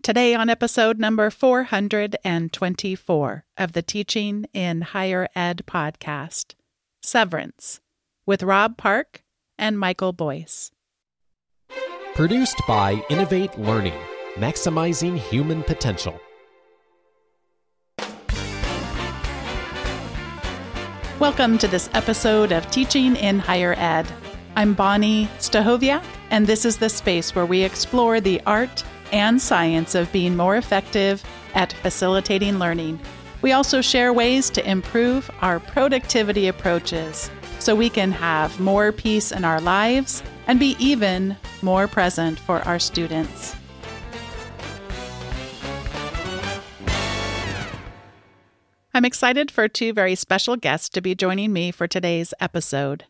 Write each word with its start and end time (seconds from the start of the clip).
Today, 0.00 0.32
on 0.32 0.48
episode 0.48 1.00
number 1.00 1.28
424 1.28 3.44
of 3.58 3.72
the 3.72 3.82
Teaching 3.82 4.46
in 4.54 4.80
Higher 4.80 5.26
Ed 5.34 5.64
podcast, 5.66 6.54
Severance, 7.02 7.80
with 8.24 8.44
Rob 8.44 8.78
Park 8.78 9.24
and 9.58 9.76
Michael 9.76 10.12
Boyce. 10.12 10.70
Produced 12.14 12.62
by 12.68 13.04
Innovate 13.10 13.58
Learning, 13.58 13.98
maximizing 14.36 15.18
human 15.18 15.64
potential. 15.64 16.18
Welcome 21.18 21.58
to 21.58 21.66
this 21.66 21.90
episode 21.92 22.52
of 22.52 22.70
Teaching 22.70 23.16
in 23.16 23.40
Higher 23.40 23.74
Ed. 23.76 24.06
I'm 24.54 24.74
Bonnie 24.74 25.28
Stachowiak, 25.38 26.04
and 26.30 26.46
this 26.46 26.64
is 26.64 26.78
the 26.78 26.88
space 26.88 27.34
where 27.34 27.46
we 27.46 27.64
explore 27.64 28.20
the 28.20 28.40
art 28.46 28.84
and 29.12 29.40
science 29.40 29.94
of 29.94 30.10
being 30.12 30.36
more 30.36 30.56
effective 30.56 31.24
at 31.54 31.72
facilitating 31.72 32.58
learning. 32.58 33.00
We 33.42 33.52
also 33.52 33.80
share 33.80 34.12
ways 34.12 34.50
to 34.50 34.68
improve 34.68 35.30
our 35.40 35.60
productivity 35.60 36.48
approaches 36.48 37.30
so 37.58 37.74
we 37.74 37.90
can 37.90 38.12
have 38.12 38.58
more 38.60 38.92
peace 38.92 39.32
in 39.32 39.44
our 39.44 39.60
lives 39.60 40.22
and 40.46 40.58
be 40.58 40.76
even 40.78 41.36
more 41.62 41.86
present 41.86 42.38
for 42.38 42.60
our 42.62 42.78
students. 42.78 43.54
I'm 48.94 49.04
excited 49.04 49.50
for 49.50 49.68
two 49.68 49.92
very 49.92 50.16
special 50.16 50.56
guests 50.56 50.88
to 50.88 51.00
be 51.00 51.14
joining 51.14 51.52
me 51.52 51.70
for 51.70 51.86
today's 51.86 52.34
episode. 52.40 53.04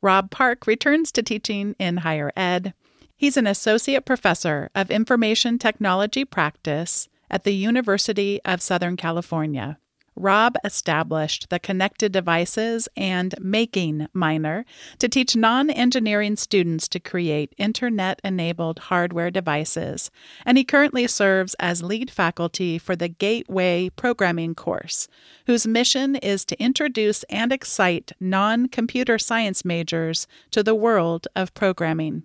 Rob 0.00 0.30
Park 0.30 0.66
returns 0.66 1.12
to 1.12 1.22
teaching 1.22 1.74
in 1.78 1.98
higher 1.98 2.32
ed. 2.36 2.72
He's 3.16 3.36
an 3.36 3.46
associate 3.46 4.04
professor 4.04 4.70
of 4.74 4.90
information 4.90 5.58
technology 5.58 6.24
practice 6.24 7.08
at 7.30 7.44
the 7.44 7.54
University 7.54 8.40
of 8.44 8.60
Southern 8.60 8.96
California. 8.96 9.78
Rob 10.16 10.56
established 10.64 11.48
the 11.50 11.58
Connected 11.58 12.12
Devices 12.12 12.88
and 12.96 13.34
Making 13.40 14.06
minor 14.12 14.64
to 14.98 15.08
teach 15.08 15.34
non 15.34 15.70
engineering 15.70 16.36
students 16.36 16.86
to 16.88 17.00
create 17.00 17.54
internet 17.58 18.20
enabled 18.22 18.78
hardware 18.78 19.30
devices, 19.30 20.10
and 20.46 20.56
he 20.56 20.64
currently 20.64 21.06
serves 21.08 21.54
as 21.58 21.82
lead 21.82 22.10
faculty 22.10 22.78
for 22.78 22.94
the 22.94 23.08
Gateway 23.08 23.90
Programming 23.90 24.54
course, 24.54 25.08
whose 25.46 25.66
mission 25.66 26.14
is 26.16 26.44
to 26.44 26.62
introduce 26.62 27.24
and 27.24 27.52
excite 27.52 28.12
non 28.20 28.68
computer 28.68 29.18
science 29.18 29.64
majors 29.64 30.28
to 30.52 30.62
the 30.62 30.76
world 30.76 31.26
of 31.34 31.54
programming. 31.54 32.22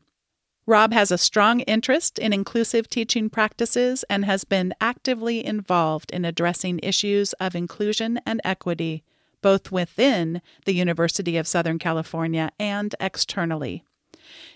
Rob 0.70 0.94
has 0.94 1.10
a 1.10 1.18
strong 1.18 1.62
interest 1.62 2.20
in 2.20 2.32
inclusive 2.32 2.88
teaching 2.88 3.28
practices 3.28 4.06
and 4.08 4.24
has 4.24 4.44
been 4.44 4.72
actively 4.80 5.44
involved 5.44 6.12
in 6.12 6.24
addressing 6.24 6.80
issues 6.84 7.34
of 7.34 7.56
inclusion 7.56 8.20
and 8.24 8.40
equity, 8.44 9.04
both 9.42 9.72
within 9.72 10.44
the 10.66 10.76
University 10.76 11.38
of 11.38 11.48
Southern 11.48 11.80
California 11.80 12.52
and 12.60 12.94
externally. 13.00 13.84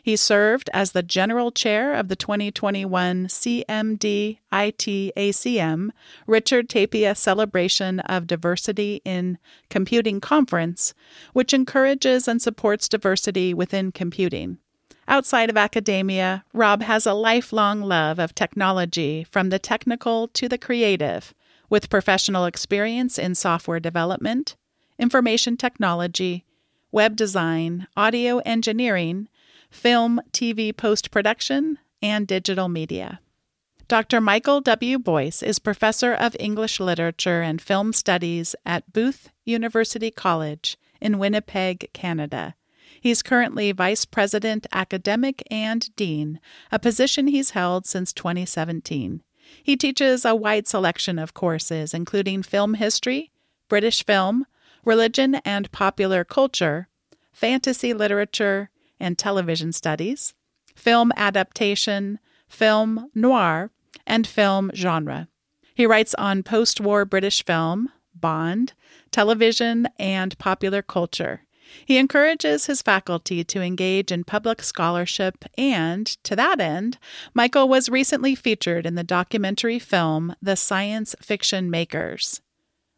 He 0.03 0.16
served 0.16 0.69
as 0.72 0.91
the 0.91 1.02
general 1.02 1.50
chair 1.50 1.95
of 1.95 2.09
the 2.09 2.16
2021 2.16 3.25
CMD 3.25 4.38
ITACM 4.52 5.89
Richard 6.28 6.69
Tapia 6.69 7.16
Celebration 7.16 8.00
of 8.02 8.28
Diversity 8.28 9.02
in 9.03 9.39
Computing 9.72 10.22
Conference, 10.22 10.94
which 11.34 11.56
encourages 11.56 12.28
and 12.28 12.39
supports 12.39 12.88
diversity 12.88 13.52
within 13.52 13.91
computing. 13.91 14.59
Outside 15.08 15.50
of 15.50 15.58
academia, 15.58 16.46
Rob 16.54 16.82
has 16.82 17.06
a 17.06 17.14
lifelong 17.14 17.82
love 17.82 18.20
of 18.20 18.34
technology, 18.34 19.26
from 19.26 19.50
the 19.50 19.59
technical 19.59 20.30
to 20.30 20.48
the 20.48 20.58
creative, 20.58 21.34
with 21.70 21.90
professional 21.90 22.46
experience 22.46 23.20
in 23.20 23.36
software 23.36 23.81
development, 23.81 24.56
information 24.98 25.58
technology, 25.58 26.46
web 26.92 27.16
design, 27.16 27.88
audio 27.97 28.38
engineering, 28.40 29.28
film, 29.69 30.22
TV 30.31 30.75
post 30.75 31.12
production, 31.12 31.80
and 32.02 32.25
digital 32.25 32.69
media. 32.69 33.19
Dr. 33.90 34.22
Michael 34.22 34.62
W. 34.62 34.97
Boyce 34.97 35.44
is 35.44 35.59
professor 35.59 36.13
of 36.13 36.38
English 36.40 36.80
literature 36.80 37.42
and 37.42 37.62
film 37.62 37.92
studies 37.92 38.56
at 38.66 38.94
Booth 38.94 39.30
University 39.44 40.09
College 40.12 40.78
in 41.02 41.19
Winnipeg, 41.19 41.90
Canada 41.92 42.56
He's 43.03 43.22
currently 43.22 43.74
Vice 43.74 44.06
President 44.06 44.66
Academic 44.72 45.46
and 45.52 45.94
Dean, 45.97 46.40
a 46.72 46.80
position 46.80 47.28
he's 47.28 47.50
held 47.50 47.86
since 47.86 48.14
2017. 48.14 49.22
He 49.62 49.75
teaches 49.75 50.24
a 50.24 50.34
wide 50.34 50.69
selection 50.69 51.19
of 51.19 51.34
courses, 51.34 51.94
including 51.94 52.44
film 52.44 52.75
history, 52.75 53.30
British 53.68 54.06
film, 54.06 54.46
religion 54.86 55.36
and 55.44 55.69
popular 55.74 56.24
culture, 56.24 56.88
fantasy 57.34 57.94
literature 57.94 58.69
and 59.02 59.18
television 59.18 59.74
studies, 59.74 60.34
film 60.74 61.12
adaptation, 61.18 62.19
film 62.47 63.09
noir, 63.13 63.69
and 64.08 64.25
film 64.25 64.72
genre. 64.74 65.28
He 65.75 65.86
writes 65.86 66.16
on 66.16 66.42
post 66.42 66.80
war 66.80 67.03
British 67.03 67.44
film, 67.44 67.90
Bond, 68.16 68.72
television, 69.12 69.90
and 70.00 70.38
popular 70.38 70.81
culture. 70.81 71.43
He 71.85 71.97
encourages 71.97 72.66
his 72.66 72.81
faculty 72.81 73.44
to 73.44 73.62
engage 73.62 74.12
in 74.12 74.24
public 74.24 74.62
scholarship, 74.62 75.46
and 75.57 76.07
to 76.24 76.35
that 76.35 76.59
end, 76.59 76.97
Michael 77.34 77.68
was 77.68 77.90
recently 77.90 78.35
featured 78.35 78.85
in 78.85 78.96
the 78.96 79.03
documentary 79.03 79.79
film 79.79 80.35
The 80.41 80.56
Science 80.56 81.16
Fiction 81.22 81.69
Makers. 81.69 82.41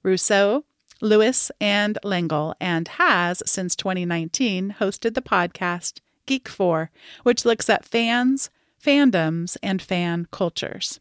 Rousseau, 0.03 0.66
Lewis, 1.02 1.52
and 1.59 1.98
L'Engle, 2.03 2.56
and 2.59 2.88
has, 2.88 3.42
since 3.46 3.76
2019, 3.76 4.76
hosted 4.80 5.14
the 5.14 5.22
podcast 5.22 6.00
Geek 6.26 6.47
4, 6.47 6.92
which 7.24 7.46
looks 7.46 7.70
at 7.70 7.86
fans, 7.86 8.50
fandoms, 8.84 9.58
and 9.62 9.82
fan 9.82 10.28
cultures. 10.32 11.00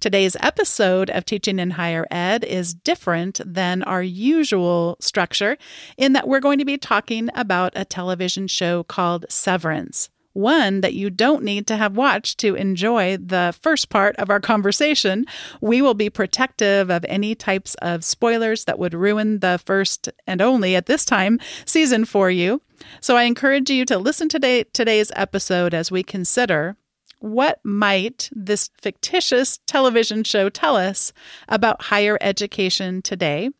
Today's 0.00 0.36
episode 0.40 1.10
of 1.10 1.24
Teaching 1.24 1.58
in 1.58 1.72
Higher 1.72 2.06
Ed 2.10 2.44
is 2.44 2.74
different 2.74 3.40
than 3.44 3.82
our 3.82 4.02
usual 4.02 4.96
structure 5.00 5.56
in 5.96 6.12
that 6.12 6.28
we're 6.28 6.40
going 6.40 6.58
to 6.58 6.64
be 6.64 6.78
talking 6.78 7.28
about 7.34 7.72
a 7.76 7.84
television 7.84 8.46
show 8.46 8.82
called 8.82 9.26
Severance. 9.28 10.08
One 10.34 10.80
that 10.80 10.94
you 10.94 11.10
don't 11.10 11.44
need 11.44 11.66
to 11.66 11.76
have 11.76 11.96
watched 11.96 12.38
to 12.38 12.54
enjoy 12.54 13.18
the 13.18 13.54
first 13.60 13.90
part 13.90 14.16
of 14.16 14.30
our 14.30 14.40
conversation. 14.40 15.26
We 15.60 15.82
will 15.82 15.94
be 15.94 16.08
protective 16.08 16.90
of 16.90 17.04
any 17.06 17.34
types 17.34 17.74
of 17.82 18.02
spoilers 18.02 18.64
that 18.64 18.78
would 18.78 18.94
ruin 18.94 19.40
the 19.40 19.60
first 19.64 20.08
and 20.26 20.40
only 20.40 20.74
at 20.74 20.86
this 20.86 21.04
time 21.04 21.38
season 21.66 22.06
for 22.06 22.30
you. 22.30 22.62
So 23.00 23.16
I 23.16 23.24
encourage 23.24 23.68
you 23.68 23.84
to 23.84 23.98
listen 23.98 24.28
to 24.30 24.38
today, 24.38 24.64
today's 24.72 25.12
episode 25.14 25.74
as 25.74 25.90
we 25.90 26.02
consider 26.02 26.76
what 27.22 27.60
might 27.64 28.28
this 28.32 28.70
fictitious 28.80 29.58
television 29.66 30.24
show 30.24 30.48
tell 30.48 30.76
us 30.76 31.12
about 31.48 31.82
higher 31.82 32.18
education 32.20 33.02
today? 33.02 33.50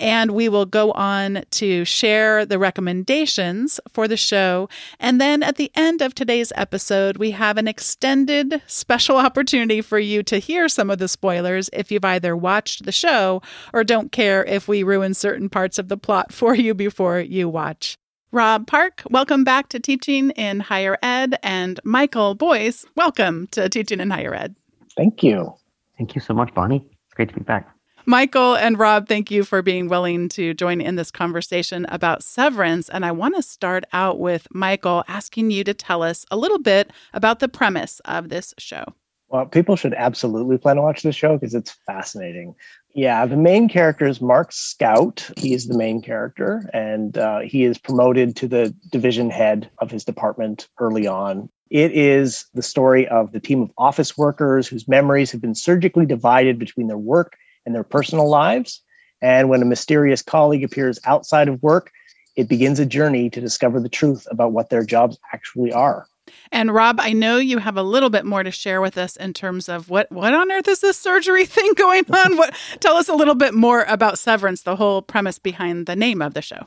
And 0.00 0.30
we 0.30 0.48
will 0.48 0.64
go 0.64 0.92
on 0.92 1.44
to 1.50 1.84
share 1.84 2.46
the 2.46 2.58
recommendations 2.58 3.80
for 3.92 4.08
the 4.08 4.16
show. 4.16 4.68
And 4.98 5.20
then 5.20 5.42
at 5.42 5.56
the 5.56 5.70
end 5.74 6.00
of 6.00 6.14
today's 6.14 6.52
episode, 6.56 7.18
we 7.18 7.32
have 7.32 7.58
an 7.58 7.68
extended 7.68 8.62
special 8.66 9.16
opportunity 9.18 9.80
for 9.80 9.98
you 9.98 10.22
to 10.24 10.38
hear 10.38 10.68
some 10.68 10.90
of 10.90 10.98
the 10.98 11.08
spoilers 11.08 11.68
if 11.72 11.92
you've 11.92 12.04
either 12.04 12.36
watched 12.36 12.84
the 12.84 12.92
show 12.92 13.42
or 13.72 13.84
don't 13.84 14.12
care 14.12 14.44
if 14.44 14.68
we 14.68 14.82
ruin 14.82 15.12
certain 15.12 15.48
parts 15.48 15.78
of 15.78 15.88
the 15.88 15.98
plot 15.98 16.32
for 16.32 16.54
you 16.54 16.74
before 16.74 17.20
you 17.20 17.48
watch. 17.48 17.98
Rob 18.34 18.66
Park, 18.66 19.02
welcome 19.10 19.44
back 19.44 19.68
to 19.68 19.78
Teaching 19.78 20.30
in 20.30 20.60
Higher 20.60 20.96
Ed. 21.02 21.38
And 21.42 21.78
Michael 21.84 22.34
Boyce, 22.34 22.86
welcome 22.96 23.46
to 23.48 23.68
Teaching 23.68 24.00
in 24.00 24.08
Higher 24.08 24.34
Ed. 24.34 24.56
Thank 24.96 25.22
you. 25.22 25.52
Thank 25.98 26.14
you 26.14 26.22
so 26.22 26.32
much, 26.32 26.54
Bonnie. 26.54 26.78
It's 26.78 27.14
great 27.14 27.28
to 27.28 27.34
be 27.34 27.42
back. 27.42 27.68
Michael 28.06 28.56
and 28.56 28.78
Rob, 28.78 29.06
thank 29.06 29.30
you 29.30 29.44
for 29.44 29.60
being 29.60 29.86
willing 29.86 30.30
to 30.30 30.54
join 30.54 30.80
in 30.80 30.96
this 30.96 31.10
conversation 31.10 31.84
about 31.90 32.22
severance. 32.22 32.88
And 32.88 33.04
I 33.04 33.12
want 33.12 33.36
to 33.36 33.42
start 33.42 33.84
out 33.92 34.18
with 34.18 34.48
Michael 34.50 35.04
asking 35.08 35.50
you 35.50 35.62
to 35.64 35.74
tell 35.74 36.02
us 36.02 36.24
a 36.30 36.38
little 36.38 36.58
bit 36.58 36.90
about 37.12 37.40
the 37.40 37.48
premise 37.48 38.00
of 38.06 38.30
this 38.30 38.54
show. 38.56 38.84
Well, 39.28 39.44
people 39.44 39.76
should 39.76 39.94
absolutely 39.94 40.56
plan 40.56 40.76
to 40.76 40.82
watch 40.82 41.02
this 41.02 41.16
show 41.16 41.36
because 41.38 41.54
it's 41.54 41.70
fascinating. 41.86 42.54
Yeah, 42.94 43.24
the 43.24 43.36
main 43.36 43.68
character 43.68 44.06
is 44.06 44.20
Mark 44.20 44.52
Scout. 44.52 45.30
He 45.38 45.54
is 45.54 45.66
the 45.66 45.78
main 45.78 46.02
character, 46.02 46.68
and 46.74 47.16
uh, 47.16 47.40
he 47.40 47.64
is 47.64 47.78
promoted 47.78 48.36
to 48.36 48.48
the 48.48 48.74
division 48.90 49.30
head 49.30 49.70
of 49.78 49.90
his 49.90 50.04
department 50.04 50.68
early 50.78 51.06
on. 51.06 51.48
It 51.70 51.92
is 51.92 52.44
the 52.52 52.62
story 52.62 53.08
of 53.08 53.32
the 53.32 53.40
team 53.40 53.62
of 53.62 53.70
office 53.78 54.18
workers 54.18 54.68
whose 54.68 54.86
memories 54.86 55.30
have 55.30 55.40
been 55.40 55.54
surgically 55.54 56.04
divided 56.04 56.58
between 56.58 56.86
their 56.86 56.98
work 56.98 57.34
and 57.64 57.74
their 57.74 57.84
personal 57.84 58.28
lives. 58.28 58.82
And 59.22 59.48
when 59.48 59.62
a 59.62 59.66
mysterious 59.66 60.20
colleague 60.20 60.64
appears 60.64 60.98
outside 61.06 61.48
of 61.48 61.62
work, 61.62 61.90
it 62.36 62.48
begins 62.48 62.78
a 62.78 62.84
journey 62.84 63.30
to 63.30 63.40
discover 63.40 63.80
the 63.80 63.88
truth 63.88 64.26
about 64.30 64.52
what 64.52 64.68
their 64.68 64.84
jobs 64.84 65.18
actually 65.32 65.72
are. 65.72 66.06
And 66.50 66.72
Rob, 66.72 67.00
I 67.00 67.12
know 67.12 67.38
you 67.38 67.58
have 67.58 67.76
a 67.76 67.82
little 67.82 68.10
bit 68.10 68.24
more 68.24 68.42
to 68.42 68.50
share 68.50 68.80
with 68.80 68.96
us 68.96 69.16
in 69.16 69.32
terms 69.32 69.68
of 69.68 69.90
what 69.90 70.10
what 70.12 70.32
on 70.32 70.52
earth 70.52 70.68
is 70.68 70.80
this 70.80 70.98
surgery 70.98 71.46
thing 71.46 71.72
going 71.74 72.04
on? 72.12 72.36
what 72.36 72.54
tell 72.80 72.96
us 72.96 73.08
a 73.08 73.14
little 73.14 73.34
bit 73.34 73.54
more 73.54 73.84
about 73.84 74.18
Severance, 74.18 74.62
the 74.62 74.76
whole 74.76 75.02
premise 75.02 75.38
behind 75.38 75.86
the 75.86 75.96
name 75.96 76.22
of 76.22 76.34
the 76.34 76.42
show. 76.42 76.66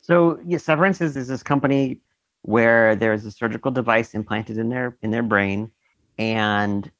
So, 0.00 0.38
yeah, 0.44 0.58
Severance 0.58 1.00
is, 1.00 1.16
is 1.16 1.28
this 1.28 1.42
company 1.42 2.00
where 2.42 2.94
there's 2.94 3.24
a 3.24 3.30
surgical 3.30 3.70
device 3.70 4.12
implanted 4.12 4.58
in 4.58 4.68
their 4.68 4.96
in 5.02 5.10
their 5.10 5.22
brain 5.22 5.70
and 6.18 6.90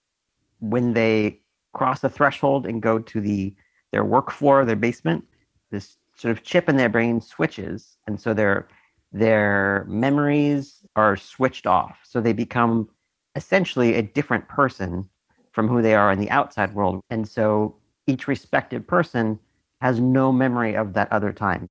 when 0.60 0.94
they 0.94 1.40
cross 1.74 2.00
the 2.00 2.08
threshold 2.08 2.66
and 2.66 2.80
go 2.80 2.98
to 2.98 3.20
the 3.20 3.54
their 3.92 4.04
work 4.04 4.30
floor, 4.30 4.64
their 4.64 4.74
basement, 4.74 5.24
this 5.70 5.98
sort 6.16 6.32
of 6.32 6.42
chip 6.42 6.68
in 6.68 6.76
their 6.76 6.88
brain 6.88 7.20
switches 7.20 7.96
and 8.06 8.20
so 8.20 8.32
their 8.32 8.66
their 9.14 9.86
memories 9.88 10.84
are 10.96 11.16
switched 11.16 11.66
off. 11.66 11.98
So 12.02 12.20
they 12.20 12.32
become 12.32 12.88
essentially 13.36 13.94
a 13.94 14.02
different 14.02 14.48
person 14.48 15.08
from 15.52 15.68
who 15.68 15.80
they 15.80 15.94
are 15.94 16.10
in 16.10 16.18
the 16.18 16.30
outside 16.30 16.74
world. 16.74 17.00
And 17.10 17.26
so 17.26 17.76
each 18.08 18.26
respective 18.26 18.86
person 18.86 19.38
has 19.80 20.00
no 20.00 20.32
memory 20.32 20.76
of 20.76 20.94
that 20.94 21.10
other 21.12 21.32
time. 21.32 21.68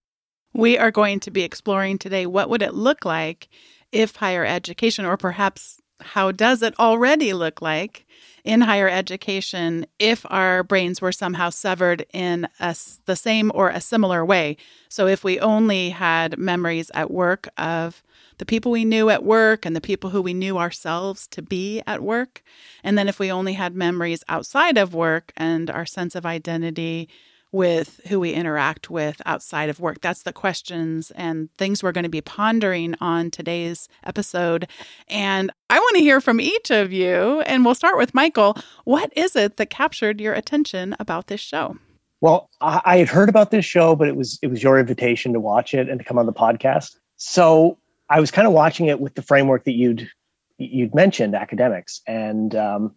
We 0.54 0.78
are 0.78 0.92
going 0.92 1.20
to 1.22 1.32
be 1.32 1.44
exploring 1.44 1.98
today 1.98 2.26
what 2.26 2.50
would 2.50 2.62
it 2.62 2.74
look 2.74 3.04
like 3.04 3.50
if 3.92 4.16
higher 4.16 4.46
education 4.46 5.04
or 5.06 5.18
perhaps 5.18 5.82
how 6.04 6.32
does 6.32 6.62
it 6.62 6.78
already 6.80 7.34
look 7.34 7.62
like 7.62 8.06
in 8.44 8.62
higher 8.62 8.90
education 8.90 9.86
if 10.00 10.26
our 10.30 10.64
brains 10.64 11.02
were 11.02 11.12
somehow 11.12 11.50
severed 11.50 12.06
in 12.14 12.48
a, 12.60 12.76
the 13.06 13.16
same 13.16 13.52
or 13.54 13.70
a 13.70 13.82
similar 13.82 14.26
way? 14.26 14.58
So, 14.90 15.08
if 15.08 15.24
we 15.24 15.40
only 15.40 15.90
had 15.90 16.38
memories 16.38 16.92
at 16.94 17.12
work 17.12 17.50
of 17.58 18.04
the 18.38 18.46
people 18.46 18.72
we 18.72 18.86
knew 18.86 19.10
at 19.10 19.24
work 19.24 19.66
and 19.66 19.76
the 19.76 19.82
people 19.82 20.10
who 20.10 20.22
we 20.22 20.34
knew 20.34 20.58
ourselves 20.58 21.28
to 21.28 21.42
be 21.42 21.82
at 21.88 22.02
work, 22.02 22.44
and 22.84 22.98
then 22.98 23.08
if 23.08 23.20
we 23.20 23.32
only 23.32 23.54
had 23.54 23.76
memories 23.76 24.24
outside 24.28 24.78
of 24.78 24.94
work 24.94 25.32
and 25.38 25.70
our 25.70 25.86
sense 25.86 26.16
of 26.16 26.26
identity 26.26 27.10
with 27.54 28.02
who 28.10 28.20
we 28.20 28.34
interact 28.34 28.90
with 28.90 29.22
outside 29.26 29.70
of 29.70 29.80
work? 29.80 30.02
That's 30.02 30.24
the 30.24 30.34
questions 30.34 31.12
and 31.12 31.50
things 31.54 31.82
we're 31.82 31.94
going 31.94 32.04
to 32.04 32.10
be 32.10 32.20
pondering 32.20 32.96
on 33.00 33.32
today's 33.32 33.88
episode. 34.04 34.68
And 35.08 35.52
I 35.70 35.80
want 35.80 35.96
to 35.96 36.04
hear 36.04 36.20
from 36.20 36.42
each 36.42 36.70
of 36.70 36.92
you. 36.92 37.42
And 37.46 37.64
we'll 37.64 37.76
start 37.76 37.98
with 37.98 38.14
Michael. 38.14 38.58
What 38.84 39.14
is 39.16 39.38
it 39.38 39.56
that 39.56 39.70
captured 39.70 40.20
your 40.20 40.34
attention 40.34 40.96
about 41.00 41.28
this 41.28 41.40
show? 41.40 41.78
Well, 42.20 42.50
I, 42.62 42.98
had 42.98 43.10
heard 43.10 43.28
about 43.28 43.52
this 43.52 43.66
show, 43.66 43.96
but 43.96 44.08
it 44.08 44.16
was 44.16 44.40
it 44.42 44.48
was 44.48 44.64
your 44.64 44.80
invitation 44.80 45.34
to 45.34 45.42
watch 45.42 45.74
it 45.74 45.90
and 45.90 46.00
to 46.00 46.06
come 46.06 46.18
on 46.18 46.26
the 46.26 46.32
podcast. 46.32 46.96
So 47.18 47.78
I 48.10 48.22
was 48.22 48.32
kind 48.32 48.48
of 48.48 48.54
watching 48.54 48.88
it 48.88 49.02
with 49.02 49.16
the 49.16 49.22
framework 49.22 49.66
that 49.66 49.74
you'd 49.74 50.10
you'd 50.58 50.96
mentioned, 50.96 51.36
academics, 51.36 52.02
and 52.08 52.56
um, 52.56 52.96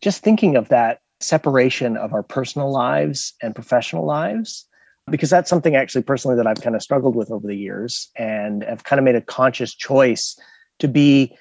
just 0.00 0.24
thinking 0.24 0.56
of 0.56 0.70
that 0.70 1.00
separation 1.24 1.96
of 1.96 2.12
our 2.12 2.22
personal 2.22 2.70
lives 2.70 3.34
and 3.42 3.54
professional 3.54 4.04
lives 4.04 4.66
because 5.10 5.30
that's 5.30 5.50
something 5.50 5.76
actually 5.76 6.02
personally 6.02 6.36
that 6.36 6.46
I've 6.46 6.60
kind 6.62 6.74
of 6.74 6.82
struggled 6.82 7.14
with 7.14 7.30
over 7.30 7.46
the 7.46 7.56
years 7.56 8.10
and 8.16 8.62
have 8.62 8.84
kind 8.84 8.98
of 8.98 9.04
made 9.04 9.16
a 9.16 9.20
conscious 9.20 9.74
choice 9.74 10.38
to 10.78 10.88
be 10.88 11.36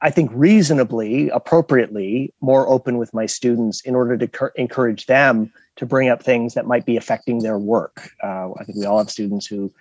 I 0.00 0.10
think 0.10 0.30
reasonably 0.34 1.30
appropriately 1.30 2.34
more 2.42 2.68
open 2.68 2.98
with 2.98 3.14
my 3.14 3.24
students 3.24 3.80
in 3.80 3.94
order 3.94 4.18
to 4.18 4.28
cur- 4.28 4.52
encourage 4.56 5.06
them 5.06 5.50
to 5.76 5.86
bring 5.86 6.10
up 6.10 6.22
things 6.22 6.52
that 6.54 6.66
might 6.66 6.84
be 6.84 6.98
affecting 6.98 7.38
their 7.38 7.58
work. 7.58 8.10
Uh, 8.22 8.50
I 8.58 8.64
think 8.64 8.76
we 8.76 8.84
all 8.84 8.98
have 8.98 9.10
students 9.10 9.46
who 9.46 9.72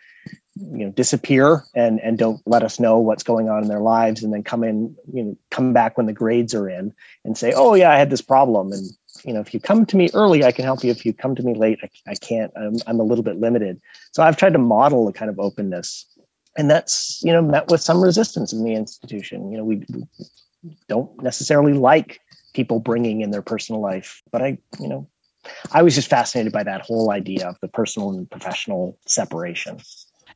you 0.56 0.86
know 0.86 0.92
disappear 0.92 1.64
and 1.74 2.00
and 2.02 2.18
don't 2.18 2.42
let 2.46 2.64
us 2.64 2.80
know 2.80 3.00
what's 3.00 3.24
going 3.24 3.50
on 3.50 3.64
in 3.64 3.70
their 3.70 3.80
lives 3.80 4.24
and 4.24 4.32
then 4.32 4.44
come 4.44 4.64
in 4.64 4.96
you 5.12 5.24
know 5.24 5.38
come 5.50 5.74
back 5.74 5.98
when 5.98 6.06
the 6.06 6.14
grades 6.14 6.54
are 6.54 6.70
in 6.70 6.94
and 7.26 7.38
say 7.38 7.54
oh 7.56 7.74
yeah 7.74 7.92
i 7.92 7.98
had 7.98 8.10
this 8.10 8.22
problem. 8.22 8.72
And 8.72 8.86
you 9.24 9.34
know 9.34 9.40
if 9.40 9.54
you 9.54 9.60
come 9.60 9.86
to 9.86 9.98
me 9.98 10.10
early 10.14 10.44
i 10.44 10.52
can 10.52 10.66
help 10.66 10.84
you. 10.84 10.92
If 10.92 11.06
you 11.06 11.14
come 11.14 11.36
to 11.36 11.44
me 11.44 11.56
late 11.56 11.80
i, 11.84 12.12
I 12.12 12.16
can't. 12.16 12.52
I'm, 12.56 12.76
I'm 12.86 13.00
a 13.00 13.04
little 13.04 13.24
bit 13.24 13.38
limited. 13.38 13.82
So 14.12 14.22
i've 14.22 14.38
tried 14.38 14.54
to 14.54 14.60
model 14.60 15.08
a 15.08 15.14
kind 15.14 15.30
of 15.30 15.40
openness. 15.40 16.06
And 16.56 16.70
that's 16.70 17.22
you 17.24 17.34
know 17.34 17.42
met 17.42 17.70
with 17.72 17.82
some 17.82 18.02
resistance 18.04 18.54
in 18.54 18.64
the 18.64 18.76
institution. 18.76 19.52
You 19.52 19.58
know 19.58 19.66
we 19.66 19.86
don't 20.88 21.22
necessarily 21.22 21.74
like 21.74 22.20
people 22.54 22.80
bringing 22.80 23.22
in 23.22 23.32
their 23.32 23.42
personal 23.42 23.82
life 23.82 24.22
but 24.32 24.42
i 24.42 24.58
you 24.80 24.88
know 24.88 25.08
i 25.72 25.82
was 25.82 25.96
just 25.96 26.10
fascinated 26.10 26.54
by 26.54 26.64
that 26.64 26.82
whole 26.82 27.12
idea 27.12 27.48
of 27.50 27.60
the 27.62 27.68
personal 27.68 28.12
and 28.12 28.30
professional 28.30 28.98
separation 29.08 29.78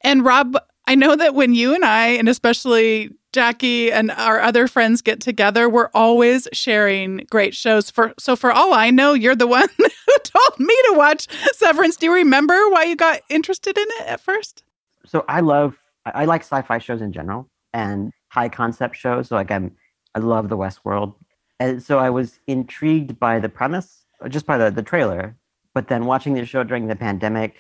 and 0.02 0.24
Rob, 0.24 0.58
I 0.88 0.96
know 0.96 1.16
that 1.16 1.36
when 1.36 1.54
you 1.54 1.76
and 1.76 1.84
I, 1.84 2.08
and 2.08 2.30
especially 2.30 3.12
Jackie 3.34 3.92
and 3.92 4.10
our 4.12 4.40
other 4.40 4.68
friends 4.68 5.02
get 5.02 5.20
together, 5.20 5.68
we're 5.70 5.90
always 5.94 6.48
sharing 6.54 7.28
great 7.30 7.54
shows. 7.54 7.92
For 7.92 8.14
so 8.18 8.36
for 8.36 8.52
all 8.52 8.74
I 8.74 8.90
know, 8.90 9.14
you're 9.14 9.36
the 9.36 9.48
one 9.60 9.68
who 9.78 9.88
told 10.24 10.60
me 10.60 10.76
to 10.90 10.94
watch 10.96 11.28
Severance. 11.54 11.98
Do 11.98 12.06
you 12.08 12.14
remember 12.14 12.70
why 12.70 12.84
you 12.84 12.96
got 12.96 13.20
interested 13.30 13.78
in 13.78 13.86
it 14.00 14.08
at 14.08 14.22
first? 14.22 14.64
So 15.06 15.26
I 15.28 15.42
love 15.42 15.78
I 16.06 16.26
like 16.26 16.42
sci-fi 16.42 16.78
shows 16.78 17.02
in 17.02 17.12
general 17.12 17.50
and 17.74 18.12
high 18.30 18.50
concept 18.50 18.96
shows. 18.96 19.28
So 19.28 19.36
like 19.36 19.52
I'm 19.52 19.76
I 20.16 20.20
love 20.20 20.50
the 20.50 20.58
Westworld. 20.58 21.16
And 21.60 21.84
so 21.84 22.00
I 22.00 22.10
was 22.10 22.40
intrigued 22.48 23.20
by 23.20 23.40
the 23.40 23.50
premise, 23.50 24.06
just 24.30 24.46
by 24.46 24.58
the, 24.58 24.70
the 24.70 24.84
trailer. 24.84 25.36
But 25.74 25.90
then 25.90 26.06
watching 26.06 26.34
the 26.34 26.46
show 26.46 26.64
during 26.64 26.88
the 26.88 26.96
pandemic 26.96 27.58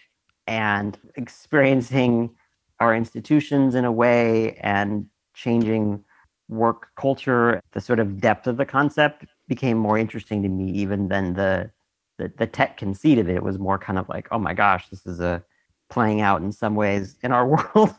and 0.47 0.97
experiencing 1.15 2.35
our 2.79 2.95
institutions 2.95 3.75
in 3.75 3.85
a 3.85 3.91
way 3.91 4.55
and 4.61 5.05
changing 5.33 6.03
work 6.49 6.87
culture, 6.95 7.59
the 7.73 7.81
sort 7.81 7.99
of 7.99 8.19
depth 8.21 8.47
of 8.47 8.57
the 8.57 8.65
concept 8.65 9.25
became 9.47 9.77
more 9.77 9.97
interesting 9.97 10.41
to 10.43 10.49
me 10.49 10.69
even 10.71 11.07
than 11.09 11.33
the 11.33 11.71
the, 12.17 12.31
the 12.37 12.47
tech 12.47 12.77
conceit 12.77 13.19
of 13.19 13.29
it. 13.29 13.35
It 13.35 13.43
was 13.43 13.59
more 13.59 13.77
kind 13.77 13.99
of 13.99 14.09
like, 14.09 14.27
oh 14.31 14.39
my 14.39 14.55
gosh, 14.55 14.89
this 14.89 15.05
is 15.05 15.19
a 15.19 15.43
playing 15.89 16.19
out 16.19 16.41
in 16.41 16.51
some 16.51 16.73
ways 16.73 17.15
in 17.21 17.31
our 17.31 17.47
world. 17.75 17.93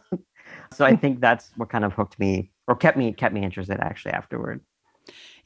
so 0.73 0.85
I 0.85 0.97
think 0.97 1.21
that's 1.21 1.51
what 1.57 1.69
kind 1.69 1.85
of 1.85 1.93
hooked 1.93 2.19
me 2.19 2.51
or 2.67 2.75
kept 2.75 2.97
me 2.97 3.13
kept 3.13 3.35
me 3.35 3.45
interested 3.45 3.79
actually 3.81 4.13
afterward. 4.13 4.61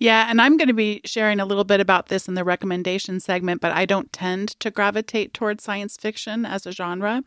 Yeah, 0.03 0.27
and 0.29 0.43
I'm 0.43 0.57
going 0.57 0.67
to 0.67 0.75
be 0.75 1.01
sharing 1.05 1.39
a 1.39 1.47
little 1.47 1.63
bit 1.63 1.79
about 1.79 2.09
this 2.09 2.27
in 2.27 2.35
the 2.35 2.43
recommendation 2.43 3.21
segment, 3.21 3.61
but 3.61 3.71
I 3.71 3.87
don't 3.87 4.13
tend 4.13 4.49
to 4.59 4.69
gravitate 4.69 5.33
towards 5.33 5.63
science 5.63 5.97
fiction 5.97 6.45
as 6.45 6.67
a 6.67 6.73
genre. 6.73 7.23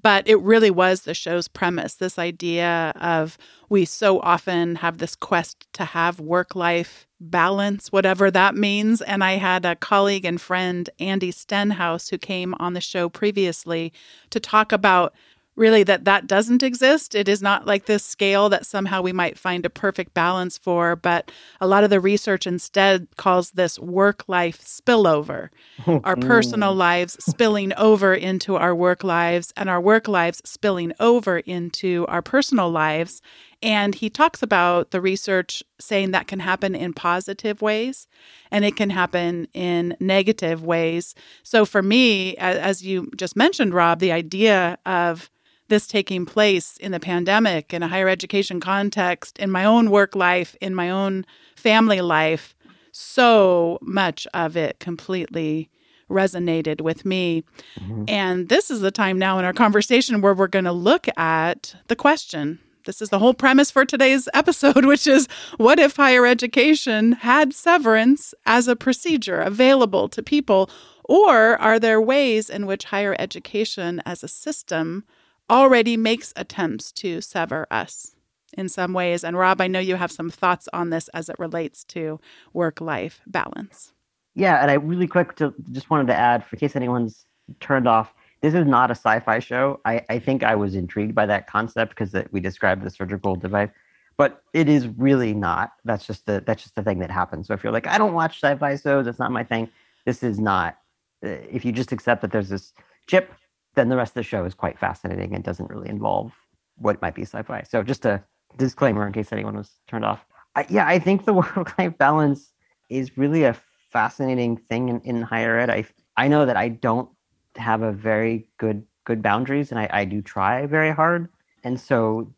But 0.00 0.28
it 0.28 0.38
really 0.40 0.70
was 0.70 1.00
the 1.00 1.14
show's 1.14 1.48
premise 1.48 1.94
this 1.94 2.18
idea 2.18 2.92
of 3.00 3.38
we 3.70 3.86
so 3.86 4.20
often 4.20 4.74
have 4.76 4.98
this 4.98 5.16
quest 5.16 5.66
to 5.72 5.86
have 5.86 6.20
work 6.20 6.54
life 6.54 7.06
balance, 7.20 7.90
whatever 7.90 8.30
that 8.30 8.54
means. 8.54 9.00
And 9.00 9.24
I 9.24 9.32
had 9.32 9.64
a 9.64 9.74
colleague 9.74 10.26
and 10.26 10.38
friend, 10.38 10.90
Andy 10.98 11.30
Stenhouse, 11.30 12.08
who 12.08 12.18
came 12.18 12.54
on 12.60 12.74
the 12.74 12.82
show 12.82 13.08
previously 13.08 13.94
to 14.28 14.40
talk 14.40 14.72
about 14.72 15.14
really 15.60 15.82
that 15.84 16.06
that 16.06 16.26
doesn't 16.26 16.62
exist. 16.62 17.14
It 17.14 17.28
is 17.28 17.42
not 17.42 17.66
like 17.66 17.84
this 17.84 18.02
scale 18.02 18.48
that 18.48 18.64
somehow 18.64 19.02
we 19.02 19.12
might 19.12 19.38
find 19.38 19.66
a 19.66 19.70
perfect 19.70 20.14
balance 20.14 20.56
for, 20.56 20.96
but 20.96 21.30
a 21.60 21.66
lot 21.66 21.84
of 21.84 21.90
the 21.90 22.00
research 22.00 22.46
instead 22.46 23.06
calls 23.16 23.50
this 23.50 23.78
work 23.78 24.24
life 24.26 24.60
spillover. 24.62 25.50
Oh, 25.86 26.00
our 26.02 26.16
personal 26.16 26.70
oh. 26.70 26.74
lives 26.74 27.22
spilling 27.22 27.74
over 27.74 28.14
into 28.14 28.56
our 28.56 28.74
work 28.74 29.04
lives 29.04 29.52
and 29.54 29.68
our 29.68 29.80
work 29.80 30.08
lives 30.08 30.40
spilling 30.46 30.94
over 30.98 31.38
into 31.38 32.06
our 32.08 32.22
personal 32.22 32.70
lives. 32.70 33.20
And 33.62 33.94
he 33.94 34.08
talks 34.08 34.42
about 34.42 34.90
the 34.90 35.02
research 35.02 35.62
saying 35.78 36.12
that 36.12 36.26
can 36.26 36.40
happen 36.40 36.74
in 36.74 36.94
positive 36.94 37.60
ways 37.60 38.08
and 38.50 38.64
it 38.64 38.76
can 38.76 38.88
happen 38.88 39.46
in 39.52 39.94
negative 40.00 40.64
ways. 40.64 41.14
So, 41.42 41.66
for 41.66 41.82
me, 41.82 42.34
as 42.38 42.82
you 42.82 43.10
just 43.16 43.36
mentioned, 43.36 43.74
Rob, 43.74 43.98
the 43.98 44.12
idea 44.12 44.78
of 44.86 45.28
this 45.70 45.86
taking 45.86 46.26
place 46.26 46.76
in 46.76 46.92
the 46.92 47.00
pandemic 47.00 47.72
in 47.72 47.82
a 47.82 47.88
higher 47.88 48.08
education 48.08 48.60
context, 48.60 49.38
in 49.38 49.50
my 49.50 49.64
own 49.64 49.90
work 49.90 50.14
life, 50.14 50.54
in 50.60 50.74
my 50.74 50.90
own 50.90 51.24
family 51.56 52.02
life, 52.02 52.54
so 52.92 53.78
much 53.80 54.26
of 54.34 54.56
it 54.56 54.78
completely 54.80 55.70
resonated 56.10 56.80
with 56.80 57.04
me. 57.04 57.44
Mm-hmm. 57.78 58.04
And 58.08 58.48
this 58.48 58.70
is 58.70 58.80
the 58.80 58.90
time 58.90 59.18
now 59.18 59.38
in 59.38 59.44
our 59.44 59.52
conversation 59.52 60.20
where 60.20 60.34
we're 60.34 60.48
going 60.48 60.64
to 60.64 60.72
look 60.72 61.06
at 61.16 61.74
the 61.86 61.96
question. 61.96 62.58
This 62.84 63.00
is 63.00 63.10
the 63.10 63.18
whole 63.18 63.34
premise 63.34 63.70
for 63.70 63.84
today's 63.84 64.28
episode, 64.34 64.84
which 64.84 65.06
is 65.06 65.28
what 65.56 65.78
if 65.78 65.96
higher 65.96 66.26
education 66.26 67.12
had 67.12 67.54
severance 67.54 68.34
as 68.44 68.68
a 68.68 68.76
procedure 68.76 69.40
available 69.40 70.08
to 70.08 70.22
people? 70.22 70.68
Or 71.04 71.60
are 71.60 71.78
there 71.78 72.00
ways 72.00 72.50
in 72.50 72.66
which 72.66 72.84
higher 72.84 73.16
education 73.18 74.02
as 74.04 74.22
a 74.22 74.28
system 74.28 75.04
already 75.50 75.96
makes 75.96 76.32
attempts 76.36 76.92
to 76.92 77.20
sever 77.20 77.66
us 77.70 78.14
in 78.56 78.68
some 78.68 78.92
ways. 78.92 79.24
And 79.24 79.36
Rob, 79.36 79.60
I 79.60 79.66
know 79.66 79.80
you 79.80 79.96
have 79.96 80.12
some 80.12 80.30
thoughts 80.30 80.68
on 80.72 80.90
this 80.90 81.08
as 81.08 81.28
it 81.28 81.36
relates 81.38 81.84
to 81.84 82.20
work 82.52 82.80
life 82.80 83.20
balance. 83.26 83.92
Yeah, 84.34 84.62
and 84.62 84.70
I 84.70 84.74
really 84.74 85.06
quick 85.06 85.36
to 85.36 85.52
just 85.72 85.90
wanted 85.90 86.06
to 86.06 86.14
add, 86.14 86.44
for 86.44 86.56
case 86.56 86.76
anyone's 86.76 87.26
turned 87.58 87.88
off, 87.88 88.14
this 88.40 88.54
is 88.54 88.66
not 88.66 88.90
a 88.90 88.94
sci-fi 88.94 89.38
show. 89.38 89.80
I, 89.84 90.04
I 90.08 90.18
think 90.18 90.42
I 90.42 90.54
was 90.54 90.74
intrigued 90.74 91.14
by 91.14 91.26
that 91.26 91.46
concept 91.46 91.90
because 91.90 92.14
we 92.30 92.40
described 92.40 92.82
the 92.82 92.90
surgical 92.90 93.34
device, 93.34 93.68
but 94.16 94.42
it 94.54 94.68
is 94.68 94.88
really 94.88 95.34
not. 95.34 95.72
That's 95.84 96.06
just 96.06 96.26
the 96.26 96.42
that's 96.46 96.62
just 96.62 96.74
the 96.74 96.82
thing 96.82 97.00
that 97.00 97.10
happens. 97.10 97.48
So 97.48 97.54
if 97.54 97.62
you're 97.62 97.72
like, 97.72 97.86
I 97.86 97.98
don't 97.98 98.14
watch 98.14 98.40
sci-fi 98.40 98.76
shows, 98.76 99.06
it's 99.06 99.18
not 99.18 99.30
my 99.30 99.44
thing. 99.44 99.68
This 100.06 100.22
is 100.22 100.38
not. 100.38 100.78
Uh, 101.22 101.28
if 101.50 101.64
you 101.64 101.72
just 101.72 101.92
accept 101.92 102.22
that 102.22 102.32
there's 102.32 102.48
this 102.48 102.72
chip, 103.08 103.34
then 103.80 103.88
the 103.88 103.96
rest 103.96 104.10
of 104.10 104.14
the 104.16 104.22
show 104.22 104.44
is 104.44 104.52
quite 104.52 104.78
fascinating 104.78 105.34
and 105.34 105.42
doesn't 105.42 105.70
really 105.70 105.88
involve 105.88 106.32
what 106.76 107.00
might 107.00 107.14
be 107.14 107.22
sci-fi. 107.22 107.62
So 107.62 107.82
just 107.82 108.04
a 108.04 108.22
disclaimer 108.58 109.06
in 109.06 109.12
case 109.14 109.32
anyone 109.32 109.56
was 109.56 109.70
turned 109.88 110.04
off. 110.04 110.26
I, 110.54 110.66
yeah, 110.68 110.86
I 110.86 110.98
think 110.98 111.24
the 111.24 111.32
work-life 111.42 111.96
balance 111.96 112.52
is 112.90 113.16
really 113.16 113.44
a 113.44 113.56
fascinating 113.90 114.58
thing 114.58 114.90
in, 114.90 115.00
in 115.00 115.22
higher 115.22 115.58
ed. 115.58 115.70
I 115.70 115.86
I 116.16 116.28
know 116.28 116.44
that 116.44 116.56
I 116.56 116.68
don't 116.68 117.08
have 117.56 117.80
a 117.80 117.92
very 117.92 118.50
good 118.58 118.84
good 119.04 119.22
boundaries, 119.22 119.70
and 119.70 119.80
I, 119.80 119.88
I 119.90 120.04
do 120.04 120.20
try 120.20 120.66
very 120.66 120.90
hard. 120.90 121.28
And 121.64 121.80
so, 121.80 122.32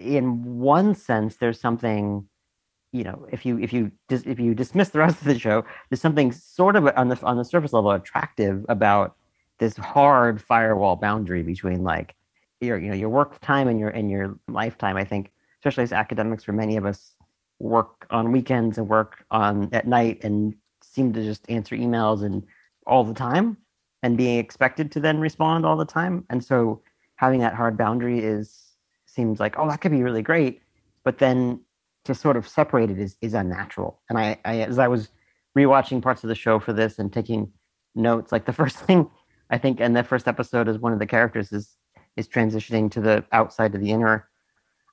in 0.00 0.58
one 0.58 0.94
sense, 0.94 1.36
there's 1.36 1.60
something, 1.60 2.28
you 2.90 3.04
know, 3.04 3.26
if 3.30 3.46
you 3.46 3.58
if 3.60 3.72
you 3.72 3.92
dis, 4.08 4.24
if 4.26 4.40
you 4.40 4.54
dismiss 4.54 4.88
the 4.88 4.98
rest 4.98 5.18
of 5.20 5.24
the 5.28 5.38
show, 5.38 5.64
there's 5.88 6.00
something 6.00 6.32
sort 6.32 6.74
of 6.74 6.88
on 6.96 7.08
the 7.08 7.22
on 7.22 7.36
the 7.36 7.44
surface 7.44 7.72
level 7.72 7.92
attractive 7.92 8.66
about 8.68 9.14
this 9.58 9.76
hard 9.76 10.40
firewall 10.40 10.96
boundary 10.96 11.42
between 11.42 11.82
like 11.82 12.14
your 12.60 12.78
you 12.78 12.88
know 12.88 12.96
your 12.96 13.08
work 13.08 13.40
time 13.40 13.68
and 13.68 13.78
your 13.78 13.90
and 13.90 14.10
your 14.10 14.38
lifetime. 14.48 14.96
I 14.96 15.04
think, 15.04 15.32
especially 15.60 15.84
as 15.84 15.92
academics, 15.92 16.44
for 16.44 16.52
many 16.52 16.76
of 16.76 16.86
us, 16.86 17.14
work 17.58 18.06
on 18.10 18.32
weekends 18.32 18.78
and 18.78 18.88
work 18.88 19.24
on 19.30 19.68
at 19.72 19.86
night 19.86 20.22
and 20.24 20.54
seem 20.82 21.12
to 21.12 21.22
just 21.22 21.48
answer 21.50 21.76
emails 21.76 22.24
and 22.24 22.44
all 22.86 23.04
the 23.04 23.14
time 23.14 23.56
and 24.02 24.16
being 24.16 24.38
expected 24.38 24.90
to 24.92 25.00
then 25.00 25.18
respond 25.20 25.66
all 25.66 25.76
the 25.76 25.84
time. 25.84 26.24
And 26.30 26.42
so 26.44 26.82
having 27.16 27.40
that 27.40 27.54
hard 27.54 27.76
boundary 27.76 28.20
is 28.20 28.76
seems 29.06 29.40
like, 29.40 29.58
oh, 29.58 29.68
that 29.68 29.80
could 29.80 29.92
be 29.92 30.02
really 30.02 30.22
great. 30.22 30.62
But 31.04 31.18
then 31.18 31.60
to 32.04 32.14
sort 32.14 32.36
of 32.36 32.48
separate 32.48 32.90
it 32.90 32.98
is 32.98 33.16
is 33.20 33.34
unnatural. 33.34 34.00
And 34.08 34.18
I, 34.18 34.38
I 34.44 34.60
as 34.60 34.78
I 34.78 34.88
was 34.88 35.10
rewatching 35.56 36.00
parts 36.02 36.22
of 36.22 36.28
the 36.28 36.34
show 36.34 36.58
for 36.58 36.72
this 36.72 36.98
and 36.98 37.12
taking 37.12 37.52
notes, 37.94 38.32
like 38.32 38.46
the 38.46 38.52
first 38.62 38.78
thing 38.78 39.10
I 39.50 39.58
think 39.58 39.80
in 39.80 39.92
the 39.92 40.04
first 40.04 40.28
episode 40.28 40.68
is 40.68 40.78
one 40.78 40.92
of 40.92 40.98
the 40.98 41.06
characters 41.06 41.52
is 41.52 41.76
is 42.16 42.28
transitioning 42.28 42.90
to 42.90 43.00
the 43.00 43.24
outside 43.32 43.72
to 43.72 43.78
the 43.78 43.90
inner. 43.90 44.28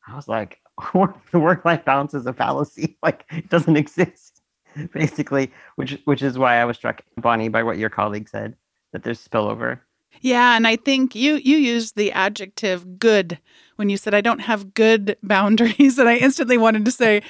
I 0.08 0.16
was 0.16 0.28
like, 0.28 0.60
the 1.32 1.40
work 1.40 1.66
life 1.66 1.84
balance 1.84 2.14
is 2.14 2.26
a 2.26 2.34
fallacy. 2.34 2.98
Like 3.04 3.26
it 3.32 3.50
doesn't 3.50 3.78
exist, 3.78 4.42
basically. 4.94 5.52
Which 5.76 6.00
which 6.06 6.22
is 6.22 6.38
why 6.38 6.58
I 6.58 6.66
was 6.66 6.78
struck, 6.78 7.02
Bonnie, 7.18 7.50
by 7.50 7.64
what 7.64 7.78
your 7.78 7.90
colleague 7.90 8.30
said 8.30 8.56
that 8.92 9.04
there's 9.04 9.26
spillover. 9.26 9.80
Yeah, 10.22 10.56
and 10.56 10.66
I 10.68 10.76
think 10.76 11.16
you 11.16 11.36
you 11.36 11.58
used 11.58 11.96
the 11.96 12.12
adjective 12.12 13.00
good 13.00 13.40
when 13.76 13.90
you 13.90 13.98
said 13.98 14.14
I 14.14 14.22
don't 14.22 14.40
have 14.40 14.74
good 14.74 15.18
boundaries 15.22 16.00
and 16.00 16.08
I 16.08 16.16
instantly 16.18 16.58
wanted 16.58 16.86
to 16.86 16.92
say 16.92 17.22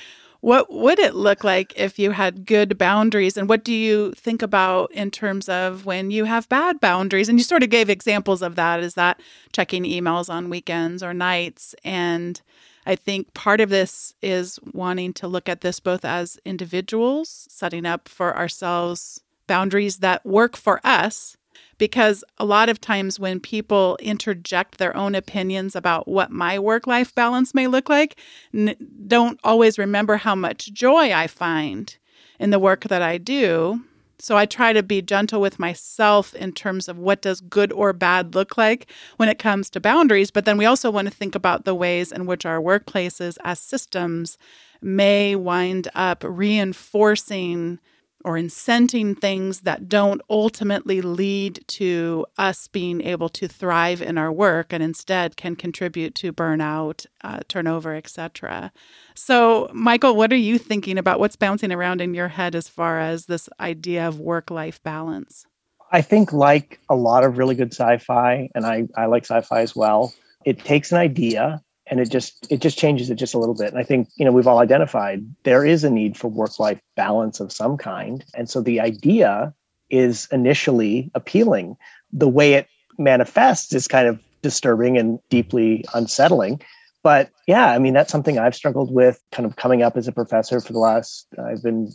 what 0.42 0.72
would 0.72 1.00
it 1.00 1.16
look 1.16 1.44
like 1.44 1.74
if 1.76 1.98
you 1.98 2.12
had 2.12 2.46
good 2.46 2.78
boundaries? 2.78 3.38
And 3.38 3.50
what 3.50 3.64
do 3.64 3.74
you 3.74 4.12
think 4.14 4.42
about 4.42 4.92
in 4.92 5.12
terms 5.12 5.50
of 5.50 5.86
when 5.86 6.12
you 6.12 6.26
have 6.26 6.50
bad 6.50 6.80
boundaries? 6.80 7.30
And 7.30 7.40
you 7.40 7.44
sort 7.44 7.64
of 7.64 7.70
gave 7.70 7.90
examples 7.90 8.42
of 8.42 8.56
that 8.56 8.82
is 8.82 8.94
that 8.96 9.20
checking 9.52 9.84
emails 9.84 10.30
on 10.30 10.50
weekends 10.50 11.02
or 11.02 11.14
nights. 11.14 11.74
And 11.84 12.40
I 12.86 12.96
think 12.96 13.34
part 13.34 13.62
of 13.62 13.70
this 13.70 14.14
is 14.22 14.60
wanting 14.74 15.14
to 15.14 15.28
look 15.28 15.50
at 15.50 15.62
this 15.62 15.80
both 15.80 16.06
as 16.06 16.40
individuals 16.46 17.48
setting 17.50 17.86
up 17.86 18.08
for 18.08 18.38
ourselves 18.38 19.22
boundaries 19.48 19.98
that 19.98 20.26
work 20.26 20.56
for 20.56 20.80
us 20.84 21.38
because 21.78 22.24
a 22.38 22.46
lot 22.46 22.70
of 22.70 22.80
times 22.80 23.20
when 23.20 23.40
people 23.40 23.98
interject 24.02 24.78
their 24.78 24.96
own 24.96 25.16
opinions 25.16 25.76
about 25.76 26.08
what 26.08 26.32
my 26.32 26.58
work 26.58 26.88
life 26.88 27.14
balance 27.14 27.54
may 27.54 27.68
look 27.68 27.90
like, 27.90 28.18
n- 28.54 28.76
don't 29.08 29.40
always 29.44 29.78
remember 29.78 30.18
how 30.18 30.36
much 30.36 30.72
joy 30.74 31.14
I 31.14 31.28
find 31.28 31.96
in 32.40 32.50
the 32.50 32.60
work 32.60 32.86
that 32.86 33.02
I 33.02 33.18
do. 33.18 33.82
So 34.18 34.38
I 34.38 34.46
try 34.46 34.72
to 34.72 34.82
be 34.82 35.02
gentle 35.02 35.42
with 35.42 35.60
myself 35.60 36.34
in 36.36 36.54
terms 36.54 36.88
of 36.88 36.98
what 36.98 37.22
does 37.22 37.42
good 37.42 37.74
or 37.74 37.92
bad 37.92 38.34
look 38.34 38.58
like 38.58 38.90
when 39.18 39.28
it 39.28 39.40
comes 39.40 39.70
to 39.72 39.82
boundaries, 39.82 40.32
but 40.32 40.46
then 40.46 40.58
we 40.58 40.66
also 40.66 40.90
want 40.90 41.08
to 41.08 41.14
think 41.14 41.36
about 41.36 41.66
the 41.66 41.76
ways 41.76 42.12
in 42.12 42.26
which 42.26 42.46
our 42.46 42.62
workplaces 42.62 43.38
as 43.44 43.60
systems 43.60 44.38
may 44.82 45.36
wind 45.36 45.90
up 45.96 46.24
reinforcing 46.26 47.80
or 48.26 48.34
incenting 48.34 49.16
things 49.16 49.62
that 49.62 49.88
don't 49.88 50.20
ultimately 50.32 51.00
lead 51.00 51.64
to 51.68 52.26
us 52.40 52.68
being 52.68 53.00
able 53.02 53.30
to 53.30 53.48
thrive 53.48 54.02
in 54.02 54.18
our 54.18 54.32
work 54.32 54.74
and 54.74 54.82
instead 54.82 55.38
can 55.38 55.56
contribute 55.56 56.16
to 56.16 56.34
burnout, 56.34 57.06
uh, 57.24 57.40
turnover, 57.48 57.94
etc. 57.94 58.72
So, 59.14 59.70
Michael, 59.74 60.16
what 60.16 60.34
are 60.34 60.38
you 60.38 60.58
thinking 60.58 60.98
about 60.98 61.20
what's 61.20 61.36
bouncing 61.36 61.72
around 61.72 62.02
in 62.02 62.16
your 62.16 62.30
head 62.30 62.56
as 62.56 62.68
far 62.68 63.00
as 63.00 63.28
this 63.28 63.48
idea 63.60 64.08
of 64.08 64.20
work 64.20 64.50
life 64.50 64.82
balance? 64.82 65.46
I 65.92 66.02
think, 66.02 66.34
like 66.34 66.80
a 66.90 66.96
lot 66.96 67.24
of 67.24 67.38
really 67.38 67.54
good 67.54 67.74
sci 67.74 68.00
fi, 68.00 68.50
and 68.56 68.66
I, 68.66 68.88
I 68.98 69.06
like 69.06 69.26
sci 69.26 69.40
fi 69.42 69.62
as 69.62 69.76
well, 69.76 70.16
it 70.46 70.66
takes 70.66 70.92
an 70.92 70.98
idea 70.98 71.62
and 71.88 72.00
it 72.00 72.10
just 72.10 72.48
it 72.52 72.62
just 72.62 72.78
changes 72.78 73.10
it 73.10 73.16
just 73.16 73.34
a 73.34 73.40
little 73.40 73.56
bit. 73.56 73.70
And 73.70 73.78
i 73.78 73.84
think 73.84 74.10
you 74.16 74.26
know 74.26 74.32
we've 74.32 74.48
all 74.48 74.60
identified 74.60 75.26
there 75.44 75.66
is 75.66 75.84
a 75.84 75.90
need 75.90 76.18
for 76.18 76.28
work 76.28 76.60
life 76.60 76.80
balance 76.96 77.40
of 77.40 77.52
some 77.52 77.78
kind. 77.78 78.24
And 78.34 78.50
so 78.50 78.62
the 78.62 78.80
idea 78.80 79.54
is 79.90 80.28
initially 80.32 81.12
appealing. 81.14 81.78
The 82.12 82.28
way 82.28 82.54
it 82.54 82.68
manifests 82.98 83.74
is 83.74 83.88
kind 83.88 84.08
of 84.08 84.20
disturbing 84.42 84.98
and 84.98 85.20
deeply 85.30 85.86
unsettling. 85.94 86.62
But 87.04 87.30
yeah 87.48 87.72
i 87.72 87.80
mean 87.80 87.94
that's 87.94 88.12
something 88.12 88.40
i've 88.40 88.56
struggled 88.56 88.92
with 88.92 89.22
kind 89.32 89.46
of 89.46 89.56
coming 89.56 89.84
up 89.84 89.98
as 89.98 90.08
a 90.08 90.12
professor 90.12 90.60
for 90.60 90.74
the 90.74 90.80
last 90.80 91.28
i've 91.38 91.62
been 91.62 91.92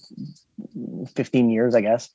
15 1.15 1.51
years 1.51 1.75
i 1.75 1.81
guess 1.81 2.11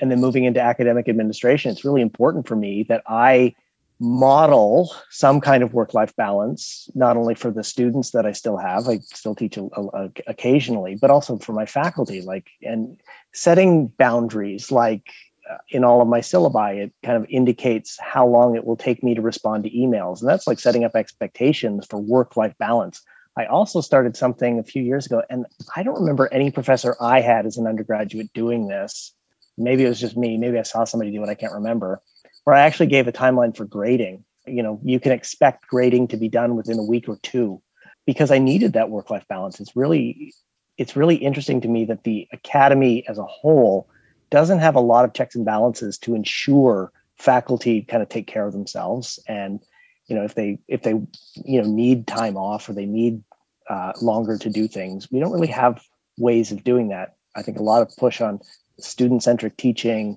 and 0.00 0.10
then 0.10 0.20
moving 0.20 0.44
into 0.44 0.60
academic 0.60 1.08
administration. 1.08 1.70
It's 1.70 1.84
really 1.84 2.00
important 2.00 2.46
for 2.48 2.56
me 2.56 2.84
that 2.88 3.02
i 3.06 3.54
model 4.00 4.94
some 5.10 5.40
kind 5.40 5.62
of 5.62 5.74
work 5.74 5.92
life 5.92 6.14
balance, 6.16 6.88
not 6.94 7.16
only 7.16 7.34
for 7.34 7.50
the 7.50 7.64
students 7.64 8.12
that 8.12 8.26
I 8.26 8.32
still 8.32 8.56
have, 8.56 8.88
I 8.88 8.98
still 8.98 9.34
teach 9.34 9.56
a, 9.56 9.64
a, 9.64 10.10
occasionally, 10.26 10.96
but 11.00 11.10
also 11.10 11.36
for 11.38 11.52
my 11.52 11.66
faculty, 11.66 12.22
like, 12.22 12.46
and 12.62 13.00
setting 13.34 13.88
boundaries, 13.88 14.70
like 14.70 15.10
uh, 15.50 15.56
in 15.70 15.82
all 15.82 16.00
of 16.00 16.08
my 16.08 16.20
syllabi, 16.20 16.76
it 16.76 16.92
kind 17.02 17.16
of 17.16 17.28
indicates 17.28 17.98
how 18.00 18.26
long 18.26 18.54
it 18.54 18.64
will 18.64 18.76
take 18.76 19.02
me 19.02 19.14
to 19.14 19.22
respond 19.22 19.64
to 19.64 19.70
emails. 19.70 20.20
And 20.20 20.28
that's 20.28 20.46
like 20.46 20.60
setting 20.60 20.84
up 20.84 20.94
expectations 20.94 21.86
for 21.88 21.98
work 21.98 22.36
life 22.36 22.54
balance. 22.58 23.02
I 23.36 23.46
also 23.46 23.80
started 23.80 24.16
something 24.16 24.58
a 24.58 24.64
few 24.64 24.82
years 24.82 25.06
ago, 25.06 25.22
and 25.30 25.46
I 25.74 25.82
don't 25.82 26.00
remember 26.00 26.28
any 26.32 26.50
professor 26.50 26.96
I 27.00 27.20
had 27.20 27.46
as 27.46 27.56
an 27.56 27.66
undergraduate 27.66 28.32
doing 28.32 28.68
this. 28.68 29.12
Maybe 29.56 29.84
it 29.84 29.88
was 29.88 30.00
just 30.00 30.16
me. 30.16 30.36
Maybe 30.36 30.58
I 30.58 30.62
saw 30.62 30.84
somebody 30.84 31.10
do 31.10 31.22
it. 31.22 31.28
I 31.28 31.34
can't 31.34 31.52
remember 31.52 32.00
where 32.48 32.56
I 32.56 32.62
actually 32.62 32.86
gave 32.86 33.06
a 33.06 33.12
timeline 33.12 33.54
for 33.54 33.66
grading. 33.66 34.24
You 34.46 34.62
know, 34.62 34.80
you 34.82 34.98
can 34.98 35.12
expect 35.12 35.68
grading 35.68 36.08
to 36.08 36.16
be 36.16 36.30
done 36.30 36.56
within 36.56 36.78
a 36.78 36.82
week 36.82 37.06
or 37.06 37.18
two 37.22 37.60
because 38.06 38.30
I 38.30 38.38
needed 38.38 38.72
that 38.72 38.88
work 38.88 39.10
life 39.10 39.28
balance. 39.28 39.60
It's 39.60 39.76
really 39.76 40.32
it's 40.78 40.96
really 40.96 41.16
interesting 41.16 41.60
to 41.60 41.68
me 41.68 41.84
that 41.84 42.04
the 42.04 42.26
academy 42.32 43.06
as 43.06 43.18
a 43.18 43.24
whole 43.24 43.86
doesn't 44.30 44.60
have 44.60 44.76
a 44.76 44.80
lot 44.80 45.04
of 45.04 45.12
checks 45.12 45.34
and 45.34 45.44
balances 45.44 45.98
to 45.98 46.14
ensure 46.14 46.90
faculty 47.18 47.82
kind 47.82 48.02
of 48.02 48.08
take 48.08 48.26
care 48.26 48.46
of 48.46 48.54
themselves 48.54 49.18
and 49.28 49.60
you 50.06 50.16
know 50.16 50.24
if 50.24 50.34
they 50.34 50.58
if 50.68 50.82
they 50.82 50.92
you 51.34 51.60
know 51.60 51.68
need 51.68 52.06
time 52.06 52.38
off 52.38 52.66
or 52.66 52.72
they 52.72 52.86
need 52.86 53.22
uh, 53.68 53.92
longer 54.00 54.38
to 54.38 54.48
do 54.48 54.66
things 54.66 55.10
we 55.10 55.20
don't 55.20 55.32
really 55.32 55.48
have 55.48 55.82
ways 56.16 56.52
of 56.52 56.64
doing 56.64 56.88
that 56.88 57.16
i 57.36 57.42
think 57.42 57.58
a 57.58 57.62
lot 57.62 57.82
of 57.82 57.94
push 57.96 58.20
on 58.20 58.40
student 58.78 59.22
centric 59.22 59.56
teaching 59.56 60.16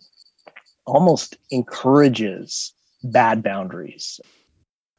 almost 0.85 1.37
encourages 1.51 2.73
bad 3.03 3.43
boundaries. 3.43 4.19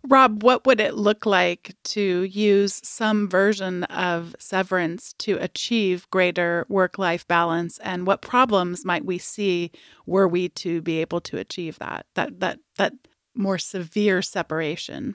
Rob, 0.09 0.43
what 0.43 0.67
would 0.67 0.81
it 0.81 0.95
look 0.95 1.27
like 1.27 1.77
to 1.85 2.23
use 2.25 2.81
some 2.83 3.29
version 3.29 3.85
of 3.85 4.35
severance 4.39 5.13
to 5.19 5.37
achieve 5.37 6.11
greater 6.11 6.67
work 6.69 6.99
life 6.99 7.27
balance? 7.29 7.79
And 7.79 8.05
what 8.05 8.21
problems 8.21 8.85
might 8.85 9.05
we 9.05 9.19
see 9.19 9.71
were 10.05 10.27
we 10.27 10.49
to 10.51 10.83
be 10.83 11.01
able 11.01 11.21
to 11.23 11.39
achieve 11.39 11.79
that, 11.79 12.07
that, 12.15 12.41
that, 12.41 12.59
that 12.79 12.95
more 13.37 13.59
severe 13.59 14.23
separation? 14.23 15.15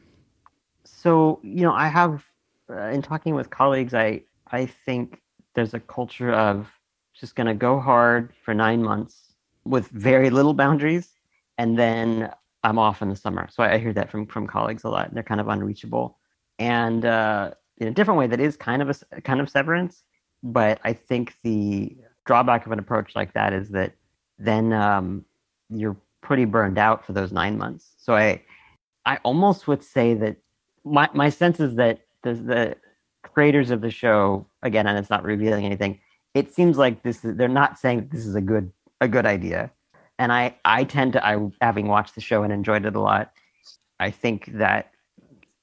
So, 0.85 1.41
you 1.43 1.63
know, 1.63 1.73
I 1.73 1.89
have, 1.89 2.23
uh, 2.69 2.83
in 2.83 3.01
talking 3.01 3.35
with 3.35 3.49
colleagues, 3.49 3.93
I, 3.93 4.23
I 4.49 4.67
think 4.67 5.21
there's 5.53 5.73
a 5.73 5.81
culture 5.81 6.31
of 6.31 6.67
just 7.13 7.35
going 7.35 7.47
to 7.47 7.53
go 7.53 7.77
hard 7.77 8.31
for 8.45 8.53
nine 8.53 8.81
months 8.81 9.26
with 9.69 9.87
very 9.89 10.29
little 10.29 10.53
boundaries, 10.53 11.09
and 11.57 11.77
then 11.77 12.31
I'm 12.63 12.79
off 12.79 13.01
in 13.01 13.09
the 13.09 13.15
summer. 13.15 13.47
So 13.51 13.63
I 13.63 13.77
hear 13.77 13.93
that 13.93 14.09
from 14.11 14.27
from 14.27 14.47
colleagues 14.47 14.83
a 14.83 14.89
lot. 14.89 15.07
And 15.07 15.15
they're 15.15 15.23
kind 15.23 15.41
of 15.41 15.47
unreachable, 15.47 16.17
and 16.59 17.05
uh, 17.05 17.51
in 17.77 17.87
a 17.87 17.91
different 17.91 18.17
way, 18.19 18.27
that 18.27 18.39
is 18.39 18.57
kind 18.57 18.81
of 18.81 19.03
a 19.11 19.21
kind 19.21 19.39
of 19.39 19.49
severance. 19.49 20.03
But 20.43 20.79
I 20.83 20.93
think 20.93 21.35
the 21.43 21.97
drawback 22.25 22.65
of 22.65 22.71
an 22.71 22.79
approach 22.79 23.15
like 23.15 23.33
that 23.33 23.53
is 23.53 23.69
that 23.69 23.93
then 24.37 24.73
um, 24.73 25.25
you're 25.69 25.97
pretty 26.21 26.45
burned 26.45 26.77
out 26.77 27.05
for 27.05 27.13
those 27.13 27.31
nine 27.31 27.57
months. 27.57 27.93
So 27.97 28.15
I 28.15 28.41
I 29.05 29.17
almost 29.23 29.67
would 29.67 29.83
say 29.83 30.13
that 30.15 30.37
my 30.83 31.09
my 31.13 31.29
sense 31.29 31.59
is 31.59 31.75
that 31.75 32.01
the, 32.23 32.33
the 32.33 32.75
creators 33.23 33.71
of 33.71 33.81
the 33.81 33.91
show, 33.91 34.47
again, 34.63 34.87
and 34.87 34.97
it's 34.97 35.09
not 35.09 35.23
revealing 35.23 35.65
anything, 35.65 35.99
it 36.33 36.53
seems 36.53 36.77
like 36.77 37.03
this 37.03 37.23
is, 37.23 37.35
they're 37.37 37.47
not 37.47 37.79
saying 37.79 38.09
this 38.11 38.25
is 38.25 38.35
a 38.35 38.41
good 38.41 38.71
a 39.01 39.07
good 39.07 39.25
idea. 39.25 39.71
And 40.19 40.31
I 40.31 40.55
I 40.65 40.83
tend 40.83 41.13
to 41.13 41.25
I 41.25 41.37
having 41.61 41.87
watched 41.87 42.15
the 42.15 42.21
show 42.21 42.43
and 42.43 42.51
enjoyed 42.51 42.85
it 42.85 42.95
a 42.95 42.99
lot, 42.99 43.31
I 43.99 44.11
think 44.11 44.51
that 44.53 44.91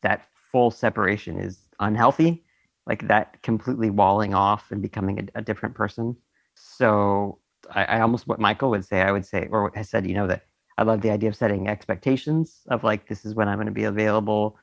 that 0.03 0.27
full 0.53 0.71
separation 0.71 1.39
is 1.39 1.59
unhealthy, 1.81 2.45
like 2.87 3.09
that 3.09 3.43
completely 3.43 3.91
walling 3.91 4.35
off 4.35 4.71
and 4.71 4.81
becoming 4.83 5.29
a, 5.35 5.39
a 5.41 5.43
different 5.43 5.75
person. 5.75 6.17
So 6.55 7.39
I, 7.75 7.85
I, 7.85 8.01
almost 8.01 8.29
what 8.29 8.39
Michael 8.39 8.71
would 8.71 8.85
say, 8.85 9.01
I 9.03 9.11
would 9.11 9.27
say, 9.27 9.49
or 9.51 9.73
has 9.75 9.89
said, 9.89 10.07
you 10.07 10.15
know, 10.15 10.27
that 10.29 10.43
I 10.79 10.83
love 10.83 11.01
the 11.01 11.11
idea 11.11 11.29
of 11.29 11.37
setting 11.37 11.69
expectations 11.69 12.61
of 12.69 12.85
like 12.85 13.09
this 13.09 13.25
is 13.25 13.35
when 13.35 13.49
I'm 13.49 13.57
going 13.57 13.67
to 13.67 13.73
be 13.73 13.85
available. 13.85 14.57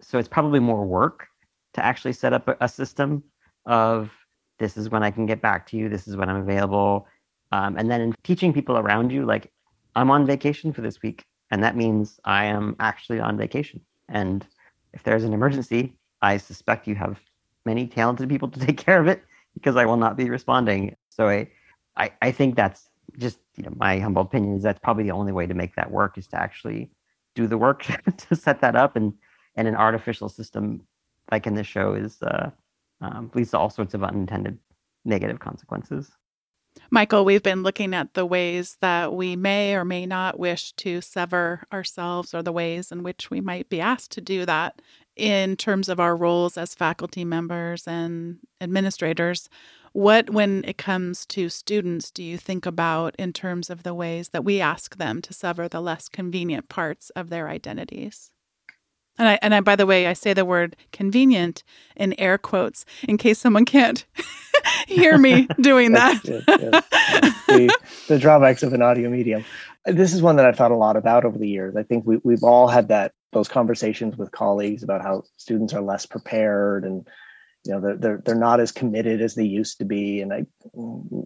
So 0.00 0.18
it's 0.18 0.28
probably 0.28 0.60
more 0.60 0.84
work 0.84 1.28
to 1.74 1.84
actually 1.84 2.12
set 2.12 2.32
up 2.32 2.48
a, 2.48 2.56
a 2.60 2.68
system 2.68 3.22
of 3.66 4.10
this 4.58 4.76
is 4.76 4.88
when 4.88 5.02
I 5.02 5.10
can 5.10 5.26
get 5.26 5.42
back 5.42 5.66
to 5.68 5.76
you, 5.76 5.88
this 5.88 6.08
is 6.08 6.16
when 6.16 6.30
I'm 6.30 6.40
available. 6.40 7.06
Um, 7.52 7.76
and 7.76 7.90
then 7.90 8.00
in 8.00 8.14
teaching 8.22 8.52
people 8.52 8.76
around 8.76 9.12
you, 9.12 9.24
like 9.24 9.50
I'm 9.94 10.10
on 10.10 10.26
vacation 10.26 10.72
for 10.72 10.80
this 10.80 11.02
week, 11.02 11.24
and 11.50 11.62
that 11.62 11.76
means 11.76 12.20
I 12.24 12.46
am 12.46 12.76
actually 12.80 13.20
on 13.20 13.36
vacation. 13.36 13.80
And 14.08 14.46
if 14.92 15.02
there's 15.02 15.24
an 15.24 15.32
emergency, 15.32 15.94
I 16.22 16.36
suspect 16.36 16.86
you 16.86 16.94
have 16.96 17.20
many 17.64 17.86
talented 17.86 18.28
people 18.28 18.48
to 18.48 18.60
take 18.66 18.78
care 18.78 19.00
of 19.00 19.08
it 19.08 19.22
because 19.54 19.76
I 19.76 19.84
will 19.84 19.96
not 19.96 20.16
be 20.16 20.28
responding. 20.28 20.96
So 21.08 21.28
I, 21.28 21.48
I, 21.96 22.12
I 22.22 22.30
think 22.30 22.56
that's 22.56 22.88
just 23.18 23.38
you 23.56 23.64
know 23.64 23.72
my 23.76 23.98
humble 23.98 24.22
opinion 24.22 24.56
is 24.56 24.62
that's 24.62 24.80
probably 24.80 25.04
the 25.04 25.12
only 25.12 25.32
way 25.32 25.46
to 25.46 25.54
make 25.54 25.74
that 25.76 25.90
work 25.90 26.18
is 26.18 26.26
to 26.26 26.36
actually 26.36 26.90
do 27.34 27.46
the 27.46 27.56
work 27.56 27.86
to 28.16 28.36
set 28.36 28.60
that 28.60 28.76
up 28.76 28.96
and 28.96 29.14
and 29.56 29.66
an 29.66 29.74
artificial 29.74 30.28
system 30.28 30.82
like 31.32 31.46
in 31.46 31.54
this 31.54 31.66
show 31.66 31.94
is 31.94 32.22
uh, 32.22 32.50
um, 33.00 33.30
leads 33.34 33.50
to 33.50 33.58
all 33.58 33.70
sorts 33.70 33.94
of 33.94 34.04
unintended 34.04 34.58
negative 35.04 35.38
consequences. 35.38 36.10
Michael, 36.90 37.24
we've 37.24 37.42
been 37.42 37.62
looking 37.62 37.94
at 37.94 38.14
the 38.14 38.26
ways 38.26 38.76
that 38.80 39.12
we 39.12 39.36
may 39.36 39.74
or 39.74 39.84
may 39.84 40.06
not 40.06 40.38
wish 40.38 40.72
to 40.74 41.00
sever 41.00 41.64
ourselves 41.72 42.32
or 42.32 42.42
the 42.42 42.52
ways 42.52 42.92
in 42.92 43.02
which 43.02 43.30
we 43.30 43.40
might 43.40 43.68
be 43.68 43.80
asked 43.80 44.12
to 44.12 44.20
do 44.20 44.46
that 44.46 44.80
in 45.16 45.56
terms 45.56 45.88
of 45.88 45.98
our 45.98 46.14
roles 46.14 46.56
as 46.56 46.74
faculty 46.74 47.24
members 47.24 47.88
and 47.88 48.38
administrators. 48.60 49.48
What, 49.92 50.30
when 50.30 50.62
it 50.64 50.76
comes 50.76 51.24
to 51.26 51.48
students, 51.48 52.10
do 52.10 52.22
you 52.22 52.36
think 52.36 52.66
about 52.66 53.16
in 53.18 53.32
terms 53.32 53.70
of 53.70 53.82
the 53.82 53.94
ways 53.94 54.28
that 54.28 54.44
we 54.44 54.60
ask 54.60 54.96
them 54.96 55.22
to 55.22 55.32
sever 55.32 55.68
the 55.68 55.80
less 55.80 56.08
convenient 56.08 56.68
parts 56.68 57.10
of 57.10 57.30
their 57.30 57.48
identities? 57.48 58.30
And 59.18 59.28
I, 59.28 59.38
and 59.42 59.54
I, 59.54 59.60
by 59.60 59.76
the 59.76 59.86
way, 59.86 60.06
I 60.06 60.12
say 60.12 60.34
the 60.34 60.44
word 60.44 60.76
convenient 60.92 61.62
in 61.96 62.18
air 62.18 62.38
quotes 62.38 62.84
in 63.08 63.16
case 63.16 63.38
someone 63.38 63.64
can't 63.64 64.04
hear 64.86 65.16
me 65.18 65.48
doing 65.60 65.92
that. 65.92 66.20
yes, 66.24 66.44
yes. 66.46 66.84
The, 67.46 67.78
the, 68.08 68.18
drawbacks 68.18 68.62
of 68.62 68.72
an 68.72 68.82
audio 68.82 69.08
medium. 69.08 69.44
This 69.84 70.12
is 70.12 70.20
one 70.20 70.36
that 70.36 70.46
I've 70.46 70.56
thought 70.56 70.72
a 70.72 70.76
lot 70.76 70.96
about 70.96 71.24
over 71.24 71.38
the 71.38 71.48
years. 71.48 71.76
I 71.76 71.82
think 71.82 72.06
we, 72.06 72.18
we've 72.24 72.42
all 72.42 72.68
had 72.68 72.88
that 72.88 73.12
those 73.32 73.48
conversations 73.48 74.16
with 74.16 74.32
colleagues 74.32 74.82
about 74.82 75.02
how 75.02 75.22
students 75.36 75.74
are 75.74 75.82
less 75.82 76.06
prepared 76.06 76.84
and 76.84 77.06
you 77.66 77.72
know 77.72 77.80
they're, 77.80 77.96
they're, 77.96 78.22
they're 78.24 78.34
not 78.34 78.60
as 78.60 78.72
committed 78.72 79.20
as 79.20 79.34
they 79.34 79.44
used 79.44 79.78
to 79.78 79.84
be 79.84 80.22
and 80.22 80.32
i 80.32 80.46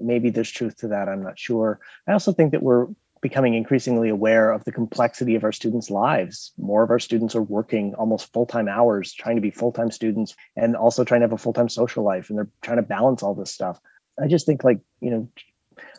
maybe 0.01 0.31
there's 0.31 0.51
truth 0.51 0.77
to 0.77 0.89
that 0.89 1.09
i'm 1.09 1.23
not 1.23 1.39
sure 1.39 1.79
i 2.09 2.13
also 2.13 2.33
think 2.33 2.51
that 2.51 2.63
we're 2.63 2.89
becoming 3.23 3.55
increasingly 3.55 4.09
aware 4.09 4.51
of 4.51 4.65
the 4.65 4.73
complexity 4.73 5.35
of 5.35 5.45
our 5.45 5.53
students' 5.53 5.91
lives. 5.91 6.53
More 6.59 6.83
of 6.83 6.91
our 6.91 6.99
students 6.99 7.35
are 7.35 7.43
working 7.43 7.95
almost 7.95 8.33
full 8.33 8.47
time 8.47 8.69
hours, 8.69 9.13
trying 9.13 9.37
to 9.37 9.43
be 9.43 9.51
full 9.51 9.73
time 9.73 9.91
students 9.91 10.35
and 10.57 10.77
also 10.77 11.05
trying 11.05 11.21
to 11.21 11.25
have 11.25 11.33
a 11.33 11.39
full 11.39 11.53
time 11.53 11.69
social 11.69 12.05
life. 12.05 12.31
And 12.31 12.39
they're 12.39 12.49
trying 12.63 12.79
to 12.79 12.83
balance 12.83 13.23
all 13.23 13.35
this 13.35 13.53
stuff. 13.53 13.79
I 14.23 14.27
just 14.27 14.47
think, 14.47 14.65
like, 14.65 14.81
you 15.01 15.11
know, 15.11 15.29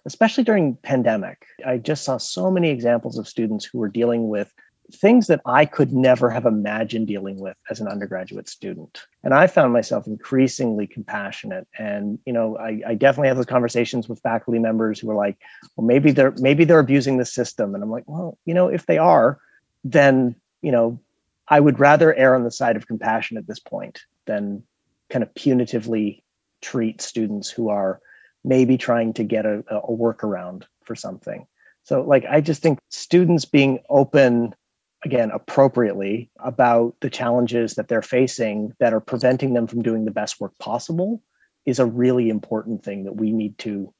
especially 0.05 0.43
during 0.43 0.75
pandemic, 0.75 1.45
I 1.65 1.77
just 1.77 2.03
saw 2.03 2.17
so 2.17 2.51
many 2.51 2.69
examples 2.69 3.17
of 3.17 3.27
students 3.27 3.65
who 3.65 3.79
were 3.79 3.89
dealing 3.89 4.27
with 4.27 4.51
things 4.93 5.27
that 5.27 5.41
I 5.45 5.65
could 5.65 5.93
never 5.93 6.29
have 6.29 6.45
imagined 6.45 7.07
dealing 7.07 7.39
with 7.39 7.57
as 7.69 7.79
an 7.79 7.87
undergraduate 7.87 8.49
student. 8.49 9.05
And 9.23 9.33
I 9.33 9.47
found 9.47 9.73
myself 9.73 10.07
increasingly 10.07 10.87
compassionate. 10.87 11.67
And, 11.77 12.19
you 12.25 12.33
know, 12.33 12.57
I, 12.57 12.81
I, 12.87 12.95
definitely 12.95 13.29
have 13.29 13.37
those 13.37 13.45
conversations 13.45 14.07
with 14.07 14.19
faculty 14.19 14.59
members 14.59 14.99
who 14.99 15.09
are 15.09 15.15
like, 15.15 15.37
well, 15.75 15.85
maybe 15.85 16.11
they're 16.11 16.33
maybe 16.37 16.63
they're 16.63 16.79
abusing 16.79 17.17
the 17.17 17.25
system. 17.25 17.73
And 17.75 17.83
I'm 17.83 17.91
like, 17.91 18.03
well, 18.07 18.37
you 18.45 18.53
know, 18.53 18.67
if 18.67 18.85
they 18.85 18.97
are, 18.97 19.39
then, 19.83 20.35
you 20.61 20.71
know, 20.71 20.99
I 21.47 21.59
would 21.59 21.79
rather 21.79 22.13
err 22.13 22.35
on 22.35 22.43
the 22.43 22.51
side 22.51 22.75
of 22.75 22.87
compassion 22.87 23.37
at 23.37 23.47
this 23.47 23.59
point 23.59 24.01
than 24.25 24.63
kind 25.09 25.23
of 25.23 25.33
punitively 25.33 26.21
treat 26.61 27.01
students 27.01 27.49
who 27.49 27.69
are 27.69 27.99
maybe 28.43 28.77
trying 28.77 29.13
to 29.13 29.23
get 29.23 29.45
a, 29.45 29.63
a 29.69 29.91
workaround 29.91 30.63
for 30.83 30.95
something. 30.95 31.45
So, 31.83 32.01
like, 32.01 32.25
I 32.29 32.41
just 32.41 32.61
think 32.61 32.79
students 32.89 33.45
being 33.45 33.79
open 33.89 34.53
again 35.03 35.31
appropriately 35.31 36.29
about 36.39 36.95
the 37.01 37.09
challenges 37.09 37.75
that 37.75 37.87
they're 37.87 38.01
facing 38.01 38.73
that 38.79 38.93
are 38.93 38.99
preventing 38.99 39.53
them 39.53 39.67
from 39.67 39.81
doing 39.81 40.05
the 40.05 40.11
best 40.11 40.39
work 40.39 40.57
possible 40.59 41.21
is 41.65 41.79
a 41.79 41.85
really 41.85 42.29
important 42.29 42.83
thing 42.83 43.03
that 43.03 43.15
we 43.15 43.31
need 43.31 43.57
to 43.59 43.93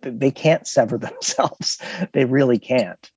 they 0.00 0.30
can't 0.30 0.66
sever 0.66 0.98
themselves. 0.98 1.80
They 2.12 2.24
really 2.24 2.58
can't 2.58 3.10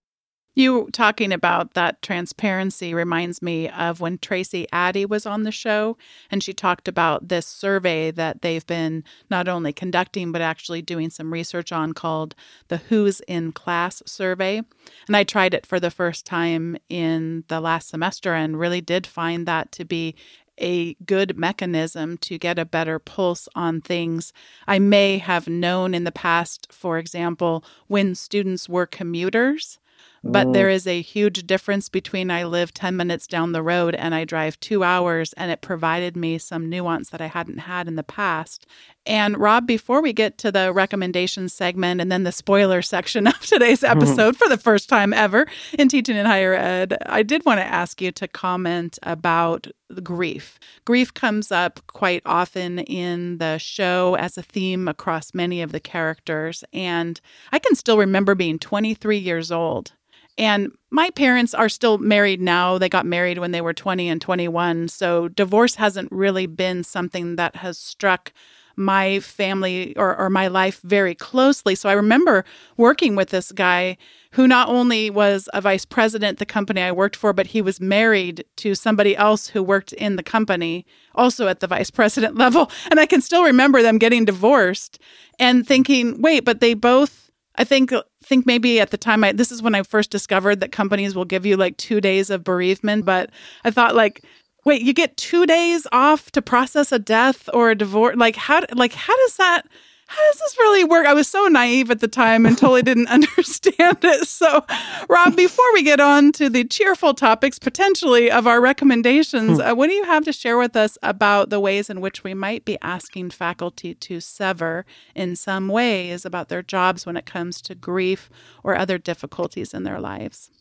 you 0.57 0.89
talking 0.91 1.31
about 1.31 1.75
that 1.75 2.01
transparency 2.01 2.93
reminds 2.93 3.41
me 3.43 3.69
of 3.69 4.01
when 4.01 4.17
Tracie 4.17 4.67
Addy 4.73 5.05
was 5.05 5.27
on 5.27 5.43
the 5.43 5.51
show, 5.51 5.97
and 6.31 6.41
she 6.41 6.51
talked 6.51 6.87
about 6.87 7.27
this 7.27 7.45
survey 7.45 8.09
that 8.09 8.41
they've 8.41 8.65
been 8.65 9.03
not 9.29 9.47
only 9.47 9.71
conducting, 9.71 10.31
but 10.31 10.41
actually 10.41 10.81
doing 10.81 11.11
some 11.11 11.31
research 11.31 11.71
on 11.71 11.93
called 11.93 12.33
the 12.69 12.77
Who's 12.77 13.19
in 13.27 13.51
Class 13.51 14.01
survey. 14.07 14.63
And 15.07 15.15
I 15.15 15.23
tried 15.23 15.53
it 15.53 15.65
for 15.65 15.79
the 15.79 15.91
first 15.91 16.25
time 16.25 16.75
in 16.89 17.43
the 17.49 17.61
last 17.61 17.89
semester 17.89 18.33
and 18.33 18.59
really 18.59 18.81
did 18.81 19.05
find 19.05 19.47
that 19.47 19.71
to 19.73 19.85
be 19.85 20.15
a 20.59 20.95
good 21.05 21.37
mechanism 21.37 22.17
to 22.17 22.39
get 22.39 22.57
a 22.57 22.65
better 22.65 22.97
pulse 22.97 23.47
on 23.53 23.79
things. 23.79 24.33
I 24.67 24.79
may 24.79 25.19
have 25.19 25.47
known 25.47 25.93
in 25.93 26.03
the 26.03 26.11
past, 26.11 26.67
for 26.71 26.97
example, 26.97 27.63
when 27.85 28.15
students 28.15 28.67
were 28.67 28.87
commuters 28.87 29.77
but 30.23 30.47
mm. 30.47 30.53
there 30.53 30.69
is 30.69 30.87
a 30.87 31.01
huge 31.01 31.45
difference 31.45 31.89
between 31.89 32.31
I 32.31 32.43
live 32.43 32.73
10 32.73 32.95
minutes 32.95 33.27
down 33.27 33.51
the 33.51 33.63
road 33.63 33.95
and 33.95 34.13
I 34.15 34.25
drive 34.25 34.59
two 34.59 34.83
hours, 34.83 35.33
and 35.33 35.51
it 35.51 35.61
provided 35.61 36.15
me 36.15 36.37
some 36.37 36.69
nuance 36.69 37.09
that 37.09 37.21
I 37.21 37.27
hadn't 37.27 37.59
had 37.59 37.87
in 37.87 37.95
the 37.95 38.03
past. 38.03 38.65
And 39.07 39.37
Rob, 39.37 39.65
before 39.65 40.01
we 40.01 40.11
get 40.11 40.37
to 40.39 40.51
the 40.51 40.73
recommendation 40.73 41.47
segment 41.47 42.01
and 42.01 42.11
then 42.11 42.23
the 42.23 42.31
spoiler 42.33 42.81
section 42.81 43.25
of 43.27 43.39
today's 43.39 43.83
episode 43.83 44.35
for 44.35 44.49
the 44.49 44.57
first 44.57 44.89
time 44.89 45.13
ever 45.13 45.47
in 45.79 45.87
teaching 45.87 46.17
in 46.17 46.25
higher 46.25 46.53
ed, 46.53 46.97
I 47.05 47.23
did 47.23 47.45
want 47.45 47.59
to 47.59 47.65
ask 47.65 48.01
you 48.01 48.11
to 48.11 48.27
comment 48.27 48.99
about 49.03 49.67
grief. 50.03 50.59
Grief 50.83 51.13
comes 51.13 51.53
up 51.53 51.79
quite 51.87 52.21
often 52.25 52.79
in 52.79 53.37
the 53.37 53.57
show 53.59 54.15
as 54.15 54.37
a 54.37 54.43
theme 54.43 54.89
across 54.89 55.33
many 55.33 55.61
of 55.61 55.71
the 55.71 55.79
characters. 55.79 56.65
And 56.73 57.19
I 57.53 57.59
can 57.59 57.75
still 57.75 57.97
remember 57.97 58.35
being 58.35 58.59
23 58.59 59.17
years 59.17 59.53
old 59.53 59.93
and 60.37 60.71
my 60.91 61.09
parents 61.11 61.53
are 61.53 61.69
still 61.69 61.97
married 61.97 62.39
now. 62.39 62.77
They 62.77 62.89
got 62.89 63.05
married 63.05 63.39
when 63.39 63.51
they 63.51 63.61
were 63.61 63.73
20 63.73 64.07
and 64.07 64.21
21. 64.21 64.87
So 64.89 65.27
divorce 65.29 65.75
hasn't 65.75 66.11
really 66.11 66.45
been 66.45 66.83
something 66.83 67.37
that 67.37 67.55
has 67.57 67.77
struck 67.77 68.31
my 68.77 69.19
family 69.19 69.97
or, 69.97 70.15
or 70.15 70.29
my 70.29 70.47
life 70.47 70.79
very 70.83 71.15
closely. 71.15 71.75
So 71.75 71.89
I 71.89 71.93
remember 71.93 72.45
working 72.77 73.15
with 73.15 73.29
this 73.29 73.51
guy 73.51 73.97
who 74.31 74.47
not 74.47 74.69
only 74.69 75.09
was 75.09 75.49
a 75.53 75.61
vice 75.61 75.83
president 75.83 76.37
the 76.37 76.45
company 76.45 76.81
I 76.81 76.91
worked 76.91 77.15
for, 77.15 77.33
but 77.33 77.47
he 77.47 77.61
was 77.61 77.81
married 77.81 78.45
to 78.57 78.75
somebody 78.75 79.17
else 79.17 79.47
who 79.47 79.63
worked 79.63 79.93
in 79.93 80.15
the 80.15 80.23
company, 80.23 80.85
also 81.15 81.47
at 81.47 81.59
the 81.59 81.67
vice 81.67 81.89
president 81.99 82.35
level. 82.35 82.71
And 82.91 82.99
I 82.99 83.07
can 83.07 83.21
still 83.21 83.43
remember 83.43 83.81
them 83.81 83.97
getting 83.97 84.25
divorced 84.25 84.99
and 85.39 85.67
thinking, 85.67 86.21
wait, 86.21 86.45
but 86.45 86.61
they 86.61 86.73
both 86.73 87.23
I 87.59 87.63
think 87.63 87.91
think 88.23 88.45
maybe 88.45 88.79
at 88.79 88.91
the 88.91 88.97
time 88.97 89.23
I 89.23 89.31
this 89.31 89.51
is 89.51 89.63
when 89.63 89.73
I 89.73 89.81
first 89.81 90.11
discovered 90.11 90.59
that 90.59 90.71
companies 90.71 91.15
will 91.15 91.25
give 91.25 91.43
you 91.43 91.57
like 91.57 91.75
2 91.77 91.99
days 91.99 92.29
of 92.29 92.43
bereavement, 92.43 93.03
but 93.03 93.31
I 93.63 93.71
thought 93.71 93.95
like 93.95 94.23
wait, 94.67 94.81
you 94.81 94.93
get 94.93 95.15
2 95.17 95.45
days 95.45 95.87
off 95.91 96.29
to 96.31 96.41
process 96.41 96.91
a 96.91 96.99
death 96.99 97.49
or 97.53 97.71
a 97.71 97.75
divorce 97.75 98.17
like 98.17 98.35
how 98.35 98.61
like 98.75 98.93
how 98.93 99.15
does 99.15 99.37
that 99.37 99.65
how 100.09 100.21
does 100.31 100.39
this 100.39 100.57
really 100.57 100.85
work? 100.85 101.05
I 101.05 101.13
was 101.13 101.27
so 101.27 101.47
naive 101.47 101.91
at 101.91 101.99
the 101.99 102.07
time 102.07 102.45
and 102.45 102.57
totally 102.57 102.81
didn't 102.81 103.07
understand 103.19 103.97
it. 104.03 104.25
So, 104.27 104.65
Rob, 105.09 105.35
before 105.35 105.65
we 105.73 105.83
get 105.83 105.99
on 105.99 106.31
to 106.33 106.49
the 106.49 106.63
cheerful 106.63 107.13
topics 107.13 107.59
potentially 107.59 108.31
of 108.31 108.47
our 108.47 108.61
recommendations, 108.61 109.57
hmm. 109.57 109.67
uh, 109.67 109.75
what 109.75 109.87
do 109.87 109.93
you 109.93 110.05
have 110.05 110.23
to 110.23 110.31
share 110.31 110.57
with 110.57 110.77
us 110.77 110.97
about 111.03 111.49
the 111.49 111.59
ways 111.59 111.89
in 111.89 111.99
which 111.99 112.23
we 112.23 112.33
might 112.33 112.63
be 112.63 112.77
asking 112.81 113.31
faculty 113.31 113.93
to 113.95 114.21
sever 114.21 114.85
in 115.13 115.35
some 115.35 115.67
ways 115.67 116.23
about 116.23 116.47
their 116.47 116.63
jobs 116.63 117.05
when 117.05 117.17
it 117.17 117.25
comes 117.25 117.61
to 117.63 117.75
grief 117.75 118.29
or 118.63 118.77
other 118.77 118.97
difficulties 118.97 119.73
in 119.73 119.83
their 119.83 119.99
lives? 119.99 120.51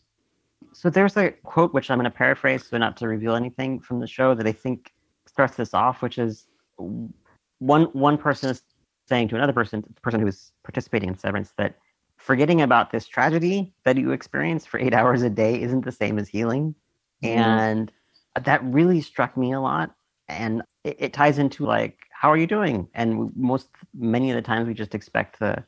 So, 0.77 0.91
there's 0.91 1.17
a 1.17 1.31
quote 1.31 1.73
which 1.73 1.89
I'm 1.89 1.97
going 1.97 2.05
to 2.05 2.15
paraphrase 2.15 2.67
so 2.67 2.77
not 2.77 2.97
to 2.97 3.07
reveal 3.07 3.33
anything 3.33 3.79
from 3.79 3.99
the 3.99 4.05
show 4.05 4.35
that 4.35 4.45
I 4.45 4.51
think 4.51 4.93
starts 5.25 5.55
this 5.55 5.73
off, 5.73 6.03
which 6.03 6.19
is 6.19 6.45
one 6.77 7.85
one 7.93 8.15
person 8.15 8.51
is 8.51 8.61
saying 9.07 9.29
to 9.29 9.35
another 9.35 9.53
person, 9.53 9.83
the 9.91 10.01
person 10.01 10.19
who 10.19 10.27
is 10.27 10.51
participating 10.63 11.09
in 11.09 11.17
severance, 11.17 11.51
that 11.57 11.79
forgetting 12.17 12.61
about 12.61 12.91
this 12.91 13.07
tragedy 13.07 13.73
that 13.85 13.97
you 13.97 14.11
experience 14.11 14.67
for 14.67 14.79
eight 14.79 14.93
hours 14.99 15.23
a 15.23 15.31
day 15.31 15.59
isn't 15.59 15.83
the 15.83 15.91
same 15.91 16.19
as 16.19 16.27
healing. 16.27 16.75
Mm-hmm. 17.23 17.39
And 17.39 17.91
that 18.39 18.63
really 18.63 19.01
struck 19.01 19.35
me 19.35 19.53
a 19.53 19.59
lot. 19.59 19.95
And 20.27 20.61
it, 20.83 20.97
it, 20.99 21.13
ties 21.13 21.39
into 21.39 21.65
like, 21.65 22.01
how 22.11 22.31
are 22.31 22.37
you 22.37 22.45
doing? 22.45 22.87
And 22.93 23.31
most, 23.35 23.69
many 23.97 24.29
of 24.29 24.35
the 24.35 24.43
times 24.43 24.67
we 24.67 24.75
just 24.75 24.93
expect 24.93 25.39
the, 25.39 25.63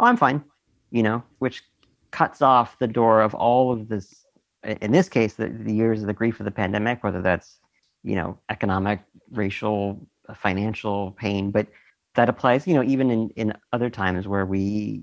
oh, 0.00 0.06
I'm 0.06 0.16
fine, 0.16 0.42
you 0.90 1.02
know, 1.02 1.22
which 1.40 1.64
cuts 2.12 2.40
off 2.40 2.78
the 2.78 2.86
door 2.86 3.20
of 3.20 3.34
all 3.34 3.70
of 3.70 3.88
this, 3.88 4.23
in 4.64 4.92
this 4.92 5.08
case, 5.08 5.34
the, 5.34 5.48
the 5.48 5.74
years 5.74 6.00
of 6.00 6.06
the 6.06 6.12
grief 6.12 6.40
of 6.40 6.44
the 6.44 6.50
pandemic, 6.50 7.02
whether 7.04 7.22
that's, 7.22 7.58
you 8.02 8.14
know, 8.14 8.38
economic, 8.48 9.00
racial, 9.30 10.06
financial 10.34 11.12
pain, 11.12 11.50
but 11.50 11.66
that 12.14 12.28
applies, 12.28 12.66
you 12.66 12.74
know, 12.74 12.82
even 12.82 13.10
in, 13.10 13.30
in 13.30 13.52
other 13.72 13.90
times 13.90 14.26
where 14.28 14.46
we 14.46 15.02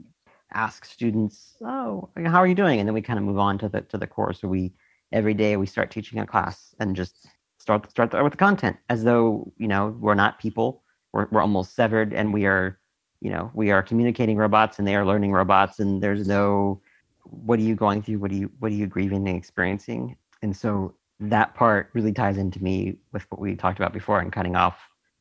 ask 0.54 0.86
students, 0.86 1.56
"Oh, 1.62 2.10
how 2.26 2.39
are 2.39 2.47
you 2.47 2.56
doing?" 2.56 2.80
and 2.80 2.88
then 2.88 2.93
we 2.93 3.02
kind 3.02 3.19
of 3.19 3.26
move 3.26 3.39
on 3.39 3.58
to 3.60 3.69
the 3.69 3.82
to 3.82 3.97
the 3.97 4.08
course. 4.08 4.41
So 4.41 4.47
we 4.47 4.74
every 5.12 5.34
day 5.34 5.58
we 5.58 5.65
start 5.65 5.91
teaching 5.91 6.19
a 6.19 6.26
class 6.26 6.74
and 6.80 6.95
just 6.95 7.28
start 7.60 7.89
start 7.89 8.13
with 8.24 8.34
the 8.34 8.38
content 8.38 8.78
as 8.89 9.04
though 9.04 9.52
you 9.58 9.67
know 9.67 9.95
we're 10.00 10.15
not 10.15 10.39
people. 10.39 10.84
We're 11.13 11.28
we're 11.32 11.41
almost 11.41 11.76
severed, 11.76 12.13
and 12.13 12.34
we 12.34 12.45
are 12.45 12.80
you 13.19 13.30
know 13.30 13.52
we 13.54 13.71
are 13.71 13.84
communicating 13.84 14.38
robots, 14.38 14.80
and 14.80 14.88
they 14.88 14.95
are 14.95 15.06
learning 15.06 15.34
robots, 15.34 15.80
and 15.80 16.02
there's 16.02 16.28
no 16.28 16.82
what 17.24 17.60
are 17.60 17.64
you 17.64 17.76
going 17.76 18.02
through? 18.02 18.20
What 18.20 18.32
are 18.32 18.36
you 18.36 18.52
what 18.60 18.72
are 18.72 18.76
you 18.76 18.88
grieving 18.88 19.28
and 19.28 19.38
experiencing? 19.38 20.18
And 20.42 20.56
so 20.56 20.96
that 21.20 21.54
part 21.54 21.90
really 21.94 22.12
ties 22.12 22.38
into 22.38 22.62
me 22.64 22.98
with 23.12 23.26
what 23.30 23.40
we 23.40 23.56
talked 23.56 23.80
about 23.80 23.94
before 23.94 24.20
and 24.20 24.32
cutting 24.32 24.56
off 24.56 24.80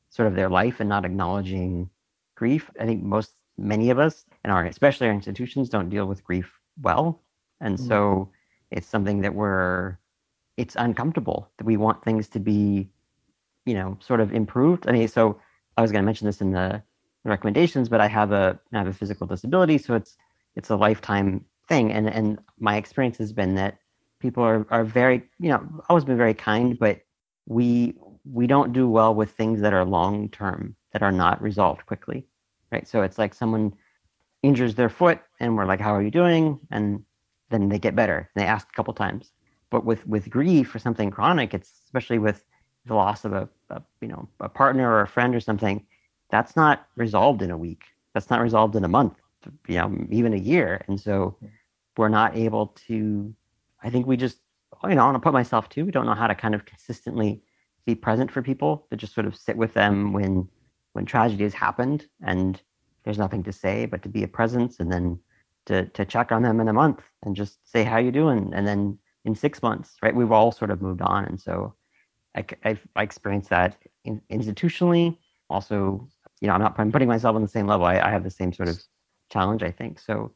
sort 0.09 0.27
of 0.27 0.35
their 0.35 0.49
life 0.49 0.81
and 0.81 0.89
not 0.89 1.05
acknowledging 1.05 1.91
grief. 2.37 2.71
I 2.81 2.87
think 2.87 3.03
most 3.03 3.35
many 3.61 3.91
of 3.91 3.99
us 3.99 4.25
and 4.43 4.53
our 4.53 4.65
especially 4.65 5.07
our 5.07 5.13
institutions 5.13 5.69
don't 5.69 5.91
deal 5.91 6.07
with 6.07 6.25
grief 6.25 6.59
well 6.81 7.21
and 7.61 7.77
mm-hmm. 7.77 7.89
so 7.89 8.31
it's 8.71 8.87
something 8.87 9.21
that 9.21 9.35
we're 9.35 9.99
it's 10.57 10.77
uncomfortable 10.77 11.49
that 11.59 11.65
we 11.65 11.77
want 11.77 12.03
things 12.03 12.27
to 12.29 12.41
be 12.41 12.89
you 13.67 13.75
know 13.75 13.99
sort 14.01 14.21
of 14.21 14.33
improved 14.33 14.89
i 14.89 14.93
mean 14.93 15.07
so 15.07 15.39
i 15.77 15.83
was 15.83 15.93
going 15.93 16.03
to 16.03 16.07
mention 16.07 16.27
this 16.27 16.41
in 16.41 16.53
the 16.53 16.83
recommendations 17.25 17.89
but 17.89 18.01
i 18.01 18.09
have 18.09 18.33
a 18.33 18.59
I 18.73 18.79
have 18.79 18.87
a 18.87 18.93
physical 18.95 19.27
disability 19.27 19.77
so 19.77 19.95
it's 19.95 20.17
it's 20.57 20.71
a 20.71 20.77
lifetime 20.77 21.45
thing 21.70 21.92
and 21.92 22.09
and 22.09 22.38
my 22.59 22.76
experience 22.76 23.18
has 23.18 23.33
been 23.33 23.54
that 23.54 23.78
people 24.18 24.42
are 24.42 24.66
are 24.70 24.85
very 24.85 25.22
you 25.38 25.50
know 25.50 25.62
always 25.88 26.04
been 26.04 26.18
very 26.18 26.35
kind 26.35 26.78
but 26.78 27.00
we 27.46 27.94
we 28.30 28.46
don't 28.46 28.72
do 28.74 28.88
well 28.88 29.14
with 29.14 29.30
things 29.30 29.61
that 29.62 29.72
are 29.72 29.85
long 29.85 30.28
term 30.28 30.76
that 30.92 31.02
are 31.02 31.12
not 31.12 31.40
resolved 31.42 31.87
quickly 31.87 32.26
right? 32.72 32.87
So 32.87 33.02
it's 33.02 33.18
like 33.18 33.35
someone 33.35 33.74
injures 34.42 34.74
their 34.74 34.88
foot 34.88 35.20
and 35.40 35.56
we're 35.56 35.66
like, 35.66 35.80
how 35.80 35.94
are 35.94 36.02
you 36.02 36.11
doing? 36.11 36.59
And 36.70 37.04
then 37.50 37.68
they 37.68 37.78
get 37.78 37.96
better. 37.96 38.30
And 38.35 38.42
they 38.42 38.46
ask 38.48 38.68
a 38.68 38.76
couple 38.76 38.94
times. 38.94 39.33
But 39.70 39.85
with 39.85 40.06
with 40.06 40.30
grief 40.30 40.74
or 40.74 40.78
something 40.78 41.11
chronic, 41.11 41.54
it's 41.54 41.70
especially 41.85 42.18
with 42.18 42.44
the 42.87 42.94
loss 42.94 43.24
of 43.24 43.33
a, 43.33 43.48
a 43.70 43.83
you 44.00 44.09
know 44.09 44.28
a 44.40 44.48
partner 44.48 44.90
or 44.90 45.02
a 45.02 45.09
friend 45.09 45.35
or 45.35 45.40
something, 45.40 45.87
that's 46.30 46.56
not 46.56 46.87
resolved 46.96 47.42
in 47.42 47.50
a 47.52 47.56
week. 47.56 47.85
That's 48.14 48.30
not 48.30 48.40
resolved 48.40 48.74
in 48.74 48.85
a 48.85 48.88
month, 48.88 49.14
you 49.68 49.76
know, 49.76 49.96
even 50.11 50.35
a 50.35 50.38
year. 50.38 50.85
And 50.88 51.00
so 51.00 51.37
we're 51.96 52.09
not 52.09 52.37
able 52.37 52.68
to. 52.88 53.35
I 53.83 53.90
think 53.90 54.07
we 54.07 54.16
just 54.16 54.38
oh, 54.83 54.88
you 54.88 54.94
know 54.94 55.03
I 55.03 55.05
want 55.07 55.16
to 55.16 55.20
put 55.20 55.33
myself 55.33 55.68
too. 55.68 55.85
We 55.85 55.92
don't 55.92 56.07
know 56.07 56.14
how 56.14 56.26
to 56.26 56.35
kind 56.35 56.55
of 56.55 56.64
consistently 56.64 57.42
be 57.87 57.94
present 57.94 58.31
for 58.31 58.42
people 58.42 58.87
to 58.90 58.96
just 58.96 59.14
sort 59.14 59.26
of 59.26 59.37
sit 59.37 59.57
with 59.57 59.74
them 59.74 60.12
when 60.12 60.48
when 60.92 61.05
tragedy 61.05 61.44
has 61.44 61.55
happened 61.55 62.07
and 62.22 62.61
there's 63.05 63.18
nothing 63.18 63.42
to 63.44 63.53
say 63.53 63.87
but 63.87 64.03
to 64.03 64.09
be 64.09 64.22
a 64.22 64.29
presence 64.29 64.81
and 64.81 64.92
then 64.92 65.18
to 65.66 65.87
to 65.87 66.05
check 66.05 66.33
on 66.33 66.42
them 66.42 66.61
in 66.61 66.68
a 66.68 66.72
month 66.72 67.03
and 67.22 67.37
just 67.37 67.59
say 67.70 67.85
how 67.85 67.98
you 67.98 68.11
doing 68.11 68.53
and 68.55 68.66
then 68.66 68.98
in 69.24 69.35
six 69.35 69.62
months 69.62 69.96
right 70.03 70.14
we've 70.14 70.33
all 70.33 70.53
sort 70.53 70.70
of 70.70 70.83
moved 70.83 71.03
on 71.03 71.24
and 71.24 71.40
so 71.40 71.74
i 72.37 72.44
I've, 72.64 72.87
i 72.96 73.03
experienced 73.03 73.50
that 73.50 73.76
in, 74.05 74.20
institutionally 74.31 75.16
also 75.48 76.09
you 76.40 76.48
know 76.48 76.55
i'm 76.55 76.61
not 76.61 76.74
I'm 76.79 76.92
putting 76.92 77.09
myself 77.09 77.37
on 77.37 77.42
the 77.42 77.48
same 77.48 77.66
level 77.66 77.87
I, 77.87 77.98
I 77.98 78.11
have 78.11 78.24
the 78.24 78.31
same 78.31 78.53
sort 78.53 78.68
of 78.68 78.79
challenge 79.31 79.62
i 79.62 79.70
think 79.70 79.98
so 79.98 80.33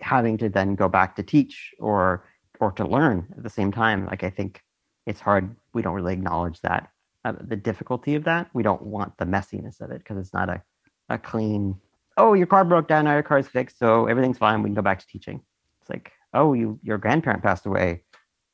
having 0.00 0.36
to 0.38 0.48
then 0.48 0.74
go 0.74 0.88
back 0.88 1.16
to 1.16 1.22
teach 1.22 1.74
or 1.78 2.28
or 2.60 2.72
to 2.72 2.86
learn 2.86 3.26
at 3.36 3.42
the 3.42 3.50
same 3.50 3.72
time 3.72 4.06
like 4.06 4.24
i 4.24 4.30
think 4.30 4.62
it's 5.06 5.20
hard 5.20 5.54
we 5.72 5.82
don't 5.82 5.94
really 5.94 6.12
acknowledge 6.12 6.60
that 6.60 6.90
uh, 7.26 7.32
the 7.40 7.56
difficulty 7.56 8.14
of 8.14 8.22
that. 8.22 8.48
We 8.54 8.62
don't 8.62 8.82
want 8.82 9.18
the 9.18 9.24
messiness 9.24 9.80
of 9.80 9.90
it 9.90 9.98
because 9.98 10.16
it's 10.16 10.32
not 10.32 10.48
a, 10.48 10.62
a 11.08 11.18
clean, 11.18 11.74
oh, 12.16 12.34
your 12.34 12.46
car 12.46 12.64
broke 12.64 12.86
down, 12.86 13.06
now 13.06 13.14
your 13.14 13.24
car's 13.24 13.48
fixed, 13.48 13.80
so 13.80 14.06
everything's 14.06 14.38
fine. 14.38 14.62
We 14.62 14.68
can 14.68 14.74
go 14.74 14.82
back 14.82 15.00
to 15.00 15.06
teaching. 15.08 15.42
It's 15.80 15.90
like, 15.90 16.12
oh, 16.34 16.52
you 16.52 16.78
your 16.84 16.98
grandparent 16.98 17.42
passed 17.42 17.66
away, 17.66 18.02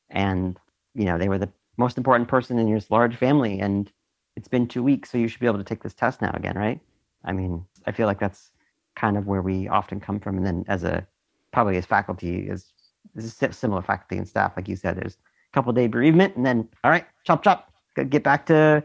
and 0.09 0.59
you 0.95 1.05
know 1.05 1.19
they 1.19 1.29
were 1.29 1.37
the 1.37 1.53
most 1.77 1.99
important 1.99 2.29
person 2.31 2.59
in 2.59 2.67
your 2.67 2.81
large 2.89 3.15
family, 3.15 3.61
and 3.61 3.93
it's 4.37 4.49
been 4.49 4.67
two 4.67 4.83
weeks, 4.83 5.11
so 5.11 5.19
you 5.19 5.29
should 5.29 5.41
be 5.41 5.47
able 5.47 5.59
to 5.59 5.65
take 5.65 5.83
this 5.83 5.93
test 5.93 6.23
now 6.23 6.31
again, 6.33 6.57
right? 6.57 6.81
I 7.27 7.33
mean, 7.33 7.67
I 7.85 7.93
feel 7.93 8.07
like 8.07 8.21
that's 8.21 8.53
kind 8.97 9.19
of 9.19 9.27
where 9.27 9.43
we 9.43 9.69
often 9.69 10.01
come 10.01 10.19
from, 10.19 10.39
and 10.39 10.47
then 10.47 10.65
as 10.67 10.83
a 10.83 11.07
probably 11.53 11.77
as 11.77 11.87
faculty 11.87 12.49
is 12.49 12.73
is 13.15 13.37
similar 13.51 13.83
faculty 13.83 14.17
and 14.17 14.27
staff, 14.27 14.53
like 14.57 14.69
you 14.69 14.77
said, 14.77 14.97
there's 14.97 15.15
a 15.15 15.53
couple 15.55 15.73
day 15.73 15.87
bereavement, 15.87 16.37
and 16.37 16.47
then 16.47 16.69
all 16.83 16.91
right, 16.91 17.07
chop 17.25 17.43
chop, 17.43 17.73
get 18.09 18.23
back 18.23 18.47
to 18.47 18.83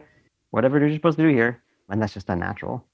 whatever 0.50 0.78
you're 0.78 0.92
supposed 0.94 1.18
to 1.18 1.24
do 1.24 1.34
here. 1.34 1.62
And 1.90 2.02
that's 2.02 2.12
just 2.12 2.28
unnatural. 2.28 2.84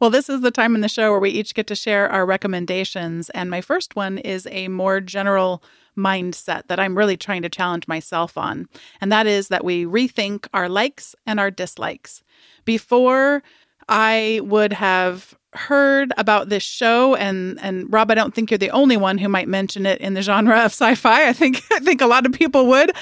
Well, 0.00 0.10
this 0.10 0.28
is 0.28 0.40
the 0.40 0.50
time 0.50 0.74
in 0.74 0.80
the 0.80 0.88
show 0.88 1.10
where 1.10 1.20
we 1.20 1.30
each 1.30 1.54
get 1.54 1.66
to 1.68 1.74
share 1.74 2.10
our 2.10 2.26
recommendations. 2.26 3.30
And 3.30 3.48
my 3.48 3.60
first 3.60 3.94
one 3.96 4.18
is 4.18 4.48
a 4.50 4.68
more 4.68 5.00
general 5.00 5.62
mindset 5.96 6.66
that 6.66 6.80
I'm 6.80 6.98
really 6.98 7.16
trying 7.16 7.42
to 7.42 7.48
challenge 7.48 7.86
myself 7.86 8.36
on. 8.36 8.66
And 9.00 9.12
that 9.12 9.26
is 9.26 9.48
that 9.48 9.64
we 9.64 9.84
rethink 9.84 10.48
our 10.52 10.68
likes 10.68 11.14
and 11.26 11.38
our 11.38 11.50
dislikes. 11.50 12.22
Before 12.64 13.42
I 13.88 14.40
would 14.42 14.72
have 14.72 15.38
heard 15.54 16.12
about 16.16 16.48
this 16.48 16.62
show 16.62 17.14
and 17.14 17.58
and 17.62 17.92
Rob 17.92 18.10
I 18.10 18.14
don't 18.14 18.34
think 18.34 18.50
you're 18.50 18.58
the 18.58 18.70
only 18.70 18.96
one 18.96 19.18
who 19.18 19.28
might 19.28 19.48
mention 19.48 19.86
it 19.86 20.00
in 20.00 20.14
the 20.14 20.22
genre 20.22 20.58
of 20.58 20.72
sci-fi. 20.72 21.28
I 21.28 21.32
think 21.32 21.62
I 21.72 21.80
think 21.80 22.00
a 22.00 22.06
lot 22.06 22.26
of 22.26 22.32
people 22.32 22.66
would. 22.66 22.92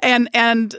And 0.00 0.28
and 0.34 0.74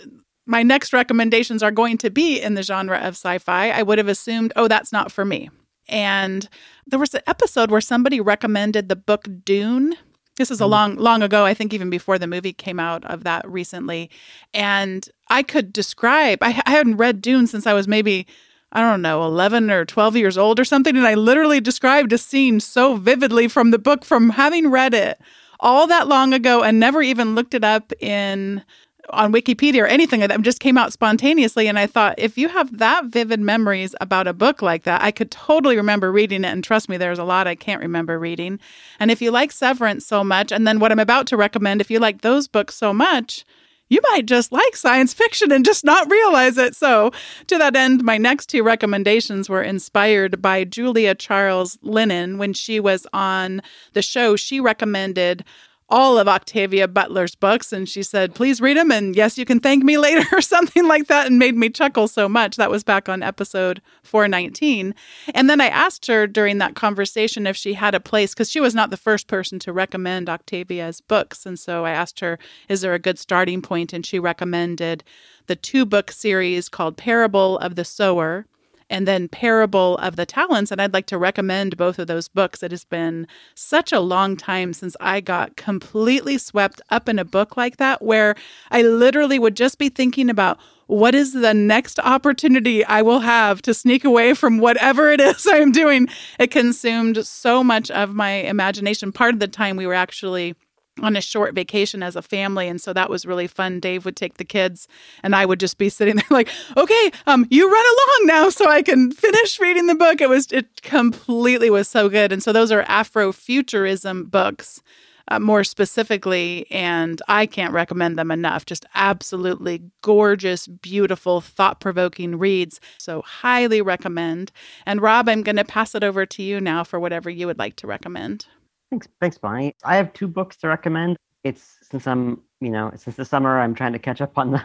my 0.45 0.63
next 0.63 0.93
recommendations 0.93 1.63
are 1.63 1.71
going 1.71 1.97
to 1.99 2.09
be 2.09 2.39
in 2.39 2.53
the 2.55 2.63
genre 2.63 2.97
of 2.97 3.15
sci 3.15 3.37
fi, 3.39 3.69
I 3.69 3.83
would 3.83 3.97
have 3.97 4.07
assumed, 4.07 4.53
oh, 4.55 4.67
that's 4.67 4.91
not 4.91 5.11
for 5.11 5.23
me. 5.23 5.49
And 5.87 6.47
there 6.85 6.99
was 6.99 7.13
an 7.13 7.21
episode 7.27 7.71
where 7.71 7.81
somebody 7.81 8.19
recommended 8.19 8.89
the 8.89 8.95
book 8.95 9.27
Dune. 9.43 9.95
This 10.35 10.49
is 10.49 10.59
a 10.59 10.63
mm-hmm. 10.63 10.71
long, 10.71 10.95
long 10.95 11.21
ago, 11.21 11.45
I 11.45 11.53
think 11.53 11.73
even 11.73 11.89
before 11.89 12.17
the 12.17 12.27
movie 12.27 12.53
came 12.53 12.79
out 12.79 13.05
of 13.05 13.23
that 13.23 13.47
recently. 13.49 14.09
And 14.53 15.07
I 15.29 15.43
could 15.43 15.71
describe, 15.71 16.39
I, 16.41 16.61
I 16.65 16.71
hadn't 16.71 16.97
read 16.97 17.21
Dune 17.21 17.47
since 17.47 17.67
I 17.67 17.73
was 17.73 17.87
maybe, 17.87 18.25
I 18.73 18.81
don't 18.81 19.03
know, 19.03 19.23
11 19.23 19.69
or 19.69 19.85
12 19.85 20.17
years 20.17 20.37
old 20.37 20.59
or 20.59 20.65
something. 20.65 20.97
And 20.97 21.07
I 21.07 21.13
literally 21.13 21.61
described 21.61 22.11
a 22.11 22.17
scene 22.17 22.59
so 22.59 22.95
vividly 22.95 23.47
from 23.47 23.71
the 23.71 23.79
book 23.79 24.03
from 24.03 24.31
having 24.31 24.71
read 24.71 24.93
it 24.93 25.21
all 25.59 25.87
that 25.87 26.07
long 26.07 26.33
ago 26.33 26.63
and 26.63 26.79
never 26.79 27.01
even 27.01 27.35
looked 27.35 27.53
it 27.53 27.63
up 27.63 27.93
in 28.01 28.63
on 29.09 29.33
Wikipedia 29.33 29.83
or 29.83 29.85
anything 29.85 30.21
that 30.21 30.41
just 30.41 30.59
came 30.59 30.77
out 30.77 30.93
spontaneously. 30.93 31.67
And 31.67 31.77
I 31.77 31.87
thought, 31.87 32.15
if 32.17 32.37
you 32.37 32.47
have 32.49 32.77
that 32.77 33.05
vivid 33.05 33.39
memories 33.39 33.93
about 33.99 34.27
a 34.27 34.33
book 34.33 34.61
like 34.61 34.83
that, 34.83 35.01
I 35.01 35.11
could 35.11 35.29
totally 35.29 35.75
remember 35.75 36.11
reading 36.11 36.43
it. 36.43 36.47
And 36.47 36.63
trust 36.63 36.89
me, 36.89 36.97
there's 36.97 37.19
a 37.19 37.23
lot 37.23 37.47
I 37.47 37.55
can't 37.55 37.81
remember 37.81 38.17
reading. 38.17 38.59
And 38.99 39.11
if 39.11 39.21
you 39.21 39.29
like 39.29 39.51
Severance 39.51 40.05
so 40.05 40.23
much, 40.23 40.51
and 40.51 40.65
then 40.65 40.79
what 40.79 40.91
I'm 40.91 40.99
about 40.99 41.27
to 41.27 41.37
recommend, 41.37 41.81
if 41.81 41.91
you 41.91 41.99
like 41.99 42.21
those 42.21 42.47
books 42.47 42.75
so 42.75 42.93
much, 42.93 43.45
you 43.93 44.01
might 44.11 44.25
just 44.25 44.51
like 44.51 44.75
science 44.75 45.13
fiction 45.13 45.51
and 45.51 45.63
just 45.63 45.85
not 45.85 46.09
realize 46.09 46.57
it. 46.57 46.75
So, 46.75 47.11
to 47.47 47.57
that 47.59 47.75
end, 47.75 48.03
my 48.03 48.17
next 48.17 48.47
two 48.47 48.63
recommendations 48.63 49.49
were 49.49 49.61
inspired 49.61 50.41
by 50.41 50.63
Julia 50.63 51.13
Charles 51.13 51.77
Lennon. 51.83 52.39
When 52.39 52.53
she 52.53 52.79
was 52.79 53.05
on 53.13 53.61
the 53.93 54.01
show, 54.01 54.35
she 54.35 54.59
recommended 54.59 55.45
all 55.93 56.17
of 56.17 56.27
Octavia 56.27 56.87
Butler's 56.87 57.35
books. 57.35 57.71
And 57.71 57.87
she 57.87 58.01
said, 58.01 58.33
please 58.33 58.59
read 58.59 58.77
them. 58.77 58.91
And 58.91 59.15
yes, 59.15 59.37
you 59.37 59.45
can 59.45 59.59
thank 59.59 59.83
me 59.83 59.97
later 59.99 60.25
or 60.35 60.41
something 60.41 60.87
like 60.87 61.05
that. 61.05 61.27
And 61.27 61.37
made 61.37 61.55
me 61.55 61.69
chuckle 61.69 62.07
so 62.07 62.27
much. 62.27 62.55
That 62.55 62.71
was 62.71 62.83
back 62.83 63.07
on 63.07 63.21
episode 63.21 63.79
419. 64.01 64.95
And 65.35 65.47
then 65.47 65.61
I 65.61 65.67
asked 65.67 66.07
her 66.07 66.25
during 66.25 66.57
that 66.57 66.73
conversation 66.73 67.45
if 67.45 67.55
she 67.55 67.75
had 67.75 67.93
a 67.93 67.99
place, 67.99 68.33
because 68.33 68.49
she 68.49 68.59
was 68.59 68.73
not 68.73 68.89
the 68.89 68.97
first 68.97 69.27
person 69.27 69.59
to 69.59 69.71
recommend 69.71 70.29
Octavia's 70.29 70.99
books. 70.99 71.45
And 71.45 71.59
so 71.59 71.85
I 71.85 71.91
asked 71.91 72.21
her, 72.21 72.39
is 72.67 72.81
there 72.81 72.95
a 72.95 72.99
good 72.99 73.19
starting 73.19 73.61
point? 73.61 73.93
And 73.93 74.03
she 74.03 74.17
recommended 74.17 75.03
the 75.45 75.55
two 75.55 75.85
book 75.85 76.09
series 76.09 76.69
called 76.69 76.97
Parable 76.97 77.59
of 77.59 77.75
the 77.75 77.85
Sower 77.85 78.47
and 78.93 79.07
then 79.07 79.27
Parable 79.27 79.97
of 79.97 80.17
the 80.17 80.25
Talents. 80.25 80.71
And 80.71 80.79
I'd 80.79 80.93
like 80.93 81.07
to 81.07 81.17
recommend 81.17 81.77
both 81.77 81.97
of 81.97 82.05
those 82.05 82.27
books. 82.27 82.61
It 82.61 82.69
has 82.69 82.85
been 82.85 83.27
such 83.55 83.91
a 83.91 83.99
long 83.99 84.37
time 84.37 84.71
since 84.71 84.95
I 85.01 85.19
got 85.19 85.57
completely 85.57 86.37
swept 86.37 86.79
up 86.91 87.09
in 87.09 87.17
a 87.17 87.25
book 87.25 87.57
like 87.57 87.77
that, 87.77 88.03
where 88.03 88.35
I 88.69 88.83
literally 88.83 89.39
would 89.39 89.55
just 89.55 89.79
be 89.79 89.89
thinking 89.89 90.29
about 90.29 90.59
what 90.85 91.15
is 91.15 91.33
the 91.33 91.55
next 91.55 91.97
opportunity 92.01 92.85
I 92.85 93.01
will 93.01 93.21
have 93.21 93.63
to 93.63 93.73
sneak 93.73 94.05
away 94.05 94.35
from 94.35 94.59
whatever 94.59 95.09
it 95.09 95.19
is 95.19 95.47
I'm 95.51 95.71
doing? 95.71 96.07
It 96.37 96.51
consumed 96.51 97.25
so 97.25 97.63
much 97.63 97.89
of 97.89 98.13
my 98.13 98.29
imagination. 98.29 99.11
Part 99.11 99.33
of 99.33 99.39
the 99.39 99.47
time 99.47 99.75
we 99.75 99.87
were 99.87 99.95
actually 99.95 100.53
on 101.01 101.15
a 101.15 101.21
short 101.21 101.55
vacation 101.55 102.03
as 102.03 102.15
a 102.15 102.21
family 102.21 102.67
and 102.67 102.79
so 102.79 102.93
that 102.93 103.09
was 103.09 103.25
really 103.25 103.47
fun. 103.47 103.79
Dave 103.79 104.05
would 104.05 104.15
take 104.15 104.37
the 104.37 104.45
kids 104.45 104.87
and 105.23 105.35
i 105.35 105.45
would 105.45 105.59
just 105.59 105.77
be 105.77 105.89
sitting 105.89 106.15
there 106.17 106.25
like 106.29 106.49
okay 106.77 107.11
um 107.27 107.45
you 107.49 107.71
run 107.71 107.85
along 107.85 108.27
now 108.27 108.49
so 108.49 108.69
i 108.69 108.81
can 108.81 109.11
finish 109.11 109.59
reading 109.59 109.87
the 109.87 109.95
book. 109.95 110.21
It 110.21 110.29
was 110.29 110.51
it 110.51 110.81
completely 110.81 111.69
was 111.69 111.87
so 111.87 112.09
good 112.09 112.31
and 112.31 112.43
so 112.43 112.53
those 112.53 112.71
are 112.71 112.83
afrofuturism 112.83 114.29
books 114.29 114.81
uh, 115.29 115.39
more 115.39 115.63
specifically 115.63 116.67
and 116.69 117.21
i 117.27 117.45
can't 117.45 117.73
recommend 117.73 118.17
them 118.19 118.29
enough. 118.29 118.65
Just 118.65 118.85
absolutely 118.93 119.81
gorgeous 120.01 120.67
beautiful 120.67 121.41
thought-provoking 121.41 122.37
reads 122.37 122.79
so 122.97 123.21
highly 123.23 123.81
recommend. 123.81 124.51
And 124.85 125.01
rob 125.01 125.27
i'm 125.27 125.41
going 125.41 125.55
to 125.55 125.65
pass 125.65 125.95
it 125.95 126.03
over 126.03 126.25
to 126.27 126.43
you 126.43 126.61
now 126.61 126.83
for 126.83 126.99
whatever 126.99 127.29
you 127.29 127.47
would 127.47 127.59
like 127.59 127.77
to 127.77 127.87
recommend 127.87 128.45
Thanks, 128.93 129.07
thanks, 129.19 129.39
Bonnie. 129.39 129.73
I 129.83 129.95
have 129.95 130.13
two 130.13 130.27
books 130.27 130.55
to 130.57 130.67
recommend. 130.67 131.17
It's 131.43 131.79
since 131.81 132.05
I'm, 132.05 132.41
you 132.61 132.69
know, 132.69 132.91
since 132.95 133.15
the 133.15 133.25
summer, 133.25 133.59
I'm 133.59 133.73
trying 133.73 133.93
to 133.93 133.97
catch 133.97 134.21
up 134.21 134.37
on 134.37 134.51
the, 134.51 134.63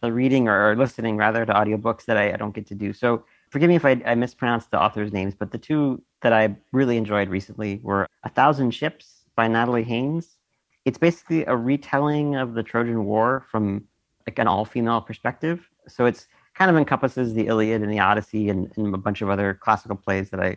the 0.00 0.12
reading 0.12 0.48
or, 0.48 0.74
listening 0.74 1.16
rather 1.16 1.46
to 1.46 1.52
audiobooks 1.52 2.04
that 2.06 2.16
I, 2.16 2.32
I 2.32 2.36
don't 2.36 2.52
get 2.52 2.66
to 2.66 2.74
do. 2.74 2.92
So 2.92 3.24
forgive 3.50 3.68
me 3.68 3.76
if 3.76 3.84
I, 3.84 4.02
I 4.04 4.16
mispronounced 4.16 4.72
the 4.72 4.82
authors' 4.82 5.12
names, 5.12 5.36
but 5.38 5.52
the 5.52 5.58
two 5.58 6.02
that 6.22 6.32
I 6.32 6.56
really 6.72 6.96
enjoyed 6.96 7.28
recently 7.28 7.78
were 7.84 8.08
A 8.24 8.28
Thousand 8.28 8.72
Ships 8.72 9.22
by 9.36 9.46
Natalie 9.46 9.84
Haynes. 9.84 10.36
It's 10.84 10.98
basically 10.98 11.44
a 11.44 11.54
retelling 11.54 12.34
of 12.34 12.54
the 12.54 12.64
Trojan 12.64 13.04
War 13.04 13.46
from 13.52 13.84
like 14.26 14.40
an 14.40 14.48
all-female 14.48 15.02
perspective. 15.02 15.70
So 15.86 16.06
it's 16.06 16.26
kind 16.54 16.72
of 16.72 16.76
encompasses 16.76 17.34
the 17.34 17.46
Iliad 17.46 17.82
and 17.82 17.92
the 17.92 18.00
Odyssey 18.00 18.48
and, 18.48 18.72
and 18.76 18.92
a 18.92 18.98
bunch 18.98 19.22
of 19.22 19.30
other 19.30 19.54
classical 19.54 19.94
plays 19.94 20.30
that 20.30 20.40
I 20.40 20.56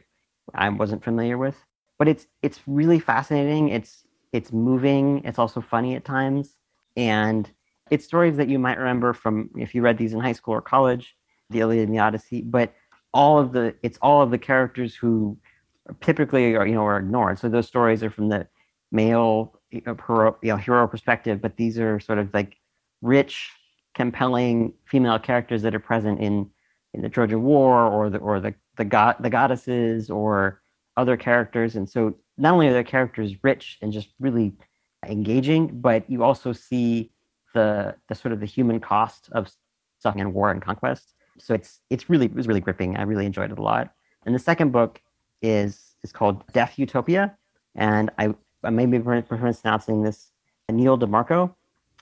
I 0.56 0.68
wasn't 0.70 1.04
familiar 1.04 1.38
with 1.38 1.56
but 2.00 2.08
it's 2.08 2.28
it's 2.42 2.60
really 2.68 3.00
fascinating. 3.00 3.70
It's 3.70 4.04
it's 4.32 4.52
moving. 4.52 5.22
It's 5.26 5.40
also 5.40 5.62
funny 5.62 5.96
at 5.96 6.06
times, 6.06 6.56
and 6.96 7.50
it's 7.92 8.06
stories 8.06 8.38
that 8.38 8.50
you 8.50 8.60
might 8.60 8.78
remember 8.78 9.14
from 9.14 9.50
if 9.56 9.76
you 9.76 9.82
read 9.82 9.98
these 9.98 10.14
in 10.14 10.20
high 10.20 10.34
school 10.34 10.56
or 10.56 10.62
college, 10.62 11.16
the 11.50 11.60
Iliad 11.60 11.88
and 11.88 11.96
the 11.96 12.00
Odyssey. 12.00 12.42
But 12.42 12.74
all 13.14 13.40
of 13.40 13.52
the 13.52 13.76
it's 13.84 14.00
all 14.02 14.22
of 14.22 14.32
the 14.32 14.38
characters 14.38 14.96
who 14.96 15.38
typically 16.02 16.56
are 16.56 16.66
you 16.66 16.76
know 16.76 16.86
are 16.86 16.98
ignored. 16.98 17.40
So 17.40 17.50
those 17.50 17.68
stories 17.68 18.04
are 18.04 18.10
from 18.10 18.30
the 18.30 18.48
male 18.92 19.60
you 19.72 19.82
know, 19.86 20.58
hero 20.58 20.88
perspective, 20.88 21.42
but 21.42 21.58
these 21.58 21.80
are 21.80 22.00
sort 22.00 22.20
of 22.20 22.34
like 22.34 22.58
rich, 23.02 23.52
compelling 23.96 24.74
female 24.86 25.20
characters 25.20 25.64
that 25.64 25.76
are 25.76 25.80
present 25.80 26.20
in 26.20 26.50
in 26.94 27.02
the 27.02 27.10
Trojan 27.10 27.44
War 27.44 27.88
or 27.88 28.10
the 28.10 28.20
or 28.20 28.40
the 28.40 28.54
the 28.78 28.86
god 28.86 29.18
the 29.20 29.30
goddesses 29.30 30.10
or 30.10 30.62
other 30.98 31.18
characters. 31.18 31.76
And 31.76 31.90
so 31.90 32.16
not 32.38 32.54
only 32.54 32.68
are 32.68 32.74
their 32.74 32.84
characters 32.84 33.36
rich 33.44 33.78
and 33.82 33.92
just 33.92 34.10
really 34.20 34.54
engaging, 35.08 35.68
but 35.82 36.10
you 36.10 36.24
also 36.24 36.54
see 36.54 37.12
the 37.54 37.96
the 38.08 38.16
sort 38.16 38.34
of 38.34 38.40
the 38.40 38.46
human 38.46 38.80
cost 38.80 39.30
of 39.32 39.52
suffering 40.00 40.22
and 40.22 40.34
war 40.34 40.52
and 40.52 40.62
conquest. 40.62 41.14
So 41.40 41.54
it's 41.54 41.80
it's 41.90 42.10
really 42.10 42.26
it 42.26 42.36
was 42.36 42.48
really 42.48 42.62
gripping. 42.62 42.98
I 42.98 43.04
really 43.04 43.26
enjoyed 43.26 43.52
it 43.52 43.60
a 43.60 43.62
lot. 43.62 43.94
And 44.26 44.34
the 44.34 44.40
second 44.40 44.72
book 44.72 45.02
is 45.42 45.96
is 46.04 46.12
called 46.12 46.44
Deaf 46.54 46.78
Utopia, 46.78 47.36
and 47.76 48.10
I 48.18 48.34
I 48.64 48.70
may 48.70 48.86
be 48.86 49.00
pronouncing 49.00 50.04
this 50.04 50.32
Nyle 50.70 50.98
DiMarco. 50.98 51.54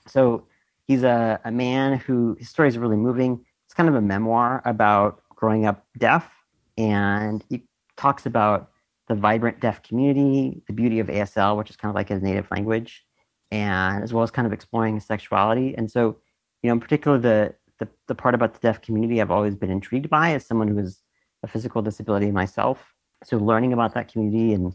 So 0.06 0.46
he's 0.86 1.02
a, 1.02 1.40
a 1.44 1.50
man 1.50 1.98
who 1.98 2.36
his 2.38 2.48
story 2.48 2.68
is 2.68 2.78
really 2.78 2.96
moving. 2.96 3.44
It's 3.66 3.74
kind 3.74 3.88
of 3.88 3.94
a 3.94 4.00
memoir 4.00 4.62
about 4.64 5.22
growing 5.30 5.66
up 5.66 5.84
deaf, 5.98 6.30
and 6.76 7.44
he 7.48 7.64
talks 7.96 8.26
about 8.26 8.71
the 9.12 9.20
vibrant 9.20 9.60
deaf 9.60 9.82
community, 9.82 10.62
the 10.66 10.72
beauty 10.72 10.98
of 10.98 11.08
ASL, 11.08 11.58
which 11.58 11.68
is 11.68 11.76
kind 11.76 11.90
of 11.90 11.94
like 11.94 12.08
his 12.08 12.22
native 12.22 12.50
language, 12.50 13.04
and 13.50 14.02
as 14.02 14.10
well 14.10 14.22
as 14.22 14.30
kind 14.30 14.46
of 14.46 14.52
exploring 14.54 14.98
sexuality. 15.00 15.74
And 15.76 15.90
so, 15.90 16.16
you 16.62 16.68
know, 16.68 16.72
in 16.72 16.80
particular, 16.80 17.18
the, 17.18 17.54
the, 17.78 17.88
the 18.08 18.14
part 18.14 18.34
about 18.34 18.54
the 18.54 18.60
deaf 18.60 18.80
community 18.80 19.20
I've 19.20 19.30
always 19.30 19.54
been 19.54 19.70
intrigued 19.70 20.08
by 20.08 20.32
as 20.32 20.46
someone 20.46 20.68
who 20.68 20.78
has 20.78 21.00
a 21.42 21.46
physical 21.46 21.82
disability 21.82 22.30
myself. 22.30 22.94
So 23.22 23.36
learning 23.36 23.74
about 23.74 23.92
that 23.94 24.10
community 24.10 24.54
and 24.54 24.74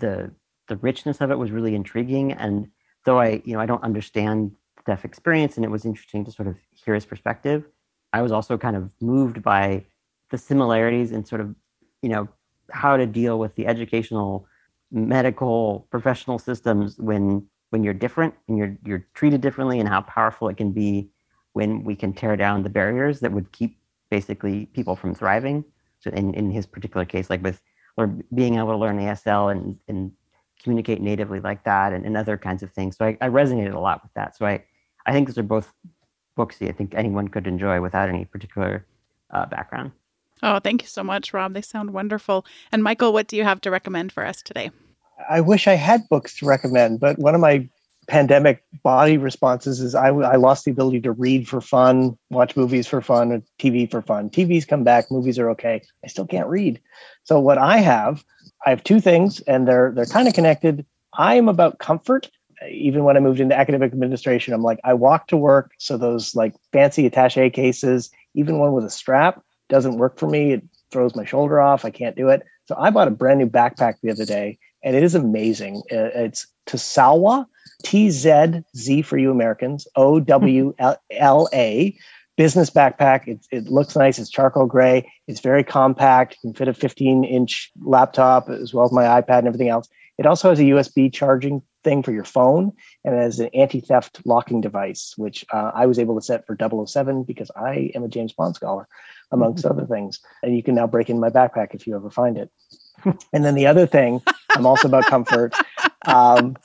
the 0.00 0.30
the 0.68 0.76
richness 0.76 1.20
of 1.20 1.30
it 1.30 1.38
was 1.38 1.50
really 1.50 1.74
intriguing. 1.74 2.32
And 2.32 2.68
though 3.04 3.20
I, 3.20 3.42
you 3.44 3.52
know, 3.52 3.60
I 3.60 3.66
don't 3.66 3.82
understand 3.82 4.52
the 4.78 4.82
deaf 4.92 5.04
experience, 5.04 5.56
and 5.56 5.64
it 5.64 5.70
was 5.70 5.84
interesting 5.84 6.24
to 6.24 6.32
sort 6.32 6.48
of 6.48 6.56
hear 6.72 6.94
his 6.94 7.04
perspective, 7.04 7.68
I 8.14 8.22
was 8.22 8.32
also 8.32 8.56
kind 8.56 8.76
of 8.76 8.94
moved 9.02 9.42
by 9.42 9.84
the 10.30 10.38
similarities 10.38 11.12
and 11.12 11.28
sort 11.28 11.42
of, 11.42 11.54
you 12.00 12.08
know, 12.08 12.28
how 12.70 12.96
to 12.96 13.06
deal 13.06 13.38
with 13.38 13.54
the 13.54 13.66
educational 13.66 14.46
medical 14.90 15.86
professional 15.90 16.38
systems 16.38 16.98
when 16.98 17.46
when 17.70 17.82
you're 17.82 17.94
different 17.94 18.34
and 18.48 18.56
you're 18.56 18.76
you're 18.84 19.06
treated 19.14 19.40
differently 19.40 19.80
and 19.80 19.88
how 19.88 20.00
powerful 20.02 20.48
it 20.48 20.56
can 20.56 20.70
be 20.72 21.10
when 21.52 21.82
we 21.84 21.96
can 21.96 22.12
tear 22.12 22.36
down 22.36 22.62
the 22.62 22.68
barriers 22.68 23.20
that 23.20 23.32
would 23.32 23.50
keep 23.52 23.78
basically 24.10 24.66
people 24.66 24.94
from 24.94 25.14
thriving. 25.14 25.64
So 26.00 26.10
in, 26.10 26.34
in 26.34 26.50
his 26.50 26.66
particular 26.66 27.04
case 27.04 27.30
like 27.30 27.42
with 27.42 27.60
or 27.96 28.06
being 28.34 28.56
able 28.56 28.72
to 28.72 28.76
learn 28.76 28.98
asl 28.98 29.50
and 29.50 29.78
and 29.88 30.12
communicate 30.62 31.00
natively 31.00 31.40
like 31.40 31.64
that 31.64 31.92
and, 31.92 32.06
and 32.06 32.16
other 32.16 32.38
kinds 32.38 32.62
of 32.62 32.70
things. 32.72 32.96
So 32.96 33.06
I, 33.06 33.18
I 33.20 33.28
resonated 33.28 33.74
a 33.74 33.80
lot 33.80 34.02
with 34.02 34.12
that. 34.14 34.36
So 34.36 34.46
i 34.46 34.62
i 35.06 35.12
think 35.12 35.28
those 35.28 35.38
are 35.38 35.42
both 35.42 35.72
books 36.36 36.58
that 36.58 36.68
i 36.68 36.72
think 36.72 36.94
anyone 36.94 37.28
could 37.28 37.46
enjoy 37.46 37.80
without 37.80 38.08
any 38.08 38.24
particular 38.24 38.86
uh, 39.30 39.46
background 39.46 39.92
Oh, 40.44 40.58
thank 40.58 40.82
you 40.82 40.88
so 40.88 41.02
much, 41.02 41.32
Rob. 41.32 41.54
They 41.54 41.62
sound 41.62 41.94
wonderful. 41.94 42.44
And 42.70 42.82
Michael, 42.84 43.14
what 43.14 43.28
do 43.28 43.36
you 43.36 43.44
have 43.44 43.62
to 43.62 43.70
recommend 43.70 44.12
for 44.12 44.26
us 44.26 44.42
today? 44.42 44.70
I 45.30 45.40
wish 45.40 45.66
I 45.66 45.74
had 45.74 46.06
books 46.10 46.36
to 46.38 46.46
recommend, 46.46 47.00
but 47.00 47.18
one 47.18 47.34
of 47.34 47.40
my 47.40 47.66
pandemic 48.08 48.62
body 48.82 49.16
responses 49.16 49.80
is 49.80 49.94
I, 49.94 50.08
I 50.08 50.36
lost 50.36 50.66
the 50.66 50.70
ability 50.70 51.00
to 51.00 51.12
read 51.12 51.48
for 51.48 51.62
fun, 51.62 52.18
watch 52.28 52.56
movies 52.56 52.86
for 52.86 53.00
fun, 53.00 53.32
or 53.32 53.42
TV 53.58 53.90
for 53.90 54.02
fun. 54.02 54.28
TV's 54.28 54.66
come 54.66 54.84
back, 54.84 55.10
movies 55.10 55.38
are 55.38 55.48
okay. 55.50 55.80
I 56.04 56.08
still 56.08 56.26
can't 56.26 56.48
read. 56.48 56.78
So 57.22 57.40
what 57.40 57.56
I 57.56 57.78
have, 57.78 58.22
I 58.66 58.70
have 58.70 58.84
two 58.84 59.00
things, 59.00 59.40
and 59.40 59.66
they're 59.66 59.92
they're 59.94 60.04
kind 60.04 60.28
of 60.28 60.34
connected. 60.34 60.84
I 61.14 61.36
am 61.36 61.48
about 61.48 61.78
comfort. 61.78 62.30
Even 62.70 63.04
when 63.04 63.16
I 63.16 63.20
moved 63.20 63.40
into 63.40 63.56
academic 63.56 63.92
administration, 63.92 64.52
I'm 64.52 64.62
like 64.62 64.80
I 64.84 64.92
walk 64.92 65.28
to 65.28 65.38
work, 65.38 65.72
so 65.78 65.96
those 65.96 66.34
like 66.34 66.54
fancy 66.72 67.08
attaché 67.08 67.50
cases, 67.50 68.10
even 68.34 68.58
one 68.58 68.72
with 68.72 68.84
a 68.84 68.90
strap, 68.90 69.42
doesn't 69.68 69.98
work 69.98 70.18
for 70.18 70.28
me. 70.28 70.52
It 70.52 70.62
throws 70.90 71.16
my 71.16 71.24
shoulder 71.24 71.60
off. 71.60 71.84
I 71.84 71.90
can't 71.90 72.16
do 72.16 72.28
it. 72.28 72.42
So 72.66 72.74
I 72.78 72.90
bought 72.90 73.08
a 73.08 73.12
brand 73.12 73.38
new 73.38 73.48
backpack 73.48 73.94
the 74.02 74.10
other 74.10 74.24
day, 74.24 74.58
and 74.82 74.96
it 74.96 75.02
is 75.02 75.14
amazing. 75.14 75.82
Uh, 75.92 76.10
it's 76.14 76.46
Tzowla, 76.66 77.46
T 77.82 78.10
Z 78.10 78.62
Z 78.76 79.02
for 79.02 79.18
you 79.18 79.30
Americans, 79.30 79.86
O 79.96 80.20
W 80.20 80.74
L 81.10 81.48
A 81.52 81.96
business 82.36 82.70
backpack. 82.70 83.28
It, 83.28 83.46
it 83.50 83.68
looks 83.68 83.96
nice. 83.96 84.18
It's 84.18 84.30
charcoal 84.30 84.66
gray. 84.66 85.10
It's 85.26 85.40
very 85.40 85.64
compact. 85.64 86.36
You 86.42 86.50
can 86.50 86.54
fit 86.54 86.68
a 86.68 86.74
15 86.74 87.24
inch 87.24 87.70
laptop 87.82 88.48
as 88.48 88.74
well 88.74 88.86
as 88.86 88.92
my 88.92 89.04
iPad 89.04 89.40
and 89.40 89.46
everything 89.46 89.68
else. 89.68 89.88
It 90.18 90.26
also 90.26 90.50
has 90.50 90.60
a 90.60 90.64
USB 90.64 91.12
charging 91.12 91.62
thing 91.84 92.02
for 92.02 92.12
your 92.12 92.24
phone 92.24 92.72
and 93.04 93.14
as 93.14 93.38
an 93.38 93.50
anti 93.54 93.80
theft 93.80 94.20
locking 94.24 94.60
device, 94.60 95.14
which 95.16 95.44
uh, 95.52 95.70
I 95.74 95.86
was 95.86 95.98
able 95.98 96.16
to 96.16 96.24
set 96.24 96.46
for 96.46 96.56
007 96.86 97.22
because 97.22 97.50
I 97.54 97.92
am 97.94 98.02
a 98.02 98.08
James 98.08 98.32
Bond 98.32 98.56
scholar 98.56 98.88
amongst 99.30 99.64
other 99.64 99.86
things. 99.86 100.20
And 100.42 100.56
you 100.56 100.62
can 100.62 100.74
now 100.74 100.86
break 100.86 101.10
in 101.10 101.20
my 101.20 101.30
backpack 101.30 101.74
if 101.74 101.86
you 101.86 101.94
ever 101.94 102.10
find 102.10 102.38
it. 102.38 102.50
and 103.32 103.44
then 103.44 103.54
the 103.54 103.66
other 103.66 103.86
thing, 103.86 104.22
I'm 104.56 104.66
also 104.66 104.88
about 104.88 105.04
comfort. 105.04 105.54
Um, 106.06 106.56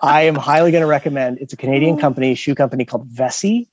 I 0.00 0.22
am 0.22 0.34
highly 0.34 0.70
going 0.70 0.82
to 0.82 0.88
recommend. 0.88 1.38
It's 1.38 1.52
a 1.52 1.56
Canadian 1.56 1.98
company, 1.98 2.34
shoe 2.34 2.54
company 2.54 2.84
called 2.84 3.08
Vessi. 3.08 3.68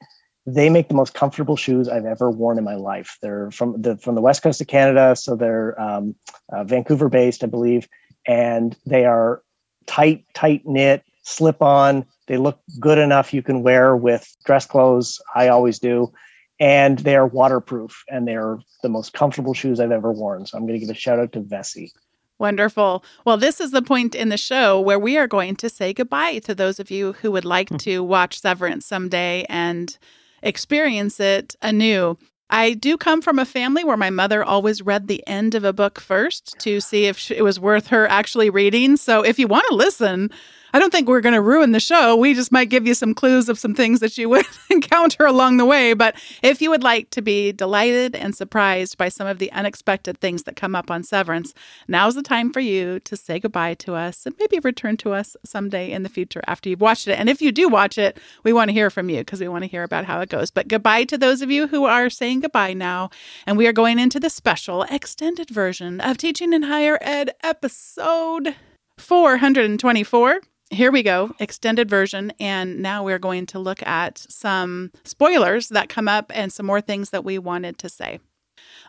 They 0.47 0.69
make 0.69 0.87
the 0.87 0.95
most 0.95 1.13
comfortable 1.13 1.57
shoes 1.57 1.89
I've 1.89 2.05
ever 2.05 2.29
worn 2.29 2.57
in 2.57 2.63
my 2.63 2.75
life. 2.75 3.17
They're 3.21 3.49
from 3.51 3.81
the 3.81 3.97
from 3.97 4.13
the 4.13 4.21
west 4.21 4.43
coast 4.43 4.61
of 4.61 4.67
Canada, 4.67 5.15
so 5.15 5.35
they're 5.35 5.79
um, 5.81 6.15
uh, 6.53 6.63
Vancouver 6.63 7.09
based, 7.09 7.43
I 7.43 7.47
believe, 7.47 7.87
and 8.27 8.77
they 8.85 9.05
are 9.05 9.41
tight, 9.85 10.25
tight 10.33 10.65
knit, 10.65 11.03
slip 11.23 11.61
on. 11.61 12.05
They 12.27 12.37
look 12.37 12.59
good 12.79 12.97
enough 12.97 13.33
you 13.33 13.43
can 13.43 13.61
wear 13.61 13.95
with 13.95 14.35
dress 14.45 14.65
clothes. 14.65 15.21
I 15.35 15.47
always 15.47 15.79
do 15.79 16.11
and 16.59 16.99
they 16.99 17.15
are 17.15 17.27
waterproof 17.27 18.03
and 18.09 18.27
they're 18.27 18.59
the 18.81 18.89
most 18.89 19.13
comfortable 19.13 19.53
shoes 19.53 19.79
I've 19.79 19.91
ever 19.91 20.11
worn. 20.11 20.45
So 20.45 20.57
I'm 20.57 20.65
going 20.65 20.79
to 20.79 20.85
give 20.85 20.93
a 20.93 20.97
shout 20.97 21.19
out 21.19 21.31
to 21.33 21.41
Vessi. 21.41 21.91
Wonderful. 22.37 23.03
Well, 23.25 23.37
this 23.37 23.61
is 23.61 23.71
the 23.71 23.81
point 23.81 24.13
in 24.13 24.29
the 24.29 24.37
show 24.37 24.79
where 24.79 24.99
we 24.99 25.17
are 25.17 25.27
going 25.27 25.55
to 25.57 25.69
say 25.69 25.93
goodbye 25.93 26.39
to 26.39 26.53
those 26.53 26.79
of 26.79 26.91
you 26.91 27.13
who 27.13 27.31
would 27.31 27.45
like 27.45 27.69
hmm. 27.69 27.77
to 27.77 28.03
watch 28.03 28.41
Severance 28.41 28.85
someday 28.85 29.45
and 29.49 29.97
experience 30.41 31.19
it 31.19 31.55
anew. 31.61 32.17
I 32.49 32.73
do 32.73 32.97
come 32.97 33.21
from 33.21 33.39
a 33.39 33.45
family 33.45 33.83
where 33.83 33.97
my 33.97 34.09
mother 34.09 34.43
always 34.43 34.81
read 34.81 35.07
the 35.07 35.25
end 35.27 35.55
of 35.55 35.63
a 35.63 35.73
book 35.73 35.99
first 35.99 36.55
to 36.59 36.79
see 36.79 37.05
if 37.05 37.31
it 37.31 37.41
was 37.41 37.59
worth 37.59 37.87
her 37.87 38.07
actually 38.07 38.49
reading. 38.49 38.97
So 38.97 39.23
if 39.23 39.39
you 39.39 39.47
want 39.47 39.65
to 39.69 39.75
listen, 39.75 40.29
I 40.75 40.79
don't 40.79 40.91
think 40.91 41.07
we're 41.07 41.21
going 41.21 41.31
to 41.31 41.41
ruin 41.41 41.71
the 41.71 41.79
show. 41.79 42.17
We 42.17 42.33
just 42.33 42.51
might 42.51 42.69
give 42.69 42.85
you 42.85 42.93
some 42.93 43.13
clues 43.13 43.47
of 43.47 43.57
some 43.57 43.73
things 43.73 44.01
that 44.01 44.17
you 44.17 44.27
would 44.31 44.45
encounter 44.69 45.25
along 45.25 45.55
the 45.55 45.63
way. 45.63 45.93
But 45.93 46.17
if 46.43 46.61
you 46.61 46.69
would 46.69 46.83
like 46.83 47.11
to 47.11 47.21
be 47.21 47.53
delighted 47.53 48.13
and 48.13 48.35
surprised 48.35 48.97
by 48.97 49.07
some 49.07 49.25
of 49.25 49.39
the 49.39 49.49
unexpected 49.53 50.19
things 50.19 50.43
that 50.43 50.57
come 50.57 50.75
up 50.75 50.91
on 50.91 51.01
Severance, 51.01 51.53
now's 51.87 52.15
the 52.15 52.21
time 52.21 52.51
for 52.51 52.59
you 52.59 52.99
to 52.99 53.15
say 53.15 53.39
goodbye 53.39 53.75
to 53.75 53.93
us 53.93 54.25
and 54.25 54.35
maybe 54.37 54.59
return 54.59 54.97
to 54.97 55.13
us 55.13 55.37
someday 55.45 55.93
in 55.93 56.03
the 56.03 56.09
future 56.09 56.41
after 56.45 56.67
you've 56.67 56.81
watched 56.81 57.07
it. 57.07 57.17
And 57.17 57.29
if 57.29 57.41
you 57.41 57.53
do 57.53 57.69
watch 57.69 57.97
it, 57.97 58.19
we 58.43 58.51
want 58.51 58.67
to 58.67 58.73
hear 58.73 58.89
from 58.89 59.09
you 59.09 59.19
because 59.19 59.39
we 59.39 59.47
want 59.47 59.63
to 59.63 59.69
hear 59.69 59.83
about 59.83 60.03
how 60.03 60.19
it 60.19 60.27
goes. 60.27 60.51
But 60.51 60.67
goodbye 60.67 61.05
to 61.05 61.17
those 61.17 61.41
of 61.41 61.49
you 61.49 61.67
who 61.67 61.85
are 61.85 62.09
saying 62.09 62.41
goodbye 62.41 62.73
now. 62.73 63.11
And 63.47 63.57
we 63.57 63.65
are 63.65 63.71
going 63.71 63.97
into 63.97 64.19
the 64.19 64.29
special 64.29 64.83
extended 64.83 65.49
version 65.49 66.01
of 66.01 66.17
Teaching 66.17 66.51
in 66.51 66.63
Higher 66.63 66.97
Ed 66.99 67.33
episode 67.41 68.57
424. 68.97 70.41
Here 70.71 70.91
we 70.91 71.03
go, 71.03 71.31
extended 71.39 71.89
version. 71.89 72.33
And 72.39 72.81
now 72.81 73.03
we're 73.03 73.19
going 73.19 73.45
to 73.47 73.59
look 73.59 73.83
at 73.83 74.17
some 74.17 74.91
spoilers 75.03 75.69
that 75.69 75.89
come 75.89 76.07
up 76.07 76.31
and 76.33 76.51
some 76.51 76.65
more 76.65 76.81
things 76.81 77.11
that 77.11 77.23
we 77.23 77.37
wanted 77.37 77.77
to 77.79 77.89
say. 77.89 78.19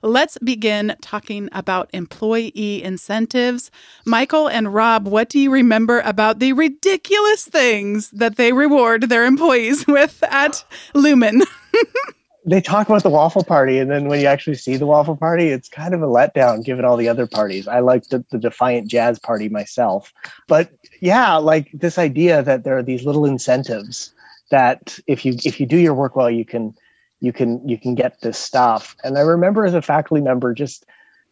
Let's 0.02 0.38
begin 0.38 0.96
talking 1.00 1.48
about 1.52 1.90
employee 1.92 2.82
incentives. 2.82 3.70
Michael 4.04 4.48
and 4.48 4.72
Rob, 4.72 5.06
what 5.06 5.28
do 5.28 5.38
you 5.38 5.50
remember 5.50 6.00
about 6.00 6.38
the 6.38 6.52
ridiculous 6.52 7.44
things 7.44 8.10
that 8.10 8.36
they 8.36 8.52
reward 8.52 9.02
their 9.02 9.24
employees 9.24 9.86
with 9.88 10.22
at 10.24 10.64
Lumen? 10.94 11.42
they 12.46 12.60
talk 12.60 12.88
about 12.88 13.02
the 13.02 13.10
waffle 13.10 13.42
party 13.42 13.78
and 13.78 13.90
then 13.90 14.08
when 14.08 14.20
you 14.20 14.26
actually 14.26 14.54
see 14.54 14.76
the 14.76 14.86
waffle 14.86 15.16
party 15.16 15.48
it's 15.48 15.68
kind 15.68 15.92
of 15.92 16.00
a 16.00 16.06
letdown 16.06 16.64
given 16.64 16.84
all 16.84 16.96
the 16.96 17.08
other 17.08 17.26
parties. 17.26 17.66
I 17.66 17.80
like 17.80 18.04
the, 18.08 18.24
the 18.30 18.38
defiant 18.38 18.88
jazz 18.88 19.18
party 19.18 19.48
myself. 19.48 20.12
But 20.46 20.70
yeah 21.00 21.36
like 21.36 21.70
this 21.74 21.98
idea 21.98 22.42
that 22.42 22.64
there 22.64 22.78
are 22.78 22.82
these 22.82 23.04
little 23.04 23.26
incentives 23.26 24.14
that 24.50 24.98
if 25.08 25.24
you 25.24 25.34
if 25.44 25.58
you 25.58 25.66
do 25.66 25.76
your 25.76 25.94
work 25.94 26.14
well 26.14 26.30
you 26.30 26.44
can 26.44 26.74
you 27.20 27.32
can 27.32 27.66
you 27.68 27.76
can 27.76 27.96
get 27.96 28.20
this 28.20 28.38
stuff. 28.38 28.96
And 29.02 29.18
i 29.18 29.22
remember 29.22 29.66
as 29.66 29.74
a 29.74 29.82
faculty 29.82 30.22
member 30.22 30.54
just 30.54 30.86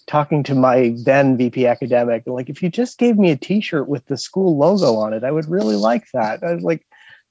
talking 0.07 0.43
to 0.43 0.55
my 0.55 0.95
then 1.05 1.37
vp 1.39 1.67
academic 1.67 2.25
like 2.27 2.51
if 2.51 2.63
you 2.63 2.69
just 2.69 2.99
gave 2.99 3.17
me 3.17 3.31
a 3.31 3.37
t-shirt 3.37 3.89
with 3.89 4.05
the 4.05 4.19
school 4.19 4.59
logo 4.59 4.97
on 4.97 5.15
it 5.15 5.25
i 5.25 5.31
would 5.31 5.49
really 5.49 5.77
like 5.77 6.11
that. 6.13 6.43
I 6.43 6.55
was 6.55 6.65
like 6.65 6.85